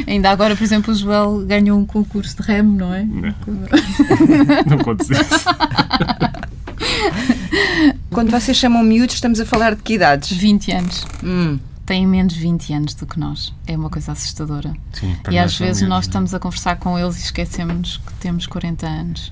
E 0.07 0.11
ainda 0.11 0.29
agora, 0.31 0.55
por 0.55 0.63
exemplo, 0.63 0.93
o 0.93 0.95
Joel 0.95 1.45
ganhou 1.45 1.77
um 1.79 1.85
concurso 1.85 2.35
de 2.37 2.43
remo, 2.47 2.77
não 2.77 2.93
é? 2.93 3.03
Não 4.69 4.77
pode 4.83 4.99
dizer 4.99 5.21
isso. 5.21 5.45
Quando 8.09 8.31
vocês 8.31 8.57
chamam 8.57 8.83
miúdos, 8.83 9.15
estamos 9.15 9.39
a 9.39 9.45
falar 9.45 9.75
de 9.75 9.81
que 9.81 9.93
idades? 9.93 10.31
20 10.31 10.71
anos. 10.71 11.05
Hum. 11.23 11.59
Têm 11.85 12.07
menos 12.07 12.33
20 12.33 12.73
anos 12.73 12.93
do 12.93 13.05
que 13.05 13.19
nós. 13.19 13.53
É 13.67 13.75
uma 13.77 13.89
coisa 13.89 14.13
assustadora. 14.13 14.73
Sim, 14.93 15.15
e 15.29 15.37
às 15.37 15.57
vezes 15.57 15.81
miúdos, 15.81 15.81
nós 15.81 15.89
não 15.89 15.97
é? 15.97 15.99
estamos 15.99 16.33
a 16.33 16.39
conversar 16.39 16.77
com 16.77 16.97
eles 16.97 17.17
e 17.17 17.23
esquecemos 17.25 17.97
que 18.05 18.13
temos 18.15 18.45
40 18.47 18.87
anos. 18.87 19.31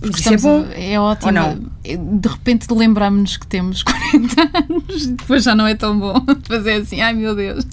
Porque 0.00 0.18
Isso 0.18 0.34
é 0.34 0.36
bom? 0.38 0.64
a- 0.64 0.74
é 0.74 0.98
ótimo. 0.98 1.70
De 1.84 2.28
repente 2.28 2.66
lembramos-nos 2.72 3.36
que 3.36 3.46
temos 3.46 3.82
40 3.84 4.42
anos 4.58 5.04
e 5.04 5.12
depois 5.12 5.44
já 5.44 5.54
não 5.54 5.66
é 5.66 5.74
tão 5.74 5.96
bom 5.98 6.14
fazer 6.48 6.72
assim, 6.82 7.00
ai 7.00 7.12
meu 7.12 7.36
Deus. 7.36 7.64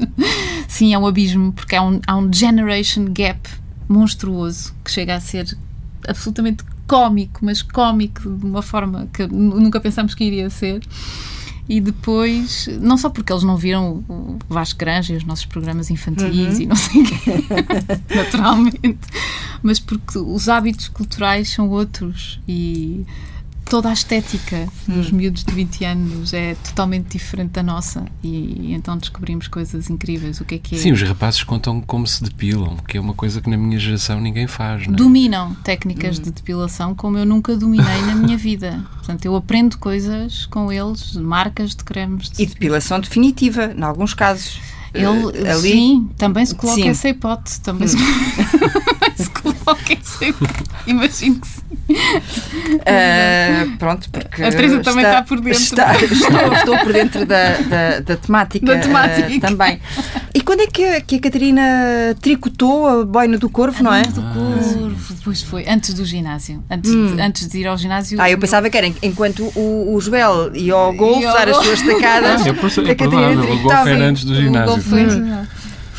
Sim, 0.67 0.93
é 0.93 0.99
um 0.99 1.08
abismo, 1.08 1.51
porque 1.54 1.75
há 1.75 1.82
um, 1.82 1.99
há 2.06 2.15
um 2.17 2.32
generation 2.32 3.06
gap 3.10 3.49
monstruoso 3.88 4.73
que 4.84 4.91
chega 4.91 5.15
a 5.15 5.19
ser 5.19 5.58
absolutamente 6.08 6.63
cómico, 6.88 7.39
mas 7.43 7.62
cómico 7.62 8.30
de 8.30 8.45
uma 8.45 8.62
forma 8.62 9.08
que 9.13 9.26
nu- 9.28 9.60
nunca 9.60 9.80
pensámos 9.80 10.13
que 10.15 10.24
iria 10.24 10.50
ser. 10.50 10.82
E 11.67 11.82
depois, 11.82 12.69
não 12.80 12.95
só 12.95 13.10
porque 13.10 13.34
eles 13.34 13.41
não 13.41 13.58
viram 13.58 14.04
o 14.08 14.38
Vasco 14.48 14.78
Granja 14.78 15.13
e 15.13 15.17
os 15.17 15.24
nossos 15.24 15.45
programas 15.45 15.89
infantis 15.89 16.60
e 16.60 16.65
não 16.67 16.76
sei 16.76 17.02
o 17.02 17.06
quê, 17.06 17.15
naturalmente, 18.15 19.00
mas 19.63 19.80
porque 19.80 20.19
os 20.19 20.48
hábitos 20.48 20.88
culturais 20.89 21.50
são 21.50 21.67
outros 21.69 22.39
e 22.48 23.04
toda 23.65 23.89
a 23.89 23.93
estética 23.93 24.67
dos 24.88 25.12
miúdos 25.12 25.43
de 25.43 25.54
20 25.54 25.86
anos 25.86 26.34
é 26.34 26.56
totalmente 26.56 27.17
diferente 27.17 27.51
da 27.51 27.63
nossa 27.63 28.06
e, 28.23 28.73
então 28.73 28.97
descobrimos 28.97 29.47
coisas 29.47 29.89
incríveis. 29.89 30.39
O 30.39 30.45
que 30.45 30.56
é 30.56 30.58
que 30.60 30.75
é? 30.75 30.78
Sim, 30.80 30.91
os 30.91 31.01
rapazes 31.01 31.43
contam 31.43 31.82
como 31.82 32.06
se 32.08 32.23
depilam, 32.23 32.78
que 32.88 32.97
é 32.97 33.01
uma 33.01 33.13
coisa 33.13 33.41
que 33.41 33.49
na 33.49 33.58
minha 33.58 33.80
geração 33.80 34.19
ninguém 34.21 34.47
faz. 34.47 34.86
Não 34.88 34.93
é? 34.93 34.97
dominam 34.97 35.54
técnicas 35.63 36.19
de 36.19 36.32
depilação 36.32 36.93
como 36.95 37.17
eu 37.17 37.25
nunca 37.25 37.56
dominei 37.56 38.01
na 38.01 38.15
minha 38.15 38.38
vida. 38.38 38.84
Portanto, 38.97 39.25
eu 39.25 39.36
aprendo 39.36 39.78
coisas 39.78 40.45
com 40.45 40.71
eles, 40.71 41.13
marcas 41.15 41.75
de 41.75 41.84
cremes. 41.84 42.30
De 42.30 42.43
E 42.43 42.45
depilação 42.45 42.99
definitiva, 42.99 43.73
em 43.75 43.84
alguns 43.84 44.13
casos. 44.13 44.60
Ele, 44.93 45.06
Eh, 45.45 45.51
ali, 45.51 45.71
sim, 45.71 46.10
também 46.17 46.45
se 46.45 46.56
coloca 46.56 46.80
Sim. 46.82 46.88
Hum. 46.88 46.91
essa 46.91 47.10
hipótese. 47.10 47.60
Também 47.60 47.86
se, 47.86 47.97
se 49.17 49.30
coloca 49.30 49.93
essa 49.93 50.25
hipótese. 50.25 50.63
Imagino 50.88 51.39
que 51.41 51.47
sim. 51.47 51.62
ah, 52.86 53.65
pronto, 53.78 54.10
porque. 54.10 54.43
A 54.43 54.50
Teresa 54.52 54.80
também 54.82 55.04
está 55.06 55.21
por 55.21 55.39
dentro. 55.39 55.62
Está, 55.62 55.95
estou, 55.95 56.54
estou 56.54 56.78
por 56.80 56.93
dentro 56.93 57.26
da, 57.26 57.58
da, 57.58 58.00
da 58.02 58.15
temática. 58.17 58.65
Da 58.76 58.80
temática. 58.80 59.28
ah, 59.36 59.39
também. 59.48 59.80
E 60.34 60.41
quando 60.41 60.62
é 60.62 60.67
que 60.67 60.84
a, 60.84 61.02
que 61.02 61.15
a 61.15 61.19
Catarina 61.19 61.62
tricotou 62.21 62.88
a 62.88 63.06
boina 63.06 63.38
do 63.38 63.50
corvo, 63.50 63.84
não 63.84 63.93
é? 63.93 64.00
Antes 64.00 64.13
do 64.13 64.21
corvo, 64.21 65.13
depois 65.13 65.41
foi, 65.43 65.65
antes 65.67 65.93
do 65.93 66.04
ginásio. 66.06 66.63
Antes, 66.69 66.91
de, 66.91 67.21
antes 67.21 67.48
de 67.48 67.58
ir 67.60 67.67
ao 67.67 67.78
ginásio. 67.78 68.19
Ah, 68.19 68.30
eu 68.30 68.38
pensava 68.38 68.69
que 68.69 68.78
era 68.78 68.88
enquanto 69.02 69.43
o, 69.56 69.93
o 69.95 70.02
Joel 70.02 70.56
ia 70.56 70.74
ao 70.74 70.93
golfe 70.93 71.21
dar 71.24 71.48
as 71.50 71.58
suas 71.58 71.82
tacadas. 71.82 72.45
É, 72.45 72.54
por- 72.54 72.69
é 72.69 72.91
a 72.91 72.95
Catarina 72.95 72.98
provável, 72.98 73.39
o 73.39 73.45
tricotava 73.48 73.76
golfe 73.84 73.89
era 73.91 74.06
antes 74.06 74.24
do 74.26 74.32
O 74.34 74.36
ginásio. 74.36 74.67
golfe 74.74 74.89
foi, 74.89 75.02
assim, 75.04 75.32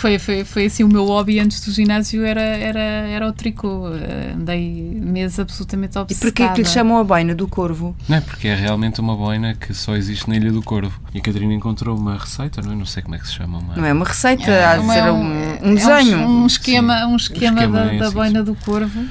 foi, 0.07 0.19
foi, 0.19 0.45
foi 0.45 0.67
assim 0.67 0.85
o 0.85 0.89
meu 0.89 1.05
hobby 1.05 1.41
antes 1.41 1.61
do 1.65 1.73
ginásio 1.73 2.25
era, 2.25 2.41
era, 2.41 2.81
era 2.81 3.29
o 3.29 3.33
tricô. 3.33 3.89
Eh, 3.95 4.35
Andei 4.37 4.71
meses 5.01 5.39
absolutamente 5.39 5.97
E 5.97 6.01
obcecada. 6.01 6.33
porquê 6.33 6.49
que 6.55 6.63
lhe 6.63 6.69
chamam 6.69 6.99
a 6.99 7.05
boina 7.05 7.35
do 7.35 7.49
corvo? 7.49 7.97
Não 8.09 8.17
é 8.17 8.21
porque 8.21 8.49
é 8.49 8.55
realmente 8.55 9.01
uma 9.01 9.17
boina 9.17 9.55
que 9.55 9.75
só 9.75 9.97
existe 9.97 10.29
na 10.29 10.37
Ilha 10.37 10.53
do 10.53 10.63
Corvo. 10.63 11.01
E 11.13 11.19
a 11.19 11.21
Catarina 11.21 11.53
encontrou 11.53 11.97
uma 11.97 12.17
receita, 12.17 12.63
não 12.63 12.73
é? 12.73 12.77
Não 12.77 12.87
sei 12.87 13.03
como 13.03 13.15
é 13.15 13.19
que 13.19 13.27
se 13.27 13.35
chama. 13.35 13.59
Uma... 13.59 13.77
Não 13.77 13.85
é 13.85 13.93
uma 13.93 14.05
receita, 14.05 14.51
É, 14.51 14.65
há 14.65 14.77
de 14.77 14.87
ser 14.87 14.99
é 14.99 15.13
um, 15.13 15.33
é 15.33 15.61
um 15.63 15.75
desenho. 15.75 16.19
Um, 16.19 16.47
esquema, 16.47 17.07
um 17.07 17.17
esquema, 17.17 17.61
esquema 17.61 17.85
da, 17.85 17.95
é 17.95 17.99
da 17.99 18.07
assim, 18.07 18.15
boina 18.15 18.43
do 18.43 18.55
corvo. 18.55 19.05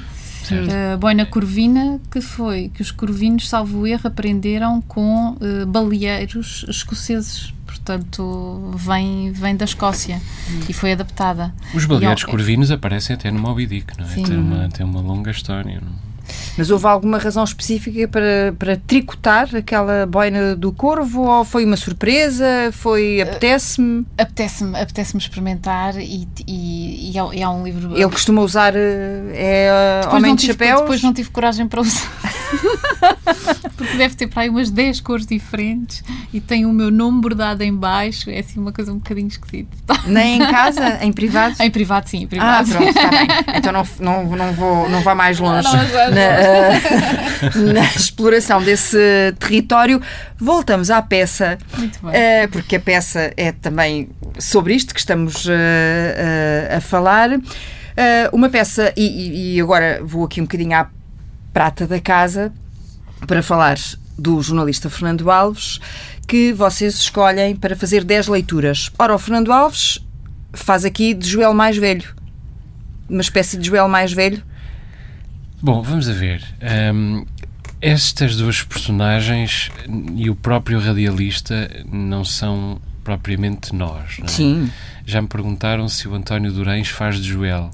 A 0.92 0.96
boina 0.96 1.26
corvina, 1.26 2.00
que 2.10 2.20
foi 2.20 2.70
que 2.72 2.80
os 2.80 2.92
corvinos, 2.92 3.48
salvo 3.48 3.84
erro, 3.86 4.06
aprenderam 4.06 4.80
com 4.80 5.36
eh, 5.40 5.64
baleeiros 5.64 6.64
escoceses. 6.68 7.52
Portanto, 7.96 8.72
vem, 8.74 9.30
vem 9.30 9.54
da 9.56 9.64
Escócia 9.64 10.20
e 10.68 10.72
foi 10.72 10.90
adaptada. 10.92 11.54
Os 11.72 11.84
baleares 11.84 12.24
ao- 12.24 12.30
corvinos 12.30 12.72
aparecem 12.72 13.14
até 13.14 13.30
no 13.30 13.38
Moby 13.38 13.64
Dick, 13.64 13.96
não 13.96 14.04
é? 14.04 14.08
Sim. 14.08 14.24
Tem 14.24 14.36
uma, 14.36 14.68
tem 14.68 14.84
uma 14.84 15.00
longa 15.00 15.30
história. 15.30 15.80
Não? 15.80 16.06
Mas 16.58 16.70
houve 16.70 16.84
alguma 16.88 17.18
razão 17.18 17.44
específica 17.44 18.08
para, 18.08 18.52
para 18.58 18.76
tricotar 18.76 19.54
aquela 19.54 20.04
boina 20.06 20.56
do 20.56 20.72
corvo? 20.72 21.20
Ou 21.22 21.44
foi 21.44 21.64
uma 21.64 21.76
surpresa? 21.76 22.44
Foi 22.72 23.20
apetece-me? 23.20 24.04
Apetece-me 24.18 24.76
apetece 24.76 25.16
experimentar 25.16 25.96
e, 25.96 26.26
e, 26.44 27.12
e, 27.12 27.18
há, 27.20 27.32
e 27.32 27.42
há 27.44 27.50
um 27.50 27.62
livro. 27.62 27.94
Ele 27.96 28.10
costuma 28.10 28.42
usar 28.42 28.74
eh, 28.74 29.22
é 29.32 30.00
Depois 30.00 30.16
homem 30.16 30.30
não 30.32 30.34
de 30.36 30.40
tive- 30.40 30.52
chapéus? 30.54 30.80
Depois 30.80 31.02
não 31.02 31.12
tive 31.14 31.30
coragem 31.30 31.68
para 31.68 31.80
usar. 31.82 32.10
porque 33.76 33.96
deve 33.96 34.14
ter 34.14 34.26
para 34.28 34.42
aí 34.42 34.48
umas 34.48 34.70
10 34.70 35.00
cores 35.00 35.26
diferentes 35.26 36.02
e 36.32 36.40
tem 36.40 36.64
o 36.66 36.72
meu 36.72 36.90
nome 36.90 37.20
bordado 37.20 37.62
em 37.62 37.74
baixo. 37.74 38.30
É 38.30 38.38
assim 38.40 38.58
uma 38.60 38.72
coisa 38.72 38.92
um 38.92 38.96
bocadinho 38.98 39.28
esquisita. 39.28 39.76
Nem 40.06 40.36
em 40.36 40.46
casa, 40.46 40.98
em 41.02 41.12
privado? 41.12 41.54
Em 41.60 41.70
privado, 41.70 42.08
sim, 42.08 42.18
em 42.18 42.24
Ah, 42.24 42.28
privado. 42.28 42.70
pronto, 42.70 42.88
está 42.88 43.08
bem. 43.10 43.26
Então 43.56 43.72
não, 43.72 43.86
não, 44.00 44.24
não, 44.36 44.52
vou, 44.52 44.88
não 44.88 45.00
vá 45.00 45.14
mais 45.14 45.38
longe 45.38 45.64
Não, 45.66 45.72
não, 45.74 46.10
na, 46.10 46.20
eh, 46.20 46.80
na 47.74 47.84
exploração 47.84 48.62
desse 48.62 48.98
território. 49.38 50.00
Voltamos 50.38 50.90
à 50.90 51.00
peça, 51.02 51.58
Muito 51.76 51.98
bem. 52.04 52.10
eh, 52.14 52.46
porque 52.48 52.76
a 52.76 52.80
peça 52.80 53.32
é 53.36 53.52
também 53.52 54.08
sobre 54.38 54.74
isto 54.74 54.92
que 54.94 55.00
estamos 55.00 55.46
eh, 55.48 56.68
eh, 56.70 56.76
a 56.76 56.80
falar. 56.80 57.30
Eh, 57.96 58.28
uma 58.32 58.48
peça, 58.50 58.92
e- 58.96 59.54
e, 59.54 59.56
e 59.56 59.60
agora 59.60 60.00
vou 60.04 60.24
aqui 60.24 60.40
um 60.40 60.44
bocadinho 60.44 60.76
à 60.76 60.86
prata 61.56 61.86
da 61.86 61.98
casa 61.98 62.52
para 63.26 63.42
falar 63.42 63.78
do 64.18 64.42
jornalista 64.42 64.90
Fernando 64.90 65.30
Alves, 65.30 65.80
que 66.28 66.52
vocês 66.52 66.96
escolhem 66.96 67.56
para 67.56 67.74
fazer 67.74 68.04
10 68.04 68.26
leituras. 68.26 68.90
Ora, 68.98 69.14
o 69.14 69.18
Fernando 69.18 69.50
Alves 69.50 69.98
faz 70.52 70.84
aqui 70.84 71.14
de 71.14 71.26
Joel 71.26 71.54
mais 71.54 71.78
velho. 71.78 72.14
Uma 73.08 73.22
espécie 73.22 73.56
de 73.56 73.68
Joel 73.68 73.88
mais 73.88 74.12
velho. 74.12 74.42
Bom, 75.62 75.80
vamos 75.80 76.10
a 76.10 76.12
ver. 76.12 76.44
Ahm, 76.60 77.24
estas 77.80 78.36
duas 78.36 78.62
personagens 78.62 79.70
e 80.14 80.28
o 80.28 80.34
próprio 80.34 80.78
radialista 80.78 81.70
não 81.90 82.22
são 82.22 82.78
propriamente 83.02 83.74
nós. 83.74 84.18
Não 84.18 84.26
é? 84.26 84.28
Sim. 84.28 84.70
Já 85.06 85.22
me 85.22 85.28
perguntaram 85.28 85.88
se 85.88 86.06
o 86.06 86.14
António 86.14 86.52
Durães 86.52 86.90
faz 86.90 87.16
de 87.16 87.26
Joel. 87.26 87.70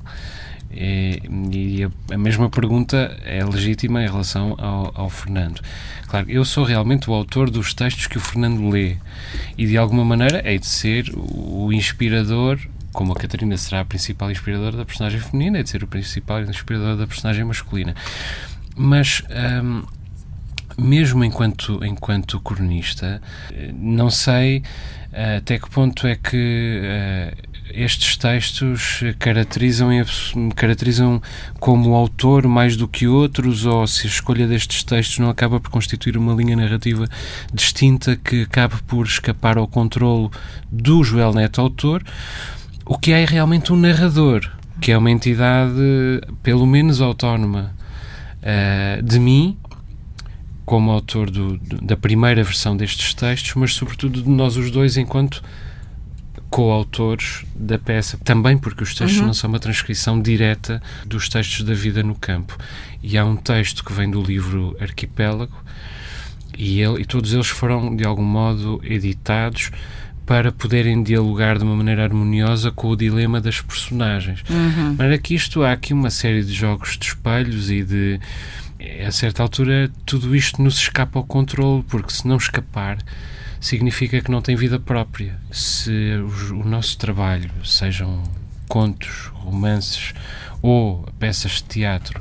E, 0.72 1.22
e 1.52 1.84
a, 1.84 2.14
a 2.14 2.18
mesma 2.18 2.48
pergunta 2.48 3.16
é 3.24 3.44
legítima 3.44 4.02
em 4.02 4.06
relação 4.06 4.54
ao, 4.58 4.92
ao 4.94 5.10
Fernando. 5.10 5.60
Claro, 6.08 6.30
eu 6.30 6.44
sou 6.44 6.64
realmente 6.64 7.10
o 7.10 7.14
autor 7.14 7.50
dos 7.50 7.74
textos 7.74 8.06
que 8.06 8.16
o 8.16 8.20
Fernando 8.20 8.68
lê 8.68 8.96
e 9.56 9.66
de 9.66 9.76
alguma 9.76 10.04
maneira 10.04 10.42
hei 10.48 10.58
de 10.58 10.66
ser 10.66 11.10
o, 11.14 11.66
o 11.66 11.72
inspirador, 11.72 12.58
como 12.92 13.12
a 13.12 13.16
Catarina 13.16 13.56
será 13.56 13.80
a 13.80 13.84
principal 13.84 14.30
inspiradora 14.30 14.76
da 14.76 14.84
personagem 14.84 15.20
feminina, 15.20 15.58
hei 15.58 15.64
de 15.64 15.70
ser 15.70 15.82
o 15.82 15.86
principal 15.86 16.42
inspirador 16.42 16.96
da 16.96 17.06
personagem 17.06 17.44
masculina. 17.44 17.94
Mas. 18.76 19.22
hum, 19.62 19.82
mesmo 20.78 21.22
enquanto, 21.24 21.84
enquanto 21.84 22.40
cronista, 22.40 23.20
eh, 23.52 23.70
não 23.74 24.10
sei 24.10 24.62
eh, 25.12 25.36
até 25.36 25.58
que 25.58 25.68
ponto 25.68 26.06
é 26.06 26.16
que 26.16 26.80
eh, 26.82 27.34
estes 27.74 28.16
textos 28.16 29.00
caracterizam, 29.18 29.88
caracterizam 30.54 31.20
como 31.58 31.94
autor 31.94 32.46
mais 32.46 32.76
do 32.76 32.86
que 32.86 33.06
outros, 33.06 33.64
ou 33.66 33.86
se 33.86 34.06
a 34.06 34.10
escolha 34.10 34.46
destes 34.46 34.82
textos 34.84 35.18
não 35.18 35.28
acaba 35.30 35.58
por 35.60 35.70
constituir 35.70 36.16
uma 36.16 36.34
linha 36.34 36.56
narrativa 36.56 37.06
distinta 37.52 38.16
que 38.16 38.42
acabe 38.42 38.74
por 38.86 39.06
escapar 39.06 39.56
ao 39.58 39.66
controlo 39.66 40.30
do 40.70 41.02
Joel 41.02 41.32
Neto 41.32 41.60
autor, 41.60 42.02
o 42.84 42.98
que 42.98 43.12
é 43.12 43.24
realmente 43.24 43.72
um 43.72 43.76
narrador, 43.76 44.48
que 44.80 44.90
é 44.92 44.98
uma 44.98 45.10
entidade 45.10 45.72
pelo 46.42 46.66
menos 46.66 47.00
autónoma 47.00 47.74
eh, 48.42 49.00
de 49.04 49.18
mim 49.20 49.56
como 50.64 50.90
autor 50.90 51.30
do- 51.30 51.58
da 51.80 51.96
primeira 51.96 52.42
versão 52.42 52.76
destes 52.76 53.14
textos, 53.14 53.54
mas 53.54 53.74
sobretudo 53.74 54.22
de 54.22 54.28
nós 54.28 54.56
os 54.56 54.70
dois 54.70 54.96
enquanto 54.96 55.42
coautores 56.52 57.46
da 57.56 57.78
peça, 57.78 58.18
também 58.22 58.58
porque 58.58 58.82
os 58.82 58.94
textos 58.94 59.22
não 59.22 59.32
são 59.32 59.48
uma 59.48 59.58
transcrição 59.58 60.20
direta 60.20 60.82
dos 61.06 61.26
textos 61.26 61.64
da 61.64 61.72
vida 61.72 62.02
no 62.02 62.14
campo. 62.14 62.58
E 63.02 63.16
há 63.16 63.24
um 63.24 63.36
texto 63.36 63.82
que 63.82 63.90
vem 63.90 64.10
do 64.10 64.22
livro 64.22 64.76
Arquipélago 64.78 65.56
e, 66.56 66.78
ele, 66.78 67.00
e 67.00 67.04
todos 67.06 67.32
eles 67.32 67.48
foram 67.48 67.96
de 67.96 68.04
algum 68.04 68.22
modo 68.22 68.82
editados 68.84 69.70
para 70.26 70.52
poderem 70.52 71.02
dialogar 71.02 71.56
de 71.56 71.64
uma 71.64 71.74
maneira 71.74 72.04
harmoniosa 72.04 72.70
com 72.70 72.88
o 72.88 72.96
dilema 72.96 73.40
das 73.40 73.62
personagens. 73.62 74.44
Mas 74.98 75.10
aqui 75.10 75.34
isto 75.34 75.62
há 75.62 75.72
aqui 75.72 75.94
uma 75.94 76.10
série 76.10 76.44
de 76.44 76.52
jogos 76.52 76.98
de 76.98 77.06
espelhos 77.06 77.70
e 77.70 77.82
de 77.82 78.20
a 79.06 79.10
certa 79.10 79.42
altura 79.42 79.90
tudo 80.04 80.36
isto 80.36 80.60
nos 80.60 80.76
escapa 80.76 81.18
ao 81.18 81.24
controle, 81.24 81.82
porque 81.88 82.12
se 82.12 82.28
não 82.28 82.36
escapar 82.36 82.98
significa 83.62 84.20
que 84.20 84.30
não 84.30 84.42
tem 84.42 84.56
vida 84.56 84.78
própria. 84.78 85.38
Se 85.50 85.90
os- 86.26 86.50
o 86.50 86.64
nosso 86.64 86.98
trabalho, 86.98 87.50
sejam 87.64 88.22
contos, 88.68 89.30
romances 89.34 90.12
ou 90.60 91.08
peças 91.18 91.52
de 91.52 91.64
teatro, 91.64 92.20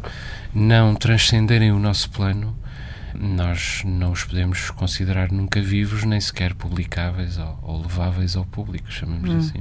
não 0.54 0.96
transcenderem 0.96 1.72
o 1.72 1.80
nosso 1.80 2.10
plano, 2.10 2.56
nós 3.14 3.82
não 3.86 4.12
os 4.12 4.24
podemos 4.24 4.70
considerar 4.72 5.32
nunca 5.32 5.62
vivos, 5.62 6.04
nem 6.04 6.20
sequer 6.20 6.54
publicáveis 6.54 7.38
ou, 7.38 7.60
ou 7.64 7.82
leváveis 7.82 8.36
ao 8.36 8.46
público, 8.46 8.92
chamamos 8.92 9.30
assim. 9.36 9.60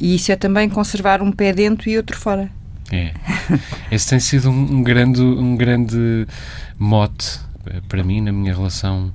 E 0.00 0.14
isso 0.14 0.30
é 0.30 0.36
também 0.36 0.68
conservar 0.68 1.20
um 1.22 1.32
pé 1.32 1.52
dentro 1.52 1.88
e 1.90 1.96
outro 1.96 2.16
fora. 2.16 2.48
É. 2.90 3.12
Esse 3.90 4.08
tem 4.10 4.20
sido 4.20 4.48
um, 4.50 4.76
um 4.76 4.82
grande, 4.82 5.20
um 5.20 5.56
grande 5.56 6.26
mote 6.78 7.38
eh, 7.66 7.80
para 7.88 8.02
mim 8.02 8.20
na 8.20 8.32
minha 8.32 8.54
relação 8.54 9.12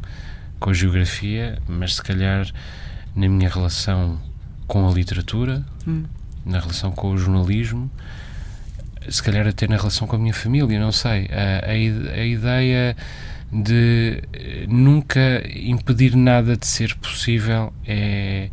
com 0.63 0.69
a 0.69 0.73
geografia, 0.73 1.59
mas 1.67 1.95
se 1.95 2.01
calhar 2.01 2.47
na 3.13 3.27
minha 3.27 3.49
relação 3.49 4.17
com 4.65 4.87
a 4.87 4.91
literatura, 4.93 5.65
Hum. 5.85 6.03
na 6.45 6.57
relação 6.61 6.89
com 6.93 7.11
o 7.11 7.17
jornalismo, 7.17 7.91
se 9.09 9.21
calhar 9.21 9.45
até 9.45 9.67
na 9.67 9.75
relação 9.75 10.07
com 10.07 10.15
a 10.15 10.19
minha 10.19 10.33
família, 10.33 10.79
não 10.79 10.93
sei. 10.93 11.27
A, 11.29 11.65
a, 11.67 12.21
a 12.21 12.25
ideia 12.25 12.95
de 13.51 14.23
eh, 14.31 14.65
nunca 14.69 15.43
impedir 15.53 16.15
nada 16.15 16.55
de 16.55 16.65
ser 16.65 16.95
possível 16.95 17.73
é, 17.85 18.49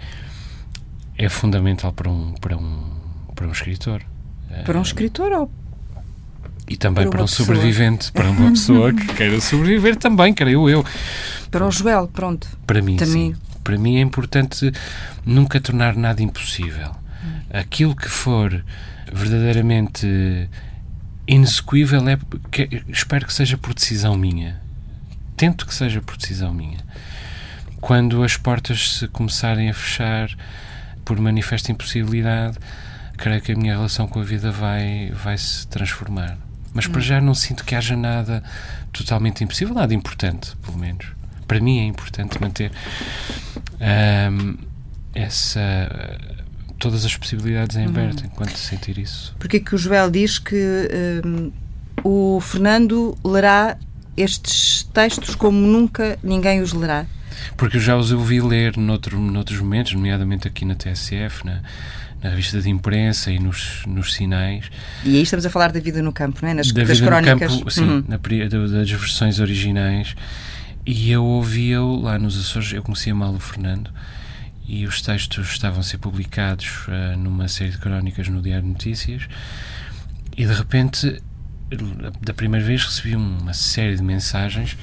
é 1.16 1.28
fundamental 1.28 1.92
para 1.92 2.10
um, 2.10 2.32
para 2.40 2.56
um, 2.56 2.90
para 3.36 3.46
um 3.46 3.52
escritor. 3.52 4.02
Para 4.64 4.76
um 4.80 4.82
escritor 4.82 5.30
ou 5.30 5.48
E 6.68 6.76
também 6.76 7.04
Para 7.04 7.12
para, 7.12 7.22
um 7.22 7.26
pessoa. 7.26 7.46
sobrevivente, 7.46 8.10
para 8.10 8.28
uma 8.28 8.50
pessoa 8.50 8.92
que 8.92 9.06
queira 9.14 9.40
sobreviver 9.40 9.94
também, 9.94 10.34
creio 10.34 10.68
eu. 10.68 10.84
Para 11.50 11.66
o 11.66 11.70
Joel, 11.70 12.08
pronto. 12.08 12.48
Para 12.66 12.80
mim, 12.80 12.96
Também. 12.96 13.34
sim. 13.34 13.36
Para 13.62 13.76
mim 13.76 13.96
é 13.96 14.00
importante 14.00 14.72
nunca 15.24 15.60
tornar 15.60 15.94
nada 15.96 16.22
impossível. 16.22 16.94
Aquilo 17.52 17.94
que 17.94 18.08
for 18.08 18.64
verdadeiramente 19.12 20.48
inexecuível, 21.26 22.08
é, 22.08 22.18
que, 22.50 22.82
espero 22.88 23.26
que 23.26 23.32
seja 23.32 23.58
por 23.58 23.74
decisão 23.74 24.16
minha. 24.16 24.60
Tento 25.36 25.66
que 25.66 25.74
seja 25.74 26.00
por 26.00 26.16
decisão 26.16 26.52
minha. 26.52 26.78
Quando 27.80 28.22
as 28.22 28.36
portas 28.36 28.98
se 28.98 29.08
começarem 29.08 29.70
a 29.70 29.74
fechar 29.74 30.30
por 31.04 31.18
manifesta 31.18 31.72
impossibilidade, 31.72 32.58
creio 33.16 33.40
que 33.40 33.52
a 33.52 33.56
minha 33.56 33.74
relação 33.74 34.06
com 34.06 34.20
a 34.20 34.24
vida 34.24 34.50
vai, 34.50 35.10
vai 35.12 35.36
se 35.36 35.66
transformar. 35.66 36.36
Mas 36.72 36.86
para 36.86 37.00
já 37.00 37.20
não 37.20 37.34
sinto 37.34 37.64
que 37.64 37.74
haja 37.74 37.96
nada 37.96 38.42
totalmente 38.92 39.42
impossível, 39.42 39.74
nada 39.74 39.92
importante, 39.92 40.56
pelo 40.58 40.78
menos. 40.78 41.19
Para 41.50 41.58
mim 41.58 41.80
é 41.80 41.84
importante 41.84 42.40
manter 42.40 42.70
ahm, 43.80 44.54
essa 45.12 46.16
todas 46.78 47.04
as 47.04 47.16
possibilidades 47.16 47.76
em 47.76 47.86
aberto 47.86 48.24
enquanto 48.24 48.56
sentir 48.56 48.96
isso. 48.98 49.34
Porque 49.36 49.56
é 49.56 49.60
que 49.60 49.74
o 49.74 49.78
Joel 49.78 50.12
diz 50.12 50.38
que 50.38 50.88
hum, 51.26 51.50
o 52.04 52.40
Fernando 52.40 53.18
lerá 53.24 53.76
estes 54.16 54.84
textos 54.94 55.34
como 55.34 55.58
nunca 55.58 56.16
ninguém 56.22 56.60
os 56.60 56.72
lerá? 56.72 57.04
Porque 57.56 57.78
eu 57.78 57.80
já 57.80 57.96
os 57.96 58.12
ouvi 58.12 58.40
ler 58.40 58.76
noutro, 58.76 59.18
noutros 59.18 59.58
momentos, 59.58 59.92
nomeadamente 59.92 60.46
aqui 60.46 60.64
na 60.64 60.76
TSF, 60.76 61.44
na, 61.44 61.62
na 62.22 62.30
revista 62.30 62.60
de 62.60 62.70
imprensa 62.70 63.32
e 63.32 63.40
nos, 63.40 63.82
nos 63.88 64.14
sinais. 64.14 64.70
E 65.04 65.16
aí 65.16 65.22
estamos 65.22 65.44
a 65.44 65.50
falar 65.50 65.72
da 65.72 65.80
vida 65.80 66.00
no 66.00 66.12
campo, 66.12 66.38
não 66.42 66.48
é? 66.50 66.54
Nas, 66.54 66.70
da 66.70 66.84
das 66.84 67.00
vida 67.00 67.10
crónicas. 67.10 67.50
no 67.52 67.58
campo, 67.58 67.70
sim, 67.72 67.82
Uhum. 67.82 68.04
na 68.06 68.18
das 68.48 68.90
versões 68.92 69.40
originais. 69.40 70.14
E 70.92 71.12
eu 71.12 71.24
ouvia-o 71.24 72.00
lá 72.00 72.18
nos 72.18 72.36
Açores, 72.36 72.72
eu 72.72 72.82
conhecia 72.82 73.14
mal 73.14 73.32
o 73.32 73.38
Fernando, 73.38 73.92
e 74.66 74.84
os 74.88 75.00
textos 75.00 75.52
estavam 75.52 75.78
a 75.78 75.82
ser 75.84 75.98
publicados 75.98 76.84
ah, 76.88 77.14
numa 77.16 77.46
série 77.46 77.70
de 77.70 77.78
crónicas 77.78 78.26
no 78.26 78.42
Diário 78.42 78.64
de 78.64 78.70
Notícias, 78.70 79.28
e 80.36 80.44
de 80.44 80.52
repente, 80.52 81.22
da 82.20 82.34
primeira 82.34 82.66
vez, 82.66 82.84
recebi 82.84 83.14
uma 83.14 83.54
série 83.54 83.94
de 83.94 84.02
mensagens. 84.02 84.76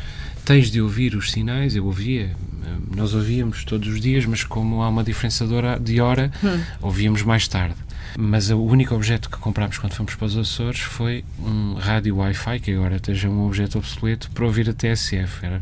Tens 0.45 0.71
de 0.71 0.79
ouvir 0.79 1.13
os 1.13 1.29
sinais, 1.29 1.75
eu 1.75 1.85
ouvia, 1.85 2.33
ah, 2.63 2.77
nós 2.95 3.13
ouvíamos 3.13 3.65
todos 3.65 3.89
os 3.89 3.99
dias, 3.99 4.25
mas 4.25 4.45
como 4.45 4.81
há 4.83 4.87
uma 4.87 5.03
diferença 5.03 5.45
de 5.45 5.53
hora, 5.53 5.77
de 5.77 5.99
hora 5.99 6.31
ouvíamos 6.79 7.21
mais 7.21 7.49
tarde. 7.49 7.75
Mas 8.17 8.49
o 8.49 8.59
único 8.61 8.95
objeto 8.95 9.29
que 9.29 9.37
comprámos 9.37 9.77
quando 9.77 9.93
fomos 9.93 10.15
para 10.15 10.25
os 10.25 10.37
Açores 10.37 10.79
foi 10.79 11.23
um 11.39 11.73
rádio 11.75 12.17
Wi-Fi, 12.17 12.59
que 12.59 12.71
agora 12.73 12.97
esteja 12.97 13.29
um 13.29 13.45
objeto 13.45 13.77
obsoleto, 13.77 14.29
para 14.31 14.45
ouvir 14.45 14.69
a 14.69 14.73
TSF. 14.73 15.45
Era, 15.45 15.61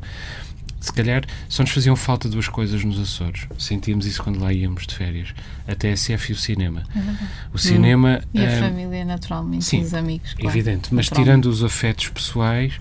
se 0.80 0.94
calhar 0.94 1.24
só 1.50 1.64
nos 1.64 1.72
faziam 1.72 1.96
falta 1.96 2.30
duas 2.30 2.48
coisas 2.48 2.84
nos 2.84 3.00
Açores. 3.00 3.48
Sentíamos 3.58 4.06
isso 4.06 4.24
quando 4.24 4.40
lá 4.40 4.54
íamos 4.54 4.86
de 4.86 4.96
férias: 4.96 5.34
a 5.68 5.76
TSF 5.76 6.32
e 6.32 6.34
o 6.34 6.38
cinema. 6.38 6.84
O 7.54 7.58
cinema. 7.58 8.22
E 8.34 8.46
a 8.46 8.48
ah, 8.48 8.60
família, 8.60 9.06
naturalmente, 9.06 9.66
sim, 9.66 9.82
e 9.82 9.84
os 9.84 9.94
amigos. 9.94 10.34
Claro, 10.34 10.56
Evidente, 10.56 10.94
mas 10.94 11.10
tirando 11.10 11.46
os 11.48 11.64
afetos 11.64 12.10
pessoais, 12.10 12.74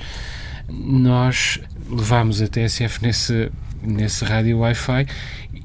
nós 0.68 1.60
levámos 1.88 2.40
a 2.40 2.48
TSF 2.48 3.02
nesse, 3.02 3.50
nesse 3.82 4.24
rádio 4.24 4.58
Wi-Fi 4.58 5.06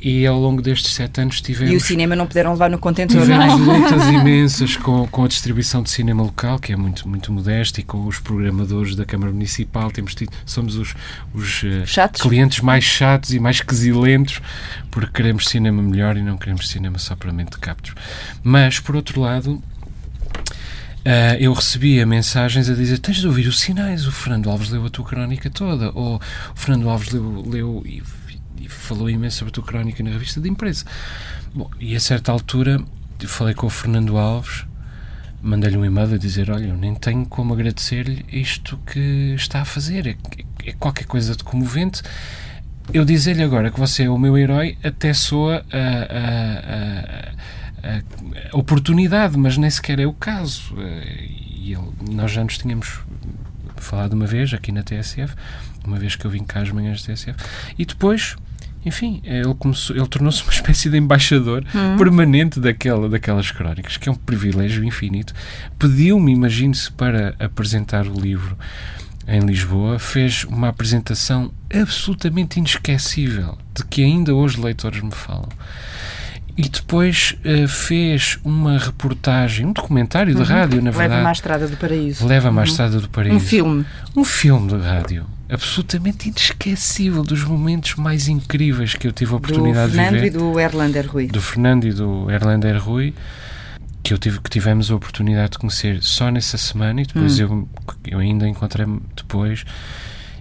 e 0.02 0.26
ao 0.26 0.40
longo 0.40 0.62
destes 0.62 0.94
sete 0.94 1.22
anos 1.22 1.42
tivemos. 1.42 1.74
E 1.74 1.76
o 1.76 1.80
cinema 1.80 2.16
não 2.16 2.26
puderam 2.26 2.52
levar 2.52 2.70
no 2.70 2.80
contentor, 2.80 3.22
Tivemos 3.22 3.60
não 3.60 3.76
é? 3.76 3.78
lutas 3.80 4.08
imensas 4.08 4.78
com, 4.78 5.06
com 5.08 5.26
a 5.26 5.28
distribuição 5.28 5.84
de 5.84 5.90
cinema 5.90 6.24
local, 6.24 6.58
que 6.58 6.72
é 6.72 6.76
muito, 6.76 7.08
muito 7.08 7.32
modesta, 7.32 7.82
e 7.82 7.84
com 7.84 8.06
os 8.06 8.20
programadores 8.20 8.96
da 8.96 9.06
Câmara 9.06 9.32
Municipal. 9.32 9.92
Temos 9.92 10.16
tido, 10.16 10.32
somos 10.46 10.76
os, 10.76 10.96
os 11.34 11.64
eh, 11.64 11.86
Chatos? 11.86 12.22
clientes 12.22 12.62
mais 12.62 12.84
chatos 12.84 13.34
e 13.34 13.40
mais 13.40 13.60
quesilentos, 13.62 14.42
porque 14.90 15.12
queremos 15.12 15.48
cinema 15.48 15.82
melhor 15.82 16.16
e 16.16 16.22
não 16.22 16.38
queremos 16.38 16.70
cinema 16.70 16.98
só 16.98 17.16
para 17.16 17.34
mente 17.34 17.52
de 17.52 17.58
captos. 17.58 17.94
Mas, 18.44 18.80
por 18.80 18.96
outro 18.96 19.20
lado, 19.20 19.62
Uh, 21.00 21.40
eu 21.40 21.54
recebia 21.54 22.06
mensagens 22.06 22.70
a 22.70 22.74
dizer 22.74 23.00
tens 23.00 23.18
de 23.18 23.26
ouvir 23.26 23.48
os 23.48 23.62
sinais, 23.62 24.06
o 24.06 24.12
Fernando 24.12 24.50
Alves 24.50 24.70
leu 24.70 24.86
a 24.86 24.90
tua 24.90 25.06
crónica 25.06 25.50
toda, 25.50 25.92
ou 25.96 26.18
o 26.18 26.20
Fernando 26.54 26.90
Alves 26.90 27.10
leu, 27.12 27.42
leu 27.48 27.84
falou 28.70 29.10
imenso 29.10 29.38
sobre 29.38 29.52
a 29.52 29.54
tua 29.54 29.64
crónica 29.64 30.04
na 30.04 30.12
revista 30.12 30.40
de 30.40 30.50
imprensa. 30.50 30.86
Bom, 31.54 31.70
e 31.80 31.96
a 31.96 32.00
certa 32.00 32.32
altura 32.32 32.82
falei 33.26 33.54
com 33.54 33.68
o 33.68 33.70
Fernando 33.70 34.18
Alves, 34.18 34.66
mandei-lhe 35.42 35.78
um 35.78 35.86
e-mail 35.86 36.14
a 36.14 36.18
dizer, 36.18 36.50
olha, 36.50 36.68
eu 36.68 36.78
nem 36.78 36.96
tenho 36.96 37.26
como 37.26 37.54
agradecer-lhe 37.54 38.26
isto 38.32 38.78
que 38.86 39.34
está 39.36 39.62
a 39.62 39.66
fazer, 39.66 40.08
é, 40.08 40.16
é 40.66 40.74
qualquer 40.74 41.06
coisa 41.06 41.36
de 41.36 41.44
comovente. 41.44 42.02
Eu 42.94 43.06
dizer-lhe 43.06 43.44
agora 43.44 43.70
que 43.70 43.80
você 43.80 44.04
é 44.04 44.10
o 44.10 44.18
meu 44.18 44.38
herói 44.38 44.78
até 44.84 45.14
soa 45.14 45.64
a, 45.72 45.78
a, 46.18 47.28
a 47.28 47.40
a 48.52 48.58
oportunidade, 48.58 49.38
mas 49.38 49.58
nem 49.58 49.70
sequer 49.70 50.00
é 50.00 50.06
o 50.06 50.14
caso. 50.14 50.76
Eh, 50.78 51.28
e 51.62 51.74
ele, 51.74 51.92
nós 52.12 52.32
já 52.32 52.44
nos 52.44 52.58
tínhamos 52.58 53.00
falado 53.78 54.14
uma 54.14 54.26
vez 54.26 54.54
aqui 54.54 54.72
na 54.72 54.84
TSF, 54.84 55.34
uma 55.86 55.98
vez 55.98 56.16
que 56.16 56.26
eu 56.26 56.32
vim 56.32 56.44
cá 56.44 56.62
às 56.62 56.72
manhãs 56.72 57.02
da 57.02 57.14
TSF, 57.14 57.38
e 57.78 57.86
depois, 57.86 58.36
enfim, 58.86 59.22
ele, 59.24 59.54
começou, 59.56 59.96
ele 59.96 60.08
tornou-se 60.08 60.42
uma 60.44 60.52
espécie 60.54 60.90
de 60.90 60.98
embaixador 60.98 61.64
Hum. 61.74 61.98
permanente 61.98 62.60
daquela, 62.60 63.10
daquelas 63.10 63.52
crónicas, 63.52 63.98
que 63.98 64.10
é 64.10 64.12
um 64.12 64.16
privilégio 64.16 64.84
infinito. 64.84 65.34
Pediu-me, 65.78 66.32
imagine-se, 66.32 66.92
para 66.92 67.36
apresentar 67.40 68.08
o 68.08 68.20
livro 68.20 68.58
em 69.28 69.42
Lisboa, 69.42 70.00
fez 70.00 70.44
uma 70.46 70.70
apresentação 70.70 71.52
absolutamente 71.74 72.58
inesquecível, 72.60 73.58
de 73.76 73.86
que 73.86 74.04
ainda 74.04 74.34
hoje 74.34 74.60
leitores 74.60 75.02
me 75.02 75.12
falam 75.12 75.50
e 76.60 76.68
depois 76.68 77.38
uh, 77.46 77.70
fez 77.70 78.38
uma 78.44 78.78
reportagem, 78.78 79.66
um 79.66 79.72
documentário 79.72 80.36
de 80.36 80.44
rádio, 80.44 80.82
na 80.82 80.92
verdade. 80.92 81.12
Leva-me 81.12 81.28
à 81.28 81.32
Estrada 81.32 81.68
do 81.70 81.78
Paraíso. 81.78 82.28
Leva-me 82.28 82.60
à 82.60 82.64
Estrada 82.64 83.00
do 83.00 83.10
Paraíso. 83.10 83.38
Um 83.38 83.40
filme. 83.40 83.86
Um 84.14 84.26
filme 84.26 84.68
de 84.68 84.76
rádio. 84.76 85.26
Absolutamente 85.50 86.30
inesquecível, 86.30 87.24
dos 87.24 87.44
momentos 87.44 87.96
mais 87.96 88.28
incríveis 88.28 88.94
que 88.94 89.08
eu 89.08 89.12
tive 89.12 89.34
a 89.34 89.38
oportunidade 89.38 89.92
do 89.92 89.96
Fernando 89.96 90.14
de 90.16 90.20
ver. 90.22 90.28
e 90.28 90.30
do 90.30 90.60
Erlander 90.60 91.12
Rui. 91.12 91.28
Do 91.28 91.42
Fernando 91.42 91.86
e 91.88 91.94
do 91.94 92.30
Erlander 92.30 92.78
Rui, 92.84 93.14
que, 94.04 94.14
eu 94.14 94.18
tive, 94.18 94.40
que 94.42 94.50
tivemos 94.50 94.92
a 94.92 94.96
oportunidade 94.96 95.54
de 95.54 95.58
conhecer 95.60 96.02
só 96.04 96.30
nessa 96.30 96.58
semana 96.58 97.02
e 97.02 97.06
depois 97.06 97.40
Hum. 97.40 97.44
eu, 97.44 97.70
eu 98.14 98.20
ainda 98.20 98.48
encontrei-me 98.48 99.02
depois 99.16 99.66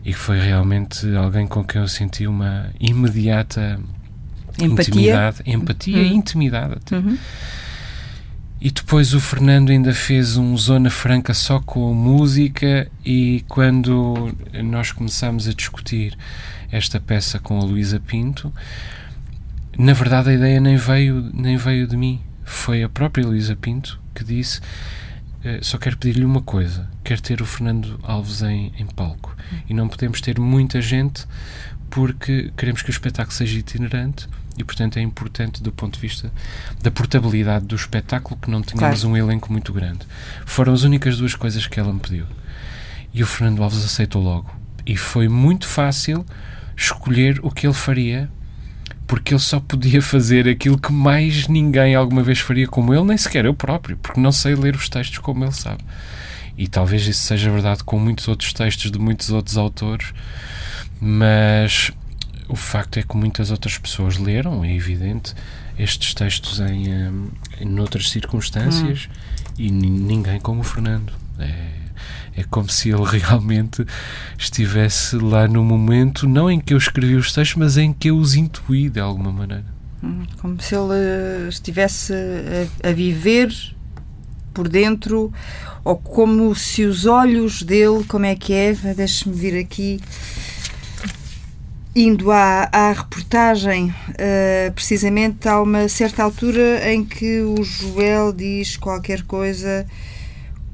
e 0.04 0.12
foi 0.12 0.38
realmente 0.40 1.06
alguém 1.16 1.46
com 1.46 1.64
quem 1.64 1.80
eu 1.80 1.88
senti 1.88 2.26
uma 2.26 2.70
imediata 2.78 3.80
Empatia. 4.60 4.90
intimidade, 4.94 5.38
empatia 5.46 6.02
e 6.02 6.06
Uhum. 6.10 6.16
intimidade 6.16 6.72
até. 6.74 6.96
Uhum. 6.96 7.16
E 8.60 8.72
depois 8.72 9.14
o 9.14 9.20
Fernando 9.20 9.70
ainda 9.70 9.94
fez 9.94 10.36
um 10.36 10.56
Zona 10.56 10.90
Franca 10.90 11.32
só 11.32 11.60
com 11.60 11.94
música 11.94 12.90
e 13.04 13.44
quando 13.48 14.34
nós 14.64 14.90
começámos 14.90 15.46
a 15.46 15.52
discutir 15.54 16.18
esta 16.72 16.98
peça 16.98 17.38
com 17.38 17.60
a 17.60 17.62
Luísa 17.62 18.00
Pinto, 18.00 18.52
na 19.78 19.92
verdade 19.92 20.30
a 20.30 20.34
ideia 20.34 20.60
nem 20.60 20.76
veio, 20.76 21.30
nem 21.32 21.56
veio 21.56 21.86
de 21.86 21.96
mim. 21.96 22.20
Foi 22.44 22.82
a 22.82 22.88
própria 22.88 23.24
Luísa 23.24 23.54
Pinto 23.54 24.00
que 24.12 24.24
disse 24.24 24.60
"Eh, 25.44 25.60
só 25.62 25.78
quero 25.78 25.96
pedir-lhe 25.96 26.24
uma 26.24 26.42
coisa, 26.42 26.90
quero 27.04 27.22
ter 27.22 27.40
o 27.40 27.46
Fernando 27.46 28.00
Alves 28.02 28.42
em, 28.42 28.72
em 28.76 28.86
palco. 28.86 29.36
E 29.68 29.72
não 29.74 29.86
podemos 29.88 30.20
ter 30.20 30.40
muita 30.40 30.80
gente 30.82 31.24
porque 31.88 32.52
queremos 32.56 32.82
que 32.82 32.90
o 32.90 32.92
espetáculo 32.92 33.36
seja 33.36 33.56
itinerante 33.56 34.28
e, 34.58 34.64
portanto, 34.64 34.98
é 34.98 35.00
importante 35.02 35.62
do 35.62 35.70
ponto 35.70 35.94
de 35.94 36.00
vista 36.00 36.32
da 36.82 36.90
portabilidade 36.90 37.64
do 37.64 37.76
espetáculo 37.76 38.38
que 38.40 38.50
não 38.50 38.60
tenhamos 38.62 39.00
Claro. 39.00 39.14
um 39.14 39.16
elenco 39.16 39.52
muito 39.52 39.72
grande. 39.72 40.00
Foram 40.44 40.72
as 40.72 40.82
únicas 40.82 41.16
duas 41.16 41.34
coisas 41.34 41.66
que 41.66 41.78
ela 41.78 41.92
me 41.92 42.00
pediu. 42.00 42.26
E 43.14 43.22
o 43.22 43.26
Fernando 43.26 43.62
Alves 43.62 43.84
aceitou 43.84 44.22
logo. 44.22 44.50
E 44.84 44.96
foi 44.96 45.28
muito 45.28 45.66
fácil 45.66 46.26
escolher 46.76 47.40
o 47.42 47.50
que 47.50 47.66
ele 47.66 47.74
faria, 47.74 48.28
porque 49.06 49.32
ele 49.32 49.40
só 49.40 49.58
podia 49.60 50.02
fazer 50.02 50.48
aquilo 50.48 50.78
que 50.78 50.92
mais 50.92 51.48
ninguém 51.48 51.94
alguma 51.94 52.22
vez 52.22 52.40
faria 52.40 52.66
como 52.66 52.92
ele, 52.92 53.04
nem 53.04 53.16
sequer 53.16 53.44
eu 53.44 53.54
próprio, 53.54 53.96
porque 53.96 54.20
não 54.20 54.32
sei 54.32 54.54
ler 54.54 54.74
os 54.74 54.88
textos 54.88 55.18
como 55.18 55.44
ele 55.44 55.52
sabe. 55.52 55.82
E 56.56 56.66
talvez 56.66 57.06
isso 57.06 57.22
seja 57.22 57.50
verdade 57.50 57.84
com 57.84 57.98
muitos 57.98 58.26
outros 58.26 58.52
textos 58.52 58.90
de 58.90 58.98
muitos 58.98 59.30
outros 59.30 59.56
autores, 59.56 60.12
mas 61.00 61.92
o 62.48 62.56
facto 62.56 62.98
é 62.98 63.02
que 63.02 63.16
muitas 63.16 63.50
outras 63.50 63.76
pessoas 63.78 64.16
leram, 64.18 64.64
é 64.64 64.74
evidente, 64.74 65.34
estes 65.78 66.14
textos 66.14 66.60
em, 66.60 66.92
hum, 66.92 67.28
em 67.60 67.64
noutras 67.66 68.10
circunstâncias 68.10 69.08
e 69.58 69.70
ni- 69.70 69.90
ninguém 69.90 70.40
como 70.40 70.60
o 70.60 70.64
Fernando. 70.64 71.12
É, 71.38 72.40
é 72.40 72.44
como 72.50 72.68
se 72.68 72.90
ele 72.90 73.04
realmente 73.18 73.84
estivesse 74.38 75.16
lá 75.16 75.46
no 75.48 75.62
momento, 75.64 76.28
não 76.28 76.50
em 76.50 76.58
que 76.60 76.72
eu 76.74 76.78
escrevi 76.78 77.14
os 77.16 77.32
textos, 77.32 77.56
mas 77.56 77.76
em 77.76 77.92
que 77.92 78.10
eu 78.10 78.16
os 78.16 78.34
intuí 78.34 78.88
de 78.88 79.00
alguma 79.00 79.30
maneira. 79.32 79.64
Hum, 80.02 80.24
Como 80.40 80.60
se 80.60 80.74
ele 80.74 80.94
eh, 80.94 81.46
estivesse 81.48 82.12
a, 82.82 82.88
a 82.88 82.92
viver 82.92 83.52
por 84.54 84.68
dentro, 84.68 85.32
ou 85.84 85.96
como 85.96 86.54
se 86.54 86.84
os 86.84 87.06
olhos 87.06 87.62
dele, 87.62 88.04
como 88.08 88.24
é 88.26 88.34
que 88.34 88.52
é? 88.52 88.72
Deixe-me 88.94 89.34
vir 89.34 89.56
aqui. 89.58 90.00
Indo 91.96 92.30
à, 92.30 92.68
à 92.70 92.92
reportagem, 92.92 93.92
eh, 94.16 94.70
precisamente 94.74 95.48
há 95.48 95.60
uma 95.60 95.88
certa 95.88 96.22
altura 96.22 96.92
em 96.92 97.04
que 97.04 97.40
o 97.40 97.64
Joel 97.64 98.32
diz 98.32 98.76
qualquer 98.76 99.22
coisa, 99.22 99.86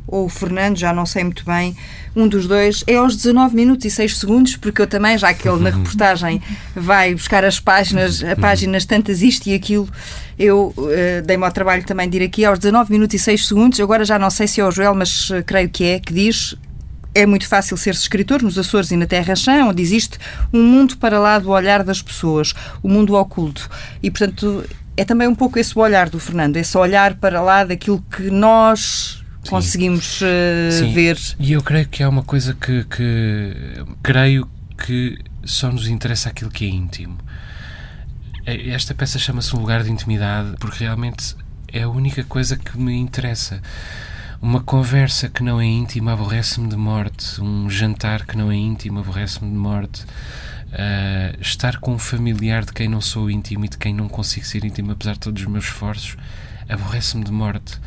ou 0.06 0.26
o 0.26 0.28
Fernando, 0.28 0.76
já 0.76 0.92
não 0.92 1.06
sei 1.06 1.24
muito 1.24 1.44
bem, 1.44 1.74
um 2.14 2.28
dos 2.28 2.46
dois, 2.46 2.84
é 2.86 2.96
aos 2.96 3.16
19 3.16 3.56
minutos 3.56 3.86
e 3.86 3.90
6 3.90 4.18
segundos, 4.18 4.56
porque 4.56 4.82
eu 4.82 4.86
também, 4.86 5.16
já 5.16 5.32
que 5.32 5.48
ele 5.48 5.62
na 5.62 5.70
reportagem 5.76 6.42
vai 6.74 7.14
buscar 7.14 7.44
as 7.44 7.58
páginas, 7.58 8.22
a 8.22 8.36
páginas 8.36 8.84
tantas 8.84 9.22
isto 9.22 9.46
e 9.48 9.54
aquilo, 9.54 9.88
eu 10.38 10.74
eh, 10.90 11.22
dei-me 11.22 11.44
ao 11.44 11.52
trabalho 11.52 11.84
também 11.84 12.08
de 12.08 12.18
ir 12.18 12.24
aqui 12.24 12.44
aos 12.44 12.58
19 12.58 12.92
minutos 12.92 13.14
e 13.14 13.18
6 13.18 13.48
segundos, 13.48 13.80
agora 13.80 14.04
já 14.04 14.18
não 14.18 14.30
sei 14.30 14.46
se 14.46 14.60
é 14.60 14.64
o 14.64 14.70
Joel, 14.70 14.94
mas 14.94 15.30
eh, 15.30 15.42
creio 15.42 15.68
que 15.68 15.84
é, 15.84 15.98
que 15.98 16.12
diz 16.12 16.54
é 17.14 17.26
muito 17.26 17.46
fácil 17.46 17.76
ser 17.76 17.94
escritor 17.94 18.42
nos 18.42 18.58
Açores 18.58 18.90
e 18.90 18.96
na 18.96 19.06
Terra 19.06 19.36
Chã, 19.36 19.64
onde 19.66 19.82
existe 19.82 20.18
um 20.52 20.62
mundo 20.62 20.96
para 20.96 21.18
lá 21.18 21.38
do 21.38 21.50
olhar 21.50 21.84
das 21.84 22.02
pessoas, 22.02 22.54
o 22.82 22.88
mundo 22.88 23.14
oculto. 23.14 23.70
E, 24.02 24.10
portanto, 24.10 24.64
é 24.96 25.04
também 25.04 25.28
um 25.28 25.34
pouco 25.34 25.58
esse 25.58 25.78
olhar 25.78 26.08
do 26.08 26.18
Fernando, 26.18 26.56
esse 26.56 26.76
olhar 26.76 27.14
para 27.14 27.40
lá 27.40 27.64
daquilo 27.64 28.04
que 28.10 28.30
nós 28.30 29.22
Sim. 29.42 29.50
conseguimos 29.50 30.20
eh, 30.22 30.70
Sim. 30.72 30.92
ver. 30.92 31.18
E 31.38 31.52
eu 31.52 31.62
creio 31.62 31.88
que 31.88 32.02
há 32.02 32.08
uma 32.08 32.22
coisa 32.22 32.54
que, 32.54 32.84
que 32.84 33.84
creio 34.02 34.48
que 34.76 35.18
só 35.44 35.70
nos 35.70 35.88
interessa 35.88 36.28
aquilo 36.28 36.50
que 36.50 36.64
é 36.64 36.68
íntimo. 36.68 37.18
Esta 38.46 38.94
peça 38.94 39.18
chama-se 39.18 39.56
Um 39.56 39.60
Lugar 39.60 39.82
de 39.82 39.90
Intimidade 39.90 40.54
porque 40.58 40.84
realmente 40.84 41.34
é 41.72 41.82
a 41.82 41.88
única 41.88 42.22
coisa 42.24 42.56
que 42.56 42.78
me 42.78 42.94
interessa. 42.94 43.62
Uma 44.44 44.60
conversa 44.60 45.26
que 45.26 45.42
não 45.42 45.58
é 45.58 45.64
íntima 45.64 46.12
aborrece-me 46.12 46.68
de 46.68 46.76
morte. 46.76 47.40
Um 47.40 47.70
jantar 47.70 48.26
que 48.26 48.36
não 48.36 48.50
é 48.50 48.54
íntimo 48.54 49.00
aborrece-me 49.00 49.50
de 49.50 49.56
morte. 49.56 50.04
Ah, 50.70 51.34
estar 51.40 51.78
com 51.78 51.94
um 51.94 51.98
familiar 51.98 52.62
de 52.62 52.74
quem 52.74 52.86
não 52.86 53.00
sou 53.00 53.30
íntimo 53.30 53.64
e 53.64 53.70
de 53.70 53.78
quem 53.78 53.94
não 53.94 54.06
consigo 54.06 54.44
ser 54.44 54.62
íntimo, 54.62 54.92
apesar 54.92 55.14
de 55.14 55.20
todos 55.20 55.40
os 55.40 55.48
meus 55.48 55.64
esforços, 55.64 56.18
aborrece-me 56.68 57.24
de 57.24 57.32
morte. 57.32 57.80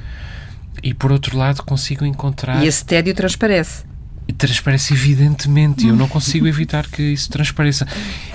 E 0.81 0.95
por 0.95 1.11
outro 1.11 1.37
lado, 1.37 1.61
consigo 1.61 2.03
encontrar. 2.03 2.63
E 2.63 2.67
esse 2.67 2.83
tédio 2.83 3.13
transparece. 3.13 3.85
E 4.27 4.33
transparece 4.33 4.93
evidentemente, 4.93 5.85
e 5.85 5.89
eu 5.89 5.95
não 5.95 6.07
consigo 6.07 6.45
evitar 6.49 6.85
que 6.87 7.01
isso 7.01 7.29
transpareça. 7.29 7.87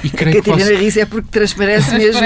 E 0.02 0.06
A 0.06 0.10
creio 0.10 0.42
que, 0.42 0.50
Catarina 0.50 0.70
posso- 0.70 0.82
Riz 0.82 0.96
é 0.96 1.04
porque 1.04 1.28
transparece 1.30 1.94
mesmo. 1.98 2.22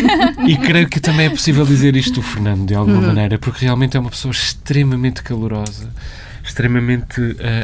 e 0.48 0.56
creio 0.56 0.88
que 0.88 0.98
também 0.98 1.26
é 1.26 1.30
possível 1.30 1.66
dizer 1.66 1.94
isto 1.96 2.14
do 2.14 2.22
Fernando, 2.22 2.66
de 2.66 2.74
alguma 2.74 2.98
Hum. 2.98 3.06
maneira, 3.08 3.38
porque 3.38 3.64
realmente 3.64 3.96
é 3.96 4.00
uma 4.00 4.08
pessoa 4.10 4.32
extremamente 4.32 5.22
calorosa, 5.22 5.90
extremamente 6.42 7.20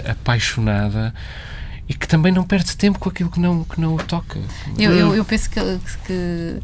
ah, 0.07 0.11
apaixonada 0.13 1.15
e 1.89 1.95
que 1.95 2.07
também 2.07 2.33
não 2.33 2.45
perde 2.45 2.77
tempo 2.77 2.99
com 2.99 3.09
aquilo 3.09 3.31
que 3.31 3.41
não, 3.41 3.65
que 3.65 3.81
não 3.81 3.95
o 3.95 3.99
toca. 3.99 4.39
Eu, 4.79 4.93
eu, 4.93 5.15
eu 5.17 5.25
penso 5.25 5.49
que, 5.51 5.61
que 6.07 6.57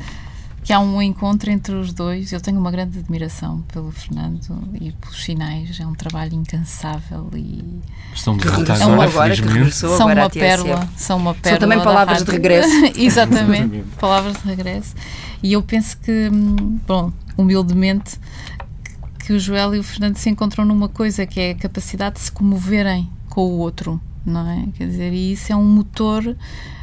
que 0.67 0.73
há 0.73 0.81
um 0.81 1.01
encontro 1.01 1.49
entre 1.49 1.77
os 1.77 1.93
dois. 1.93 2.33
Eu 2.33 2.41
tenho 2.41 2.59
uma 2.59 2.73
grande 2.73 2.99
admiração 2.99 3.63
pelo 3.73 3.93
Fernando 3.93 4.69
e 4.75 4.91
pelos 4.91 5.23
sinais. 5.23 5.79
É 5.79 5.87
um 5.87 5.95
trabalho 5.95 6.35
incansável 6.35 7.31
e 7.37 7.81
Estão 8.13 8.37
de 8.37 8.43
Que 8.43 8.49
volta 8.49 8.73
regressou 8.73 9.01
agora, 9.01 9.35
que 9.37 9.43
regressou 9.43 9.97
são 9.97 10.09
agora 10.09 10.23
uma 10.23 10.31
pérola, 10.31 10.89
são 10.97 11.19
uma 11.19 11.35
pérola. 11.35 11.61
também 11.61 11.79
da 11.79 11.85
palavras 11.85 12.25
de 12.25 12.33
regresso. 12.33 12.69
Exatamente, 12.99 13.85
palavras 14.01 14.43
de 14.43 14.49
regresso. 14.49 14.93
E 15.41 15.53
eu 15.53 15.63
penso 15.63 15.97
que, 15.99 16.31
hum, 16.33 16.81
bom, 16.85 17.13
humildemente, 17.39 18.19
que 19.21 19.33
o 19.33 19.39
Joel 19.39 19.73
e 19.73 19.79
o 19.79 19.85
Fernando 19.85 20.17
se 20.17 20.29
encontram 20.29 20.65
numa 20.65 20.89
coisa 20.89 21.25
que 21.27 21.39
é 21.39 21.51
a 21.53 21.55
capacidade 21.55 22.17
de 22.17 22.23
se 22.23 22.33
comoverem 22.33 23.09
com 23.29 23.43
o 23.43 23.59
outro, 23.59 24.01
não 24.25 24.51
é? 24.51 24.67
Quer 24.77 24.89
dizer, 24.89 25.13
e 25.13 25.31
isso 25.31 25.53
é 25.53 25.55
um 25.55 25.65
motor 25.65 26.37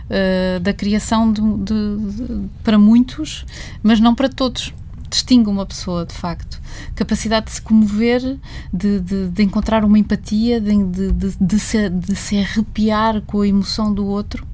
uh, 0.10 0.60
da 0.60 0.74
criação 0.74 1.32
de, 1.32 1.42
de- 1.42 2.12
de- 2.16 2.50
para 2.64 2.78
muitos, 2.78 3.46
mas 3.82 4.00
não 4.00 4.14
para 4.16 4.30
todos. 4.30 4.74
Distingue 5.10 5.48
uma 5.50 5.66
pessoa, 5.66 6.06
de 6.08 6.14
facto. 6.14 6.60
Capacidade 6.96 7.46
de 7.46 7.52
se 7.52 7.62
comover, 7.62 8.38
de, 8.74 9.00
de- 9.00 9.30
de 9.30 9.44
encontrar 9.44 9.86
uma 9.86 10.00
empatia, 10.00 10.60
de- 10.60 11.12
de 11.40 11.60
se, 11.60 11.90
de 11.90 12.16
se 12.16 12.38
arrepiar 12.40 13.22
com 13.22 13.42
a 13.42 13.48
emoção 13.48 13.94
do 13.94 14.06
outro. 14.08 14.46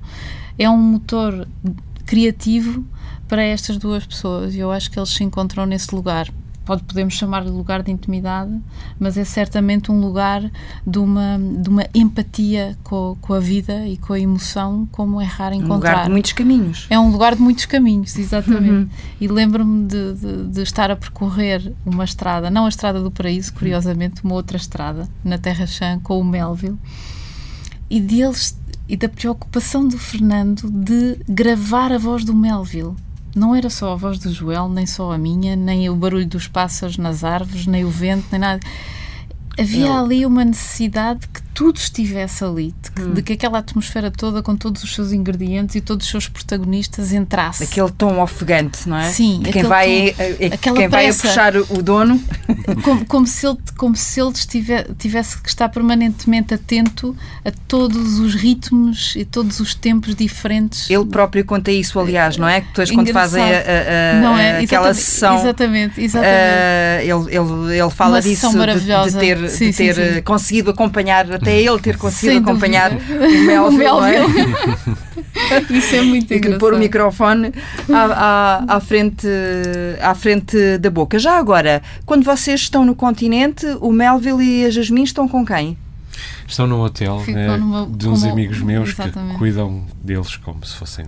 É 0.58 0.70
um 0.70 0.78
motor 0.78 1.48
criativo 2.06 2.84
para 3.28 3.42
estas 3.44 3.78
duas 3.78 4.06
pessoas 4.06 4.54
e 4.56 4.60
eu 4.60 4.72
acho 4.72 4.90
que 4.92 5.00
eles 5.00 5.10
se 5.10 5.24
encontram 5.24 5.66
nesse 5.66 5.94
lugar. 5.96 6.28
Pode, 6.70 6.84
podemos 6.84 7.16
chamar 7.16 7.44
de 7.44 7.50
lugar 7.50 7.82
de 7.82 7.92
intimidade, 7.92 8.56
mas 9.00 9.18
é 9.18 9.24
certamente 9.24 9.92
um 9.92 10.00
lugar 10.00 10.52
de 10.86 11.00
uma, 11.00 11.40
de 11.60 11.68
uma 11.68 11.84
empatia 11.96 12.78
com, 12.84 13.18
com 13.20 13.34
a 13.34 13.40
vida 13.40 13.88
e 13.88 13.98
com 13.98 14.14
a 14.14 14.20
emoção, 14.20 14.88
como 14.92 15.20
é 15.20 15.26
raro 15.26 15.56
Um 15.56 15.62
encontrar. 15.62 15.90
lugar 15.94 16.04
de 16.06 16.12
muitos 16.12 16.34
caminhos. 16.34 16.86
É 16.92 17.00
um 17.00 17.10
lugar 17.12 17.34
de 17.36 17.42
muitos 17.42 17.66
caminhos, 17.66 18.16
exatamente. 18.20 18.92
E 19.20 19.28
lembro-me 19.28 19.88
de, 19.88 20.14
de- 20.14 20.44
de 20.50 20.62
estar 20.62 20.92
a 20.92 20.96
percorrer 20.96 21.74
uma 21.84 22.04
estrada, 22.04 22.52
não 22.52 22.68
a 22.68 22.70
Estrada 22.70 23.02
do 23.02 23.10
Paraíso, 23.10 23.52
curiosamente, 23.56 24.24
uma 24.24 24.36
outra 24.36 24.56
estrada, 24.56 25.10
na 25.24 25.40
Terra 25.40 25.66
Chã, 25.66 26.00
com 26.04 26.20
o 26.20 26.24
Melville, 26.24 26.78
e 27.90 28.00
deles 28.00 28.56
e 28.88 28.96
da 28.96 29.10
preocupação 29.10 29.88
do 29.88 29.98
Fernando 29.98 30.70
de 30.70 31.18
gravar 31.28 31.92
a 31.92 31.98
voz 31.98 32.24
do 32.24 32.36
Melville. 32.36 32.94
Não 33.40 33.56
era 33.56 33.70
só 33.70 33.94
a 33.94 33.96
voz 33.96 34.20
do 34.20 34.34
Joel, 34.34 34.68
nem 34.68 34.86
só 34.86 35.14
a 35.14 35.18
minha, 35.18 35.56
nem 35.56 35.90
o 35.90 35.96
barulho 35.96 36.28
dos 36.28 36.46
pássaros 36.48 36.98
nas 36.98 37.24
árvores, 37.24 37.66
nem 37.66 37.86
o 37.86 37.90
vento, 37.90 38.26
nem 38.32 38.42
nada. 38.42 38.60
Havia 39.58 39.88
Eu- 39.88 39.94
ali 39.98 40.26
uma 40.26 40.44
necessidade 40.44 41.26
que 41.28 41.42
tudo 41.60 41.76
estivesse 41.76 42.42
ali, 42.42 42.74
de 42.82 42.90
que, 42.92 43.02
de 43.16 43.22
que 43.22 43.34
aquela 43.34 43.58
atmosfera 43.60 44.10
toda, 44.10 44.42
com 44.42 44.56
todos 44.56 44.82
os 44.82 44.96
seus 44.96 45.12
ingredientes 45.12 45.76
e 45.76 45.82
todos 45.82 46.06
os 46.06 46.10
seus 46.10 46.26
protagonistas, 46.30 47.12
entrasse. 47.12 47.66
Aquele 47.66 47.92
tom 47.92 48.22
ofegante, 48.22 48.88
não 48.88 48.96
é? 48.96 49.10
Sim, 49.10 49.42
de 49.44 49.52
quem 49.52 49.64
vai, 49.64 50.14
tom- 50.16 50.24
é- 50.24 50.38
é- 50.46 50.50
quem 50.58 50.74
vai 50.74 50.86
a 50.86 50.90
pressa. 50.90 51.28
puxar 51.28 51.58
o 51.58 51.84
dono. 51.84 52.18
como, 52.82 53.06
como 53.06 53.28
se 53.28 53.46
ele, 53.46 53.58
como 53.76 53.94
se 53.94 54.22
ele 54.22 54.32
estive- 54.32 54.86
tivesse 54.98 55.38
que 55.42 55.50
estar 55.50 55.68
permanentemente 55.68 56.54
atento 56.54 57.14
a 57.44 57.52
todos 57.68 58.20
os 58.20 58.36
ritmos 58.36 59.14
e 59.18 59.26
todos 59.26 59.60
os 59.60 59.76
tempos 59.76 60.16
diferentes. 60.16 60.90
Ele 60.90 61.04
próprio 61.08 61.44
conta 61.44 61.72
isso, 61.72 62.00
aliás, 62.00 62.38
não 62.38 62.48
é? 62.48 62.62
Que 62.62 62.68
depois, 62.68 62.90
quando 62.90 63.12
fazem 63.12 63.44
a, 63.44 63.48
a- 63.48 63.50
a- 63.52 64.22
é? 64.40 64.64
aquela 64.64 64.92
Exatamente, 64.92 64.96
sessão. 64.96 65.40
Exatamente, 65.40 66.02
exatamente. 66.02 66.32
eh, 66.34 67.00
ele, 67.04 67.36
ele, 67.36 67.78
ele 67.82 67.90
fala 67.90 68.12
Uma 68.16 68.22
disso 68.22 68.48
de- 68.50 69.12
de, 69.12 69.18
ter, 69.20 69.38
de 69.42 69.50
Sim, 69.50 69.72
sim, 69.74 69.84
ter 69.88 69.96
sim. 69.96 70.02
eh, 70.02 70.22
conseguido 70.22 70.70
acompanhar, 70.72 71.30
até 71.34 71.49
ele 71.52 71.80
ter 71.80 71.98
conseguido 71.98 72.34
Sem 72.34 72.44
acompanhar 72.44 72.92
dúvida. 72.92 73.26
o 73.26 73.42
Melville, 73.44 73.84
não 73.90 74.06
é? 74.06 75.62
Isso 75.72 75.96
é 75.96 76.02
muito 76.02 76.34
e 76.34 76.38
engraçado. 76.38 76.60
pôr 76.60 76.74
o 76.74 76.78
microfone 76.80 77.52
à, 77.92 78.64
à, 78.68 78.76
à 78.78 78.80
frente, 78.80 79.28
à 80.02 80.14
frente 80.16 80.78
da 80.78 80.90
boca. 80.90 81.18
Já 81.20 81.38
agora, 81.38 81.82
quando 82.06 82.24
vocês 82.24 82.62
estão 82.62 82.86
no 82.86 82.96
continente, 82.96 83.66
o 83.82 83.92
Melville 83.92 84.44
e 84.44 84.66
a 84.66 84.70
Jasmine 84.70 85.06
estão 85.06 85.28
com 85.28 85.46
quem? 85.46 85.78
Estão 86.48 86.68
num 86.68 86.82
hotel 86.82 87.24
né, 87.28 87.56
numa- 87.58 87.86
de 87.90 88.08
uns 88.10 88.24
amigos 88.24 88.60
meus 88.60 88.90
Exatamente. 88.90 89.34
que 89.34 89.38
cuidam 89.38 89.84
deles 90.04 90.36
como 90.38 90.66
se 90.66 90.76
fossem 90.76 91.06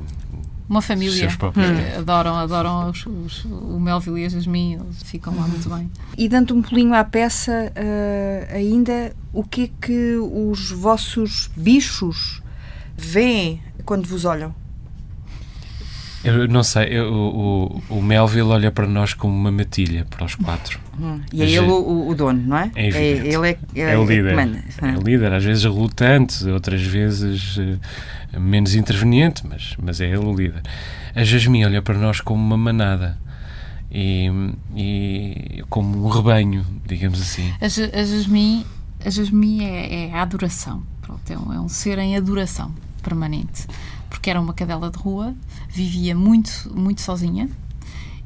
Uma 0.71 0.81
família. 0.81 1.13
seus 1.17 1.35
próprios 1.35 1.69
pais. 1.69 1.97
Adoram, 1.97 2.35
adoram 2.35 2.89
os- 2.89 3.05
os- 3.05 3.43
o 3.45 3.77
Melville 3.77 4.21
e 4.21 4.25
a 4.25 4.29
Jasmine, 4.29 4.75
eles 4.75 5.03
ficam 5.03 5.35
lá 5.35 5.45
muito 5.45 5.69
bem. 5.69 5.91
E 6.17 6.29
dando 6.29 6.55
um 6.55 6.61
pulinho 6.61 6.93
à 6.93 7.03
peça, 7.03 7.71
eh, 7.75 8.47
ainda, 8.53 9.13
o 9.33 9.43
que 9.43 9.63
é 9.65 9.69
que 9.85 10.15
os 10.15 10.71
vossos 10.71 11.51
bichos 11.57 12.41
veem 12.97 13.61
quando 13.83 14.07
vos 14.07 14.23
olham? 14.23 14.55
Eu 16.23 16.47
não 16.47 16.61
sei, 16.61 16.83
eu- 16.99 17.11
o, 17.11 17.81
o, 17.89 17.97
o 17.97 18.01
Melville 18.01 18.43
olha 18.47 18.69
para 18.71 18.85
nós 18.85 19.11
como 19.15 19.33
uma 19.33 19.51
matilha, 19.51 20.05
para 20.07 20.23
os 20.23 20.35
quatro. 20.35 20.79
E 21.33 21.41
é 21.41 21.45
ele 21.45 21.55
é- 21.55 21.61
o, 21.61 22.09
o 22.09 22.13
dono, 22.13 22.39
não 22.45 22.57
é? 22.57 22.71
É 22.75 22.87
evidente. 22.89 23.35
ele 23.35 23.47
é, 23.49 23.91
É 23.93 23.97
o 23.97 24.05
que 24.05 24.13
líder. 24.17 24.35
manda. 24.35 24.63
É 24.83 24.97
o 24.97 25.01
líder, 25.01 25.33
às 25.33 25.43
vezes 25.43 25.63
relutante, 25.63 26.47
outras 26.47 26.79
vezes 26.83 27.57
eh, 27.59 27.75
menos 28.39 28.75
interveniente, 28.75 29.45
mas, 29.45 29.75
mas 29.81 30.01
é 30.01 30.05
ele 30.05 30.17
o 30.17 30.33
líder. 30.33 30.61
A 31.15 31.23
Jasmine 31.23 31.65
olha 31.65 31.81
para 31.81 31.97
nós 31.97 32.21
como 32.21 32.41
uma 32.41 32.57
manada 32.57 33.17
e, 33.91 34.29
e 34.75 35.63
como 35.69 36.05
um 36.05 36.09
rebanho, 36.09 36.65
digamos 36.85 37.21
assim. 37.21 37.53
A, 37.59 37.65
a 37.65 38.05
Jasmine, 38.05 38.65
a 39.05 39.09
Jasmine 39.09 39.65
é, 39.65 40.05
é 40.05 40.13
a 40.13 40.21
adoração. 40.21 40.83
Pronto, 41.01 41.31
é, 41.31 41.37
um, 41.37 41.53
é 41.53 41.59
um 41.59 41.67
ser 41.67 41.97
em 41.99 42.15
adoração 42.15 42.73
permanente. 43.03 43.67
Porque 44.09 44.29
era 44.29 44.39
uma 44.39 44.53
cadela 44.53 44.89
de 44.89 44.97
rua, 44.97 45.33
vivia 45.69 46.15
muito, 46.15 46.71
muito 46.73 47.01
sozinha, 47.01 47.49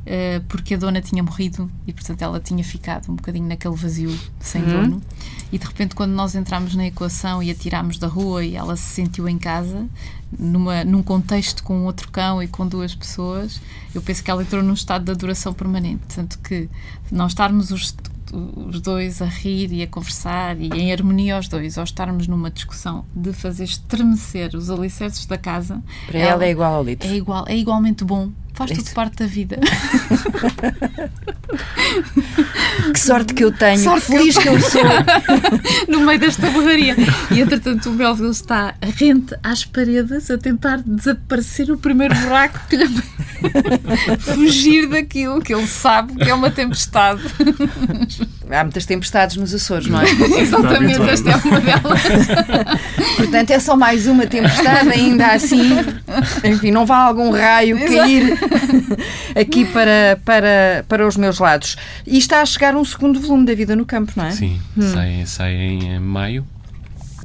eh, 0.06 0.42
porque 0.48 0.74
a 0.76 0.78
dona 0.78 1.02
tinha 1.02 1.22
morrido 1.24 1.70
e, 1.88 1.94
portanto, 1.94 2.22
ela 2.22 2.40
tinha 2.40 2.64
ficado 2.64 3.12
um 3.12 3.16
bocadinho 3.16 3.48
naquele 3.48 3.76
vazio 3.76 4.16
sem 4.40 4.64
Uhum. 4.64 4.70
dono. 4.70 5.02
E, 5.52 5.58
de 5.58 5.66
repente, 5.66 5.96
quando 5.96 6.12
nós 6.12 6.36
entramos 6.36 6.76
na 6.76 6.86
equação 6.88 7.42
e 7.42 7.50
a 7.52 7.56
tirámos 7.56 7.98
da 7.98 8.08
rua 8.08 8.44
e 8.46 8.56
ela 8.56 8.76
se 8.76 8.94
sentiu 8.94 9.28
em 9.30 9.38
casa, 9.38 9.88
numa, 10.38 10.84
num 10.84 11.02
contexto 11.04 11.64
com 11.64 11.86
outro 11.86 12.12
cão 12.12 12.42
e 12.44 12.48
com 12.48 12.68
duas 12.68 12.94
pessoas, 12.94 13.62
eu 13.94 14.02
penso 14.02 14.24
que 14.24 14.30
ela 14.30 14.42
entrou 14.44 14.62
num 14.64 14.74
estado 14.74 15.06
de 15.06 15.12
adoração 15.12 15.54
permanente. 15.54 16.02
Tanto 16.14 16.40
que 16.40 16.70
nós 17.12 17.32
estarmos 17.32 17.72
os, 17.72 17.96
os 18.68 18.82
dois 18.82 19.22
a 19.22 19.26
rir 19.26 19.72
e 19.72 19.82
a 19.84 19.88
conversar 19.88 20.60
e 20.60 20.68
em 20.70 20.92
harmonia 20.92 21.38
os 21.40 21.48
dois, 21.48 21.78
ou 21.78 21.84
estarmos 21.84 22.28
numa 22.28 22.52
discussão 22.52 23.06
de 23.16 23.32
fazer 23.32 23.64
estremecer 23.64 24.56
os 24.56 24.70
alicerces 24.70 25.26
da 25.26 25.38
casa, 25.38 25.82
Para 26.08 26.20
ela, 26.20 26.46
é 26.46 26.52
igual 26.52 26.74
ao 26.74 26.84
litro. 26.84 27.08
é, 27.08 27.16
igual, 27.16 27.46
é 27.48 27.56
igualmente 27.56 28.04
bom. 28.04 28.30
Faz 28.56 28.72
tudo 28.72 28.90
parte 28.94 29.18
da 29.18 29.26
vida. 29.26 29.60
Que 32.94 33.00
sorte 33.00 33.34
que 33.34 33.44
eu 33.44 33.52
tenho, 33.52 33.80
Sorte 33.80 34.06
que 34.06 34.18
feliz 34.18 34.38
que 34.38 34.48
eu 34.48 34.60
sou. 34.60 34.82
no 35.88 36.02
meio 36.02 36.20
desta 36.20 36.50
borraria. 36.50 36.96
E 37.32 37.40
entretanto 37.40 37.90
o 37.90 37.94
Melville 37.94 38.32
está 38.32 38.76
rente 38.82 39.36
às 39.44 39.66
paredes 39.66 40.30
a 40.30 40.38
tentar 40.38 40.82
desaparecer 40.86 41.68
no 41.68 41.78
primeiro 41.78 42.14
buraco 42.16 42.60
que 42.70 42.78
lhe 42.78 42.88
fugir 44.20 44.88
daquilo 44.88 45.42
que 45.42 45.54
ele 45.54 45.68
sabe 45.68 46.16
que 46.16 46.30
é 46.30 46.34
uma 46.34 46.52
tempestade. 46.52 47.24
Há 48.60 48.64
muitas 48.64 48.86
tempestades 48.86 49.36
nos 49.38 49.54
Açores, 49.54 49.88
não 49.88 50.00
é? 50.02 50.06
Exatamente, 50.40 51.02
esta 51.02 51.32
é 51.32 51.36
uma 51.36 51.60
delas. 51.60 52.02
Portanto, 53.18 53.52
é 53.52 53.60
só 53.60 53.76
mais 53.76 54.08
uma 54.08 54.26
tempestade, 54.26 54.90
ainda 54.90 55.28
assim. 55.28 55.62
Enfim, 56.44 56.72
não 56.72 56.86
vá 56.86 56.98
algum 56.98 57.32
raio 57.32 57.78
cair 57.80 58.38
aqui 59.36 59.66
para, 59.66 60.20
para, 60.24 60.86
para 60.88 61.08
os 61.08 61.18
meus 61.18 61.40
lados. 61.40 61.76
E 62.06 62.18
está 62.18 62.42
a 62.42 62.46
chegar 62.46 62.76
um 62.76 62.86
segundo 62.86 63.20
volume 63.20 63.46
da 63.46 63.54
Vida 63.56 63.76
no 63.76 63.86
Campo, 63.86 64.14
não 64.16 64.26
é? 64.26 64.32
Sim, 64.32 64.60
sai, 64.80 65.24
sai 65.26 65.54
em 65.54 66.00
maio 66.00 66.46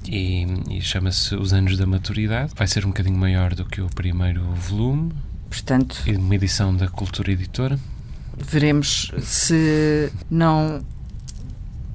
e, 0.08 0.46
e 0.70 0.80
chama-se 0.80 1.34
Os 1.34 1.52
Anos 1.52 1.76
da 1.76 1.86
Maturidade. 1.86 2.52
Vai 2.56 2.66
ser 2.66 2.84
um 2.84 2.88
bocadinho 2.88 3.16
maior 3.16 3.54
do 3.54 3.64
que 3.64 3.80
o 3.80 3.88
primeiro 3.88 4.42
volume, 4.54 5.12
Portanto, 5.48 6.02
e 6.06 6.16
uma 6.16 6.34
edição 6.34 6.74
da 6.74 6.88
Cultura 6.88 7.32
Editora. 7.32 7.78
veremos 8.36 9.10
se 9.20 10.10
não 10.30 10.80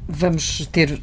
vamos 0.08 0.68
ter 0.72 1.00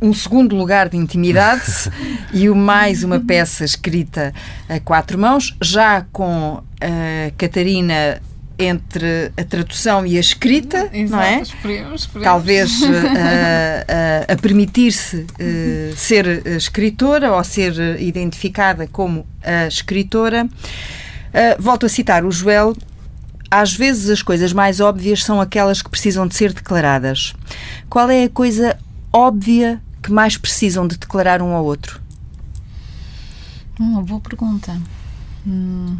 um 0.00 0.14
segundo 0.14 0.54
lugar 0.56 0.88
de 0.88 0.96
intimidade 0.96 1.90
e 2.32 2.48
o 2.48 2.54
mais 2.54 3.02
uma 3.02 3.18
peça 3.20 3.64
escrita 3.64 4.32
a 4.68 4.78
quatro 4.80 5.18
mãos, 5.18 5.56
já 5.60 6.02
com 6.12 6.62
a 6.80 7.30
Catarina 7.36 8.20
entre 8.60 9.30
a 9.36 9.44
tradução 9.44 10.04
e 10.04 10.16
a 10.16 10.20
escrita, 10.20 10.90
não 11.08 11.20
é? 11.22 11.40
Esperemos, 11.42 12.00
esperemos. 12.02 12.24
Talvez 12.24 12.70
eh, 12.82 13.84
a, 14.26 14.30
a- 14.30 14.32
a 14.32 14.36
permitir-se 14.36 15.24
eh, 15.38 15.92
ser 15.96 16.26
eh, 16.44 16.56
escritora 16.56 17.32
ou 17.32 17.44
ser 17.44 17.78
eh, 17.78 17.96
identificada 18.02 18.88
como 18.88 19.24
a 19.44 19.68
escritora. 19.68 20.48
Eh, 21.32 21.56
volto 21.60 21.86
a 21.86 21.88
citar 21.88 22.24
o 22.24 22.32
Joel. 22.32 22.76
Às 23.50 23.72
vezes 23.74 24.10
as 24.10 24.22
coisas 24.22 24.52
mais 24.52 24.80
óbvias 24.80 25.24
são 25.24 25.40
aquelas 25.40 25.80
que 25.80 25.88
precisam 25.88 26.26
de 26.26 26.36
ser 26.36 26.52
declaradas. 26.52 27.34
Qual 27.88 28.10
é 28.10 28.24
a 28.24 28.28
coisa 28.30 28.78
óbvia 29.12 29.80
que 30.02 30.12
mais 30.12 30.36
precisam 30.36 30.86
de 30.86 30.98
declarar 30.98 31.40
um 31.40 31.54
ao 31.54 31.64
outro? 31.64 32.00
Uma 33.78 34.02
boa 34.02 34.20
pergunta. 34.20 34.78
Hum. 35.46 35.96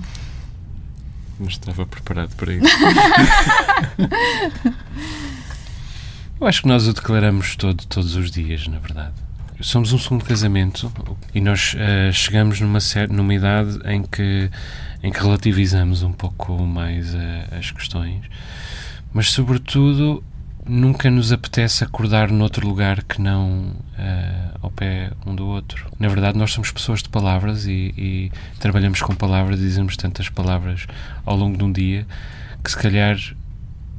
não 1.39 1.47
estava 1.47 1.87
preparado 1.87 2.35
para 2.35 2.53
isso. 2.53 2.67
Eu 6.41 6.47
acho 6.47 6.63
que 6.63 6.69
nós 6.69 6.87
o 6.87 6.93
declaramos 6.93 7.57
todo, 7.57 7.85
todos 7.87 8.15
os 8.15 8.31
dias, 8.31 8.69
na 8.69 8.79
verdade. 8.79 9.28
Somos 9.61 9.93
um 9.93 9.99
segundo 9.99 10.25
casamento 10.25 10.93
e 11.35 11.41
nós 11.41 11.75
uh, 11.75 12.13
chegamos 12.13 12.61
numa, 12.61 12.79
numa 13.11 13.35
idade 13.35 13.77
em 13.87 14.05
que, 14.05 14.49
em 15.03 15.11
que 15.11 15.21
relativizamos 15.21 16.05
um 16.05 16.13
pouco 16.13 16.65
mais 16.65 17.13
uh, 17.13 17.19
as 17.59 17.73
questões, 17.73 18.25
mas, 19.13 19.33
sobretudo, 19.33 20.23
nunca 20.65 21.11
nos 21.11 21.33
apetece 21.33 21.83
acordar 21.83 22.31
noutro 22.31 22.69
lugar 22.69 23.03
que 23.03 23.21
não 23.21 23.75
uh, 23.99 24.59
ao 24.63 24.71
pé 24.71 25.11
um 25.27 25.35
do 25.35 25.47
outro. 25.49 25.91
Na 25.99 26.07
verdade, 26.07 26.39
nós 26.39 26.53
somos 26.53 26.71
pessoas 26.71 27.03
de 27.03 27.09
palavras 27.09 27.67
e, 27.67 27.93
e 27.99 28.33
trabalhamos 28.61 29.03
com 29.03 29.13
palavras, 29.13 29.59
dizemos 29.59 29.97
tantas 29.97 30.29
palavras 30.29 30.87
ao 31.27 31.35
longo 31.37 31.59
de 31.59 31.65
um 31.65 31.73
dia 31.73 32.07
que, 32.63 32.71
se 32.71 32.77
calhar, 32.77 33.17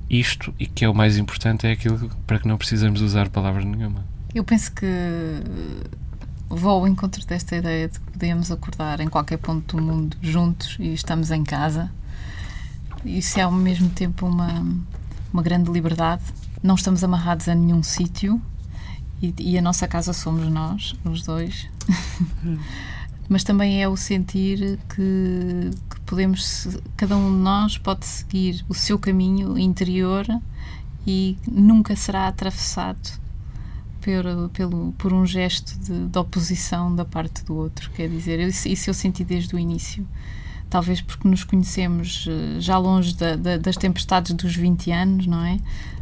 isto 0.10 0.53
e 0.57 0.66
que 0.66 0.86
é 0.86 0.89
o 0.89 0.95
mais 0.95 1.18
importante 1.18 1.68
é 1.68 1.72
aquilo 1.72 2.10
para 2.26 2.39
que 2.39 2.47
não 2.47 2.57
precisamos 2.57 3.01
usar 3.01 3.28
palavras 3.28 3.66
nenhuma. 3.66 4.18
Eu 4.34 4.44
penso 4.44 4.72
que 4.72 4.86
vou 6.48 6.72
ao 6.72 6.88
encontro 6.88 7.26
desta 7.26 7.56
ideia 7.56 7.88
de 7.88 8.00
que 8.00 8.12
podemos 8.12 8.52
acordar 8.52 9.00
em 9.00 9.08
qualquer 9.08 9.38
ponto 9.38 9.76
do 9.76 9.82
mundo 9.82 10.16
juntos 10.22 10.78
e 10.80 10.94
estamos 10.94 11.32
em 11.32 11.44
casa. 11.44 11.92
Isso 13.04 13.40
é 13.40 13.44
ao 13.44 13.52
mesmo 13.52 13.90
tempo 13.90 14.28
uma, 14.28 14.64
uma 15.34 15.42
grande 15.42 15.72
liberdade. 15.72 16.24
Não 16.62 16.76
estamos 16.76 17.04
amarrados 17.04 17.48
a 17.50 17.56
nenhum 17.56 17.82
sítio 17.82 18.40
e, 19.20 19.34
e, 19.40 19.58
a 19.58 19.62
nossa 19.62 19.88
casa 19.88 20.14
somos 20.14 20.48
nós, 20.48 20.94
os 21.04 21.24
dois. 21.24 21.68
Mas 23.28 23.44
também 23.44 23.82
é 23.82 23.88
o 23.88 23.98
sentir 23.98 24.80
que, 24.90 25.72
que 25.90 26.02
podemos, 26.02 26.68
cada 26.96 27.18
um 27.18 27.32
de 27.32 27.42
nós 27.42 27.78
pode 27.80 28.06
seguir 28.06 28.64
o 28.70 28.76
seu 28.76 29.00
caminho 29.00 29.58
interior 29.58 30.26
e 31.06 31.36
nunca 31.48 31.96
será 31.96 32.28
atravessado 32.28 33.20
por, 34.02 34.50
pelo, 34.50 34.93
por 34.93 35.14
um 35.14 35.26
gesto 35.26 35.78
de, 35.80 36.08
de, 36.08 36.18
oposição 36.18 36.93
da 36.95 37.06
parte 37.06 37.43
do 37.43 37.56
outro. 37.56 37.89
Quer 37.91 38.10
dizer, 38.10 38.39
isso, 38.39 38.68
isso 38.68 38.89
eu 38.89 38.93
senti 38.93 39.24
desde 39.24 39.56
o 39.56 39.60
início. 39.60 40.08
Talvez 40.70 41.02
porque 41.02 41.28
nos 41.28 41.43
conhecemos 41.43 42.28
eh, 42.30 42.60
já 42.60 42.78
longe 42.78 43.16
da, 43.16 43.36
da, 43.36 43.58
das 43.58 43.76
tempestades 43.76 44.34
dos 44.34 44.56
20 44.56 44.91
anos, 44.91 45.28
não 45.28 45.43
é? 45.43 45.58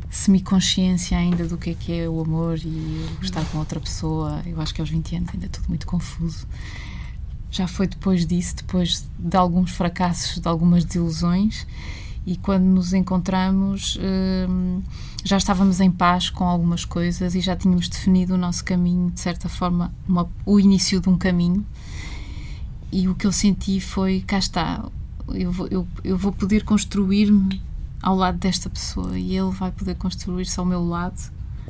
Semi-consciência 0.09 1.17
ainda 1.17 1.47
do 1.47 1.57
que 1.57 1.69
é 1.69 1.73
que 1.73 1.93
é 1.93 2.09
o 2.09 2.19
amor 2.21 2.59
e 2.63 3.05
estar 3.21 3.43
com 3.45 3.59
outra 3.59 3.79
pessoa. 3.79 4.41
Eu 4.45 4.59
acho 4.59 4.73
que 4.73 4.81
aos 4.81 4.89
20 4.89 5.15
anos 5.15 5.29
ainda 5.33 5.45
é 5.45 5.49
tudo 5.49 5.69
muito 5.69 5.87
confuso 5.87 6.45
já 7.49 7.67
foi 7.67 7.87
depois 7.87 8.25
disso, 8.25 8.57
depois 8.57 9.07
de 9.17 9.37
alguns 9.37 9.71
fracassos, 9.71 10.39
de 10.39 10.47
algumas 10.47 10.83
desilusões, 10.83 11.65
e 12.25 12.35
quando 12.37 12.63
nos 12.63 12.93
encontramos 12.93 13.97
hum, 14.49 14.81
já 15.27 15.37
estávamos 15.37 15.81
em 15.81 15.91
paz 15.91 16.29
com 16.29 16.45
algumas 16.45 16.85
coisas 16.85 17.35
e 17.35 17.41
já 17.41 17.55
tínhamos 17.55 17.89
definido 17.89 18.35
o 18.35 18.37
nosso 18.37 18.63
caminho, 18.63 19.11
de 19.11 19.19
certa 19.19 19.49
forma, 19.49 19.93
uma, 20.07 20.29
o 20.45 20.59
início 20.59 21.01
de 21.01 21.09
um 21.09 21.17
caminho. 21.17 21.65
E 22.91 23.09
o 23.09 23.15
que 23.15 23.27
eu 23.27 23.31
senti 23.33 23.81
foi: 23.81 24.23
cá 24.25 24.37
está, 24.37 24.85
eu 25.33 25.51
vou, 25.51 25.67
eu, 25.67 25.87
eu 26.01 26.17
vou 26.17 26.31
poder 26.31 26.63
construir-me 26.63 27.61
ao 28.01 28.15
lado 28.15 28.37
desta 28.37 28.69
pessoa 28.69 29.19
e 29.19 29.35
ele 29.35 29.51
vai 29.51 29.69
poder 29.71 29.95
construir-se 29.95 30.57
ao 30.59 30.65
meu 30.65 30.87
lado 30.87 31.19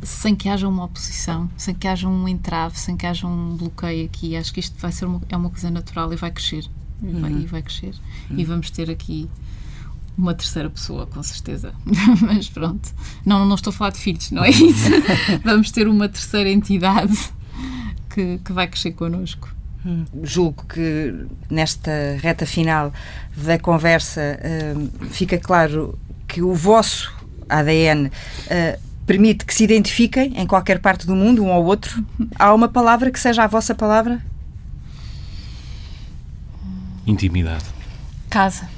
sem 0.04 0.36
que 0.36 0.48
haja 0.48 0.68
uma 0.68 0.84
oposição, 0.84 1.50
sem 1.58 1.74
que 1.74 1.88
haja 1.88 2.08
um 2.08 2.28
entrave, 2.28 2.78
sem 2.78 2.96
que 2.96 3.08
haja 3.08 3.26
um 3.26 3.58
bloqueio 3.58 4.06
aqui. 4.06 4.36
Acho 4.36 4.54
que 4.54 4.60
isto 4.60 4.80
vai 4.80 4.92
ser 4.92 5.06
uma, 5.06 5.20
é 5.30 5.36
uma 5.36 5.50
coisa 5.50 5.72
natural 5.72 6.14
e 6.14 6.16
vai 6.16 6.30
crescer. 6.30 6.70
E 7.02 7.12
vai, 7.12 7.32
uhum. 7.32 7.42
e 7.42 7.46
vai 7.48 7.62
crescer. 7.64 7.96
Uhum. 8.30 8.38
E 8.38 8.46
vamos 8.46 8.70
ter 8.70 8.92
aqui 8.92 9.28
uma 10.18 10.34
terceira 10.34 10.70
pessoa, 10.70 11.06
com 11.06 11.22
certeza. 11.22 11.74
Mas 12.22 12.50
pronto. 12.50 12.90
Não, 13.26 13.46
não 13.46 13.56
estou 13.56 13.72
a 13.72 13.74
falar 13.74 13.92
de 13.92 14.00
filhos, 14.00 14.32
não 14.32 14.44
é 14.44 14.50
isso. 14.50 14.90
vamos 15.46 15.70
ter 15.72 15.88
uma 15.88 16.10
terceira 16.10 16.50
entidade 16.50 17.18
que, 18.10 18.40
que 18.44 18.52
vai 18.52 18.68
crescer 18.68 18.94
connosco. 18.94 19.56
Hum. 19.86 20.06
Julgo 20.24 20.66
que 20.66 21.14
nesta 21.50 21.92
reta 22.20 22.46
final 22.46 22.92
da 23.36 23.60
conversa 23.60 24.40
uh, 24.42 25.06
fica 25.10 25.38
claro 25.38 25.98
que 26.28 26.42
o 26.42 26.54
vosso 26.54 27.14
ADN 27.48 28.08
uh, 28.08 28.80
permite 29.06 29.46
que 29.46 29.54
se 29.54 29.64
identifiquem 29.64 30.34
em 30.36 30.48
qualquer 30.48 30.80
parte 30.80 31.06
do 31.06 31.16
mundo, 31.16 31.44
um 31.44 31.52
ao 31.52 31.64
outro. 31.64 32.04
Há 32.38 32.54
uma 32.54 32.68
palavra 32.68 33.12
que 33.12 33.20
seja 33.20 33.44
a 33.44 33.48
vossa 33.48 33.76
palavra? 33.76 34.22
Intimidade. 37.06 37.64
Casa. 38.30 38.77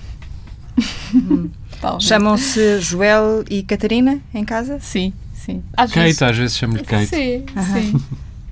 Hum. 1.82 2.00
Chamam-se 2.02 2.82
Joel 2.82 3.46
e 3.50 3.64
Catarina 3.64 4.20
em 4.34 4.44
casa? 4.44 4.80
Sim, 4.82 5.14
sim. 5.34 5.64
Às 5.78 5.92
Kate, 5.92 6.04
vezes... 6.04 6.22
às 6.22 6.38
vezes 6.38 6.58
chamo-lhe 6.58 6.84
Kate. 6.84 7.08
Sim, 7.08 7.46
sim. 7.74 8.02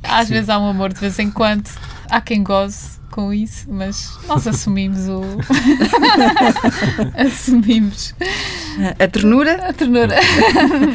Às 0.01 0.27
sim. 0.27 0.33
vezes 0.33 0.49
há 0.49 0.57
um 0.57 0.69
amor 0.69 0.93
de 0.93 0.99
vez 0.99 1.19
em 1.19 1.29
quando. 1.29 1.69
Há 2.09 2.21
quem 2.21 2.41
goze 2.41 2.97
com 3.11 3.33
isso, 3.33 3.65
mas 3.69 4.17
nós 4.27 4.47
assumimos 4.47 5.09
o. 5.09 5.21
assumimos. 7.17 8.15
A 8.97 9.07
ternura? 9.07 9.67
A 9.67 9.73
ternura. 9.73 10.15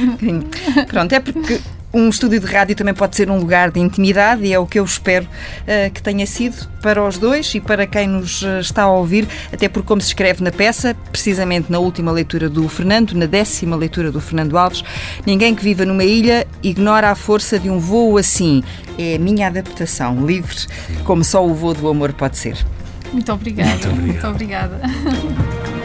Pronto, 0.88 1.12
é 1.12 1.20
porque 1.20 1.60
um 1.93 2.09
estúdio 2.09 2.40
de 2.40 2.47
rádio 2.47 2.74
também 2.74 2.95
pode 2.95 3.14
ser 3.16 3.30
um 3.30 3.38
lugar 3.38 3.70
de 3.70 3.78
intimidade 3.78 4.45
e 4.45 4.53
é 4.53 4.59
o 4.59 4.66
que 4.66 4.78
eu 4.78 4.84
espero 4.84 5.26
uh, 5.26 5.90
que 5.93 6.03
tenha 6.03 6.26
sido 6.26 6.66
para 6.80 7.03
os 7.07 7.18
dois 7.18 7.55
e 7.55 7.61
para 7.61 7.86
quem 7.86 8.09
nos 8.09 8.43
eh, 8.43 8.59
está 8.59 8.82
a 8.82 8.90
ouvir, 8.90 9.28
até 9.53 9.68
porque, 9.68 9.86
como 9.86 10.01
se 10.01 10.09
escreve 10.09 10.43
na 10.43 10.51
peça, 10.51 10.97
precisamente 11.12 11.70
na 11.70 11.78
última 11.78 12.11
leitura 12.11 12.49
do 12.49 12.68
Fernando, 12.68 13.12
na 13.12 13.26
décima 13.26 13.76
leitura 13.76 14.11
do 14.11 14.20
Fernando 14.20 14.59
Alves, 14.59 14.82
ninguém 15.24 15.55
que 15.55 15.62
viva 15.62 15.84
numa 15.84 16.03
ilha 16.03 16.45
ignora 16.61 17.11
a 17.11 17.14
força 17.14 17.57
de 17.57 17.70
um 17.70 17.78
voo 17.78 18.18
assim. 18.18 18.64
É 18.99 19.14
a 19.14 19.18
minha 19.20 19.47
adaptação, 19.47 20.26
livre, 20.26 20.57
como 21.05 21.22
só 21.22 21.47
o 21.47 21.55
voo 21.55 21.72
do 21.72 21.88
amor 21.88 22.12
pode 22.14 22.36
ser. 22.36 22.59
Muito 23.12 23.32
obrigada. 23.32 23.88
Muito, 23.88 24.03
Muito 24.03 24.26
obrigada. 24.26 24.80